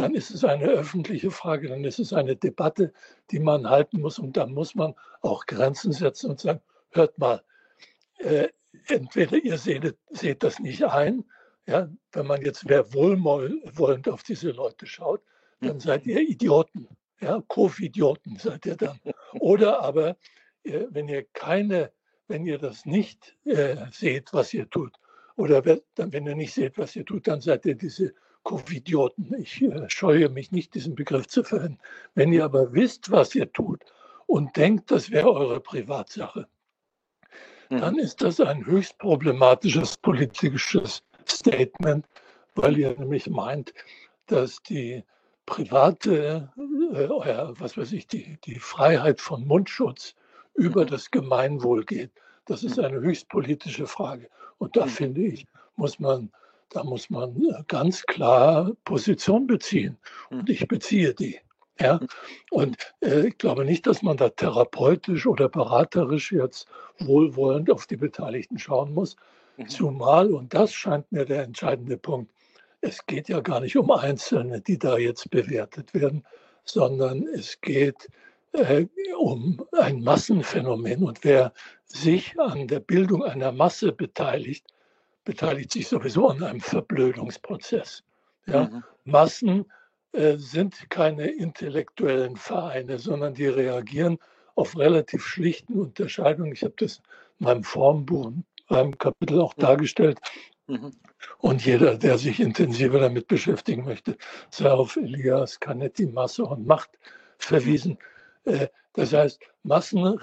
[0.00, 2.92] dann ist es eine öffentliche Frage, dann ist es eine Debatte,
[3.30, 6.60] die man halten muss und dann muss man auch Grenzen setzen und sagen,
[6.90, 7.42] hört mal,
[8.18, 8.48] äh,
[8.86, 11.24] entweder ihr seht, seht, das nicht ein,
[11.66, 15.22] ja, wenn man jetzt mehr wohlwollend auf diese Leute schaut,
[15.60, 16.88] dann seid ihr Idioten,
[17.20, 18.98] ja, Covid-Idioten seid ihr dann.
[19.40, 20.16] Oder aber,
[20.64, 21.92] wenn ihr keine,
[22.28, 24.94] wenn ihr das nicht äh, seht, was ihr tut,
[25.36, 29.34] oder wenn ihr nicht seht, was ihr tut, dann seid ihr diese Covidioten.
[29.38, 31.78] Ich äh, scheue mich nicht, diesen Begriff zu verwenden.
[32.14, 33.84] Wenn ihr aber wisst, was ihr tut
[34.26, 36.46] und denkt, das wäre eure Privatsache,
[37.68, 37.80] mhm.
[37.80, 42.06] dann ist das ein höchst problematisches politisches Statement,
[42.54, 43.72] weil ihr nämlich meint,
[44.26, 45.04] dass die
[45.46, 50.14] private, äh, was weiß ich, die, die Freiheit von Mundschutz
[50.54, 52.10] über das Gemeinwohl geht.
[52.46, 52.84] Das ist mhm.
[52.84, 54.28] eine höchst politische Frage.
[54.58, 54.90] Und da mhm.
[54.90, 55.46] finde ich,
[55.76, 56.30] muss man
[56.70, 59.98] da muss man äh, ganz klar Position beziehen.
[60.30, 60.54] Und hm.
[60.54, 61.38] ich beziehe die.
[61.78, 62.00] Ja?
[62.00, 62.08] Hm.
[62.50, 66.68] Und äh, ich glaube nicht, dass man da therapeutisch oder beraterisch jetzt
[66.98, 69.16] wohlwollend auf die Beteiligten schauen muss.
[69.56, 69.68] Mhm.
[69.68, 72.32] Zumal, und das scheint mir der entscheidende Punkt,
[72.80, 76.24] es geht ja gar nicht um Einzelne, die da jetzt bewertet werden,
[76.64, 78.08] sondern es geht
[78.52, 78.86] äh,
[79.18, 81.04] um ein Massenphänomen.
[81.04, 81.52] Und wer
[81.84, 84.66] sich an der Bildung einer Masse beteiligt,
[85.24, 88.02] beteiligt sich sowieso an einem Verblödungsprozess.
[88.46, 88.64] Ja?
[88.64, 88.84] Mhm.
[89.04, 89.64] Massen
[90.12, 94.18] äh, sind keine intellektuellen Vereine, sondern die reagieren
[94.54, 96.52] auf relativ schlichten Unterscheidungen.
[96.52, 97.00] Ich habe das
[97.38, 99.60] in meinem Formbuch, in einem Kapitel auch mhm.
[99.60, 100.18] dargestellt.
[100.66, 100.92] Mhm.
[101.38, 104.16] Und jeder, der sich intensiver damit beschäftigen möchte,
[104.50, 106.90] sei auf Elias Canetti, Masse und Macht
[107.38, 107.98] verwiesen.
[108.44, 110.18] Äh, das heißt, Massen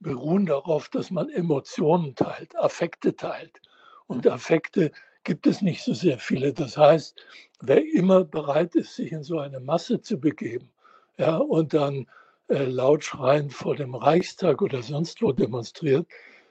[0.00, 3.60] beruhen darauf, dass man Emotionen teilt, Affekte teilt.
[4.06, 4.92] Und Affekte
[5.24, 6.52] gibt es nicht so sehr viele.
[6.52, 7.20] Das heißt,
[7.60, 10.70] wer immer bereit ist, sich in so eine Masse zu begeben
[11.18, 12.06] ja, und dann
[12.48, 16.06] äh, laut schreiend vor dem Reichstag oder sonst wo demonstriert,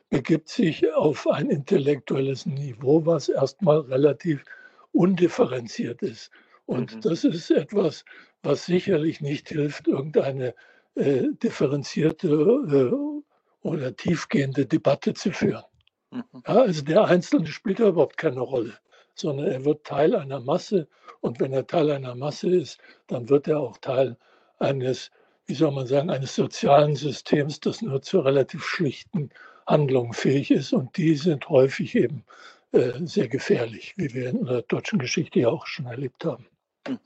[0.10, 4.44] begibt sich auf ein intellektuelles Niveau, was erstmal relativ
[4.92, 6.32] undifferenziert ist.
[6.66, 7.02] Und mhm.
[7.02, 8.06] das ist etwas,
[8.44, 10.54] was sicherlich nicht hilft, irgendeine
[10.98, 15.64] äh, differenzierte äh, oder tiefgehende Debatte zu führen.
[16.12, 16.24] Mhm.
[16.48, 18.74] Ja, also der Einzelne spielt ja überhaupt keine Rolle,
[19.16, 20.88] sondern er wird Teil einer Masse.
[21.22, 24.18] Und wenn er Teil einer Masse ist, dann wird er auch Teil
[24.60, 25.12] eines,
[25.46, 29.30] wie soll man sagen, eines sozialen Systems, das nur zu relativ schlichten
[29.68, 30.74] Handlungen fähig ist.
[30.74, 32.24] Und die sind häufig eben
[32.72, 36.48] äh, sehr gefährlich, wie wir in der deutschen Geschichte ja auch schon erlebt haben.
[36.88, 37.00] Mhm.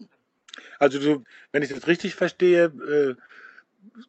[0.80, 3.16] Also du, wenn ich das richtig verstehe, äh,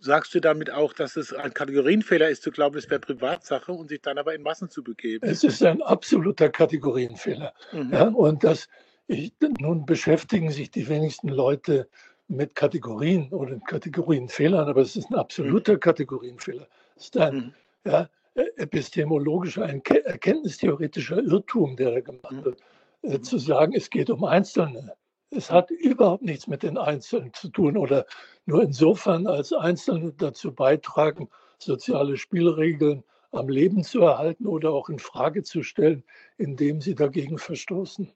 [0.00, 3.88] sagst du damit auch, dass es ein Kategorienfehler ist, zu glauben, es wäre Privatsache und
[3.88, 5.26] sich dann aber in Massen zu begeben?
[5.26, 7.52] Es ist ein absoluter Kategorienfehler.
[7.72, 7.92] Mhm.
[7.92, 8.68] Ja, und das,
[9.06, 11.88] ich, nun beschäftigen sich die wenigsten Leute
[12.28, 15.80] mit Kategorien oder Kategorienfehlern, aber es ist ein absoluter mhm.
[15.80, 16.66] Kategorienfehler.
[16.96, 17.54] Es ist ein mhm.
[17.84, 22.44] ja, epistemologischer, ein erkenntnistheoretischer Irrtum, der da gemacht mhm.
[22.44, 22.60] wird,
[23.02, 24.94] äh, zu sagen, es geht um Einzelne.
[25.34, 28.04] Es hat überhaupt nichts mit den Einzelnen zu tun oder
[28.44, 31.28] nur insofern als Einzelne dazu beitragen,
[31.58, 36.04] soziale Spielregeln am Leben zu erhalten oder auch in Frage zu stellen,
[36.36, 38.12] indem sie dagegen verstoßen.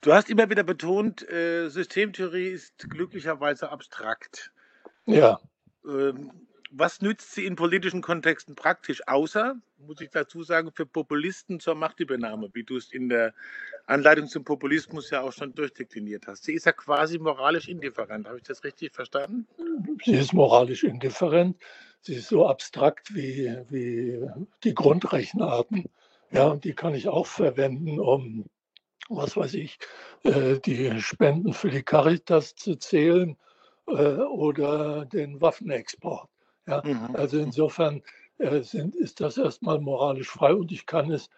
[0.00, 4.52] Du hast immer wieder betont, äh, Systemtheorie ist glücklicherweise abstrakt.
[5.04, 5.38] Ja.
[5.86, 6.30] Ähm,
[6.76, 11.76] was nützt sie in politischen Kontexten praktisch, außer, muss ich dazu sagen, für Populisten zur
[11.76, 13.32] Machtübernahme, wie du es in der
[13.86, 16.44] Anleitung zum Populismus ja auch schon durchdekliniert hast.
[16.44, 18.26] Sie ist ja quasi moralisch indifferent.
[18.26, 19.46] Habe ich das richtig verstanden?
[20.04, 21.56] Sie ist moralisch indifferent.
[22.00, 24.26] Sie ist so abstrakt wie, wie
[24.64, 25.84] die Grundrechenarten.
[26.32, 28.46] Ja, und die kann ich auch verwenden, um,
[29.08, 29.78] was weiß ich,
[30.24, 33.36] äh, die Spenden für die Caritas zu zählen
[33.86, 36.28] äh, oder den Waffenexport.
[36.66, 37.14] Ja, mhm.
[37.14, 38.02] Also insofern
[38.38, 41.30] äh, sind, ist das erstmal moralisch frei und ich kann es,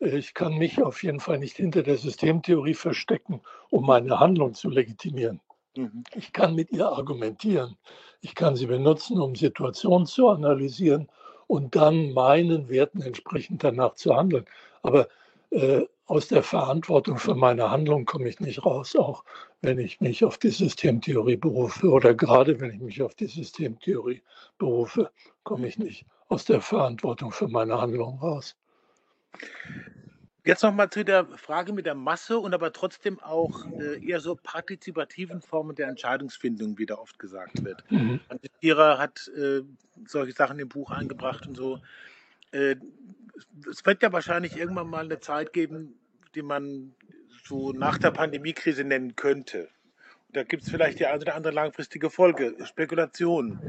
[0.00, 3.40] äh, ich kann mich auf jeden Fall nicht hinter der Systemtheorie verstecken,
[3.70, 5.40] um meine Handlung zu legitimieren.
[5.76, 6.04] Mhm.
[6.14, 7.76] Ich kann mit ihr argumentieren.
[8.20, 11.08] Ich kann sie benutzen, um Situationen zu analysieren
[11.46, 14.46] und dann meinen Werten entsprechend danach zu handeln.
[14.82, 15.08] Aber
[15.50, 19.24] äh, aus der Verantwortung für meine Handlung komme ich nicht raus, auch
[19.62, 24.22] wenn ich mich auf die Systemtheorie berufe oder gerade wenn ich mich auf die Systemtheorie
[24.58, 25.10] berufe,
[25.44, 28.56] komme ich nicht aus der Verantwortung für meine Handlung raus.
[30.46, 34.36] Jetzt nochmal zu der Frage mit der Masse und aber trotzdem auch äh, eher so
[34.36, 37.82] partizipativen Formen der Entscheidungsfindung, wie da oft gesagt wird.
[37.90, 38.20] Mhm.
[38.28, 39.62] Antira hat äh,
[40.06, 41.80] solche Sachen im Buch eingebracht und so.
[42.52, 42.76] Äh,
[43.70, 45.98] es wird ja wahrscheinlich irgendwann mal eine Zeit geben,
[46.34, 46.94] die man
[47.44, 49.68] so nach der Pandemiekrise nennen könnte.
[50.32, 53.60] da gibt es vielleicht die eine oder andere langfristige Folge, Spekulation.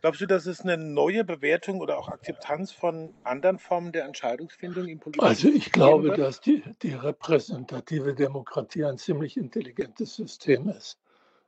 [0.00, 4.86] Glaubst du, dass es eine neue Bewertung oder auch Akzeptanz von anderen Formen der Entscheidungsfindung
[4.86, 10.98] im Politischen Also ich glaube, dass die, die repräsentative Demokratie ein ziemlich intelligentes System ist.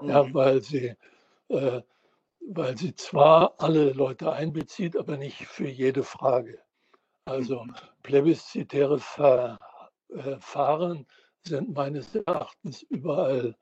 [0.01, 0.09] Mhm.
[0.09, 0.95] Ja, weil sie,
[1.49, 1.81] äh,
[2.47, 6.62] weil sie zwar alle Leute einbezieht, aber nicht für jede Frage.
[7.25, 7.67] Also
[8.03, 8.99] plebiszitäre
[10.09, 11.07] Verfahren
[11.45, 13.55] sind meines Erachtens überall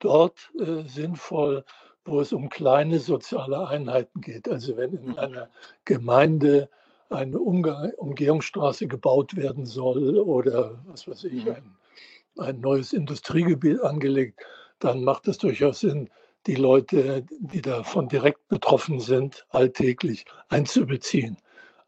[0.00, 1.64] dort äh, sinnvoll,
[2.04, 4.48] wo es um kleine soziale Einheiten geht.
[4.48, 5.18] Also wenn in mhm.
[5.18, 5.48] einer
[5.84, 6.68] Gemeinde
[7.08, 11.52] eine Umgehungsstraße gebaut werden soll oder was weiß ich, mhm.
[11.52, 11.76] ein,
[12.38, 14.40] ein neues Industriegebiet angelegt,
[14.78, 16.10] dann macht es durchaus Sinn,
[16.46, 21.38] die Leute, die davon direkt betroffen sind, alltäglich einzubeziehen.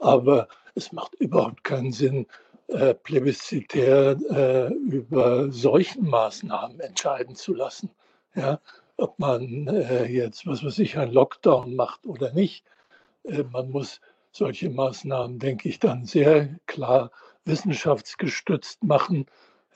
[0.00, 0.48] Aber
[0.78, 2.26] es macht überhaupt keinen Sinn,
[2.68, 7.90] äh, plebiszitär äh, über solchen Maßnahmen entscheiden zu lassen.
[8.34, 8.60] Ja,
[8.96, 12.64] ob man äh, jetzt, was weiß ich, einen Lockdown macht oder nicht.
[13.24, 14.00] Äh, man muss
[14.32, 17.10] solche Maßnahmen, denke ich, dann sehr klar
[17.44, 19.26] wissenschaftsgestützt machen.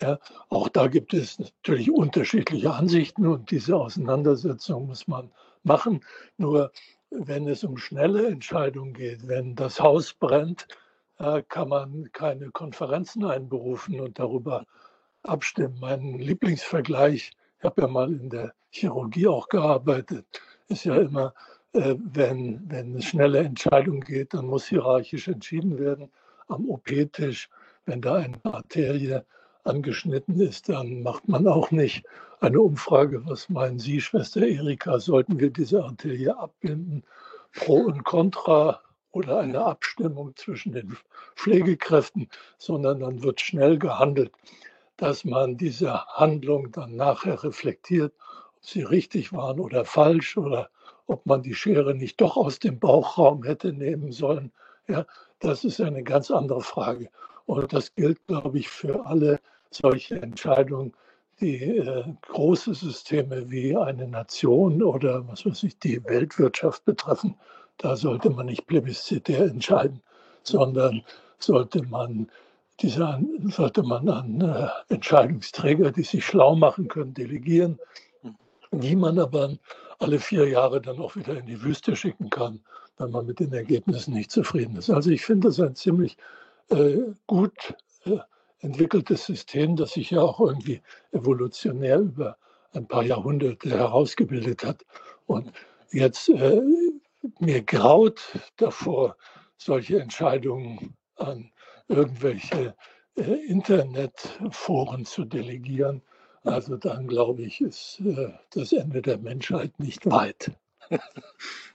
[0.01, 0.19] Ja,
[0.51, 5.31] auch da gibt es natürlich unterschiedliche Ansichten und diese Auseinandersetzung muss man
[5.63, 6.05] machen.
[6.37, 6.73] Nur
[7.11, 10.67] wenn es um schnelle Entscheidungen geht, wenn das Haus brennt,
[11.49, 14.65] kann man keine Konferenzen einberufen und darüber
[15.23, 15.79] abstimmen.
[15.81, 17.33] Mein Lieblingsvergleich
[17.63, 20.27] ich habe ja mal in der Chirurgie auch gearbeitet,
[20.67, 21.33] ist ja immer,
[21.75, 26.11] äh, wenn, wenn es schnelle Entscheidungen geht, dann muss hierarchisch entschieden werden
[26.49, 27.49] am OP-Tisch.
[27.87, 29.21] Wenn da eine Arterie
[29.63, 32.05] angeschnitten ist, dann macht man auch nicht
[32.41, 37.05] eine Umfrage, was meinen Sie, Schwester Erika, sollten wir diese Arterie abbinden,
[37.53, 38.81] pro und contra
[39.13, 40.97] oder eine Abstimmung zwischen den
[41.37, 42.29] Pflegekräften,
[42.59, 44.33] sondern dann wird schnell gehandelt
[45.03, 48.13] dass man diese Handlung dann nachher reflektiert,
[48.57, 50.71] ob sie richtig waren oder falsch oder
[51.09, 54.53] ob man die Schere nicht doch aus dem Bauchraum hätte nehmen sollen.
[54.87, 55.05] Ja,
[55.41, 57.09] das ist eine ganz andere Frage.
[57.47, 59.41] Und das gilt, glaube ich, für alle
[59.71, 60.93] solche Entscheidungen,
[61.41, 67.35] die äh, große Systeme wie eine Nation oder was weiß ich, die Weltwirtschaft betreffen.
[67.79, 70.03] Da sollte man nicht plebiszitär entscheiden,
[70.43, 71.03] sondern
[71.39, 72.31] sollte man
[72.81, 77.79] diese sollte man an äh, Entscheidungsträger, die sich schlau machen können, delegieren,
[78.73, 79.57] die man aber
[79.99, 82.61] alle vier Jahre dann auch wieder in die Wüste schicken kann,
[82.99, 84.91] wenn man mit den Ergebnissen nicht zufrieden ist.
[84.91, 86.17] Also ich finde das ein ziemlich
[86.71, 87.75] äh, gut
[88.05, 88.19] äh,
[88.61, 90.81] entwickeltes System, das sich ja auch irgendwie
[91.13, 92.37] evolutionär über
[92.75, 94.85] ein paar Jahrhunderte herausgebildet hat.
[95.27, 95.53] Und
[95.93, 96.63] jetzt äh,
[97.39, 98.21] mir graut
[98.57, 99.17] davor,
[99.57, 101.51] solche Entscheidungen an
[101.89, 102.75] irgendwelche
[103.17, 106.03] äh, Internetforen zu delegieren.
[106.45, 110.53] Also dann glaube ich, ist äh, das Ende der Menschheit nicht weit.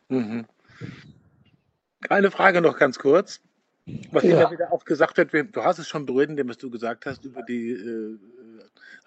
[0.09, 0.45] mhm.
[2.09, 3.41] Eine Frage noch ganz kurz.
[4.11, 4.41] Was ja.
[4.41, 7.23] immer wieder auch gesagt wird, du hast es schon berührt, indem was du gesagt hast
[7.23, 8.19] über die äh,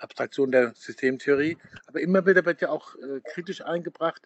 [0.00, 1.56] Abstraktion der Systemtheorie.
[1.86, 4.22] Aber immer wieder wird ja auch äh, kritisch eingebracht,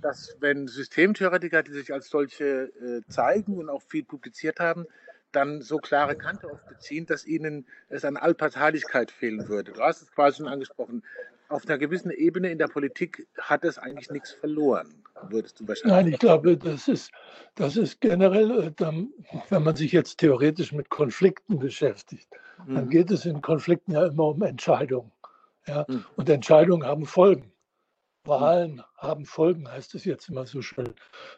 [0.00, 4.86] dass wenn Systemtheoretiker, die sich als solche äh, zeigen und auch viel publiziert haben,
[5.32, 9.72] dann so klare Kante oft beziehen, dass ihnen es an Allparteilichkeit fehlen würde.
[9.72, 11.02] Du hast es quasi schon angesprochen.
[11.48, 15.96] Auf einer gewissen Ebene in der Politik hat es eigentlich nichts verloren, würdest du wahrscheinlich
[15.96, 17.10] Nein, ich glaube, das ist,
[17.54, 18.72] das ist generell, äh,
[19.48, 22.28] wenn man sich jetzt theoretisch mit Konflikten beschäftigt,
[22.66, 22.74] mhm.
[22.74, 25.12] dann geht es in Konflikten ja immer um Entscheidungen.
[25.66, 25.84] Ja?
[25.88, 26.04] Mhm.
[26.16, 27.52] Und Entscheidungen haben Folgen.
[28.24, 28.82] Wahlen mhm.
[28.96, 30.94] haben Folgen, heißt es jetzt immer so schön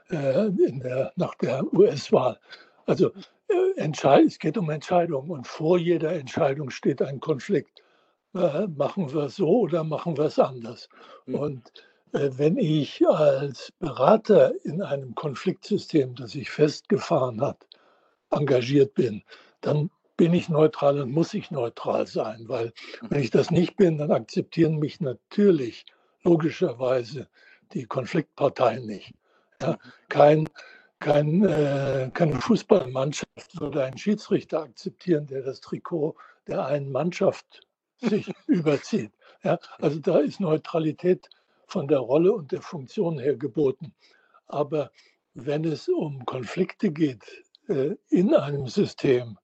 [0.08, 2.38] äh, der, nach der US-Wahl.
[2.86, 3.12] Also
[3.48, 7.82] äh, es geht um Entscheidungen und vor jeder Entscheidung steht ein Konflikt.
[8.34, 10.88] Äh, machen wir es so oder machen wir es anders?
[11.26, 11.34] Mhm.
[11.34, 11.72] Und
[12.12, 17.66] äh, wenn ich als Berater in einem Konfliktsystem, das sich festgefahren hat,
[18.30, 19.22] engagiert bin,
[19.60, 19.90] dann
[20.20, 22.74] bin ich neutral und muss ich neutral sein, weil
[23.08, 25.86] wenn ich das nicht bin, dann akzeptieren mich natürlich
[26.24, 27.26] logischerweise
[27.72, 29.14] die Konfliktparteien nicht.
[29.62, 29.78] Ja,
[30.10, 30.46] kein
[30.98, 36.16] kein, äh, keine Fußballmannschaft oder einen Schiedsrichter akzeptieren, der das Trikot
[36.46, 37.66] der einen Mannschaft
[37.96, 39.12] sich überzieht.
[39.42, 41.30] Ja, also da ist Neutralität
[41.66, 43.94] von der Rolle und der Funktion her geboten.
[44.48, 44.90] Aber
[45.32, 47.24] wenn es um Konflikte geht
[47.68, 49.38] äh, in einem System,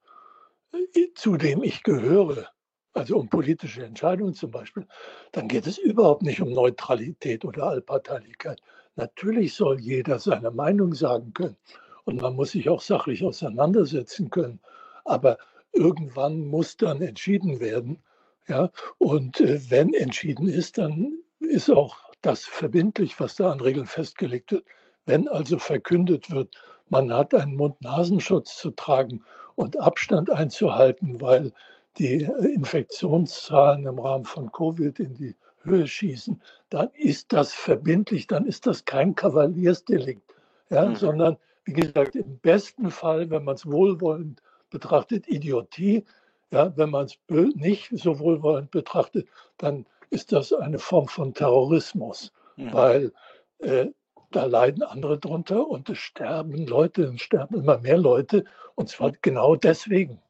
[1.15, 2.48] zu dem ich gehöre,
[2.93, 4.86] also um politische Entscheidungen zum Beispiel,
[5.32, 8.61] dann geht es überhaupt nicht um Neutralität oder Allparteilichkeit.
[8.97, 11.57] Natürlich soll jeder seine Meinung sagen können
[12.05, 14.61] und man muss sich auch sachlich auseinandersetzen können.
[15.05, 15.39] Aber
[15.73, 18.03] irgendwann muss dann entschieden werden.
[18.48, 18.70] Ja?
[18.98, 24.53] Und äh, wenn entschieden ist, dann ist auch das verbindlich, was da an Regeln festgelegt
[24.53, 24.65] wird.
[25.05, 26.55] Wenn also verkündet wird,
[26.89, 29.24] man hat einen Mund-Nasenschutz zu tragen
[29.57, 31.53] und Abstand einzuhalten, weil
[31.99, 38.28] die äh, Infektionszahlen im Rahmen von Covid in die Höhe schießen, dann ist das verbindlich,
[38.28, 40.23] dann ist das kein Kavaliersdelikt,
[40.70, 40.97] ja, mhm.
[40.97, 46.05] sondern wie gesagt, im besten Fall, wenn man es wohlwollend betrachtet, Idiotie.
[46.53, 49.27] Ja, wenn man es nicht so wohlwollend betrachtet,
[49.59, 52.73] dann ist das eine Form von Terrorismus, mhm.
[52.73, 53.12] weil
[53.59, 53.87] äh,
[54.31, 58.44] da leiden andere drunter und es sterben Leute, es sterben immer mehr Leute
[58.74, 59.16] und zwar mhm.
[59.23, 60.20] genau deswegen.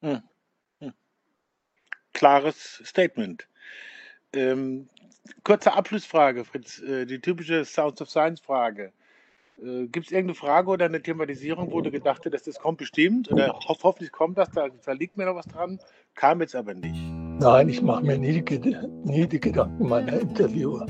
[0.00, 0.22] Mhm.
[2.12, 3.46] Klares Statement.
[4.32, 4.88] Ähm,
[5.44, 8.92] kurze Abschlussfrage, Fritz, äh, die typische Sounds of Science Frage.
[9.62, 13.30] Äh, Gibt es irgendeine Frage oder eine Thematisierung, wo du gedacht hast, das kommt bestimmt
[13.30, 15.78] oder ho hoffentlich kommt das, da, da, liegt mir noch was dran,
[16.14, 17.00] kam jetzt aber nicht?
[17.40, 20.86] Nein, ich mache mir nie die, nie die Gedanken meiner Interviewer.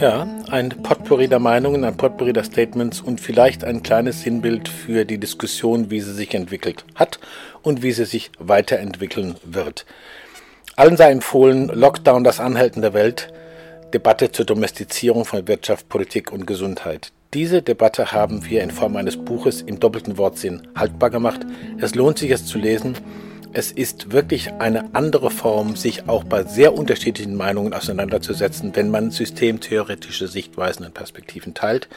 [0.00, 5.04] Ja, ein Potpourri der Meinungen, ein Potpourri der Statements und vielleicht ein kleines Sinnbild für
[5.04, 7.18] die Diskussion, wie sie sich entwickelt hat
[7.62, 9.86] und wie sie sich weiterentwickeln wird.
[10.76, 13.32] Allen sei empfohlen, Lockdown, das Anhalten der Welt,
[13.92, 17.10] Debatte zur Domestizierung von Wirtschaft, Politik und Gesundheit.
[17.34, 21.40] Diese Debatte haben wir in Form eines Buches im doppelten Wortsinn haltbar gemacht.
[21.80, 22.94] Es lohnt sich, es zu lesen.
[23.58, 29.10] Es ist wirklich eine andere Form, sich auch bei sehr unterschiedlichen Meinungen auseinanderzusetzen, wenn man
[29.10, 31.88] systemtheoretische Sichtweisen und Perspektiven teilt.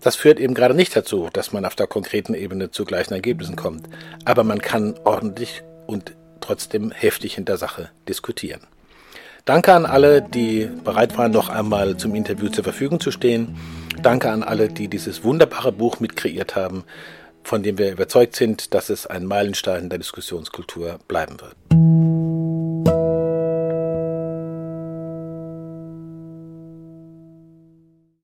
[0.00, 3.54] Das führt eben gerade nicht dazu, dass man auf der konkreten Ebene zu gleichen Ergebnissen
[3.54, 3.88] kommt.
[4.24, 8.62] Aber man kann ordentlich und trotzdem heftig in der Sache diskutieren.
[9.44, 13.56] Danke an alle, die bereit waren, noch einmal zum Interview zur Verfügung zu stehen.
[14.02, 16.82] Danke an alle, die dieses wunderbare Buch mitkreiert haben,
[17.44, 22.11] von dem wir überzeugt sind, dass es ein Meilenstein der Diskussionskultur bleiben wird.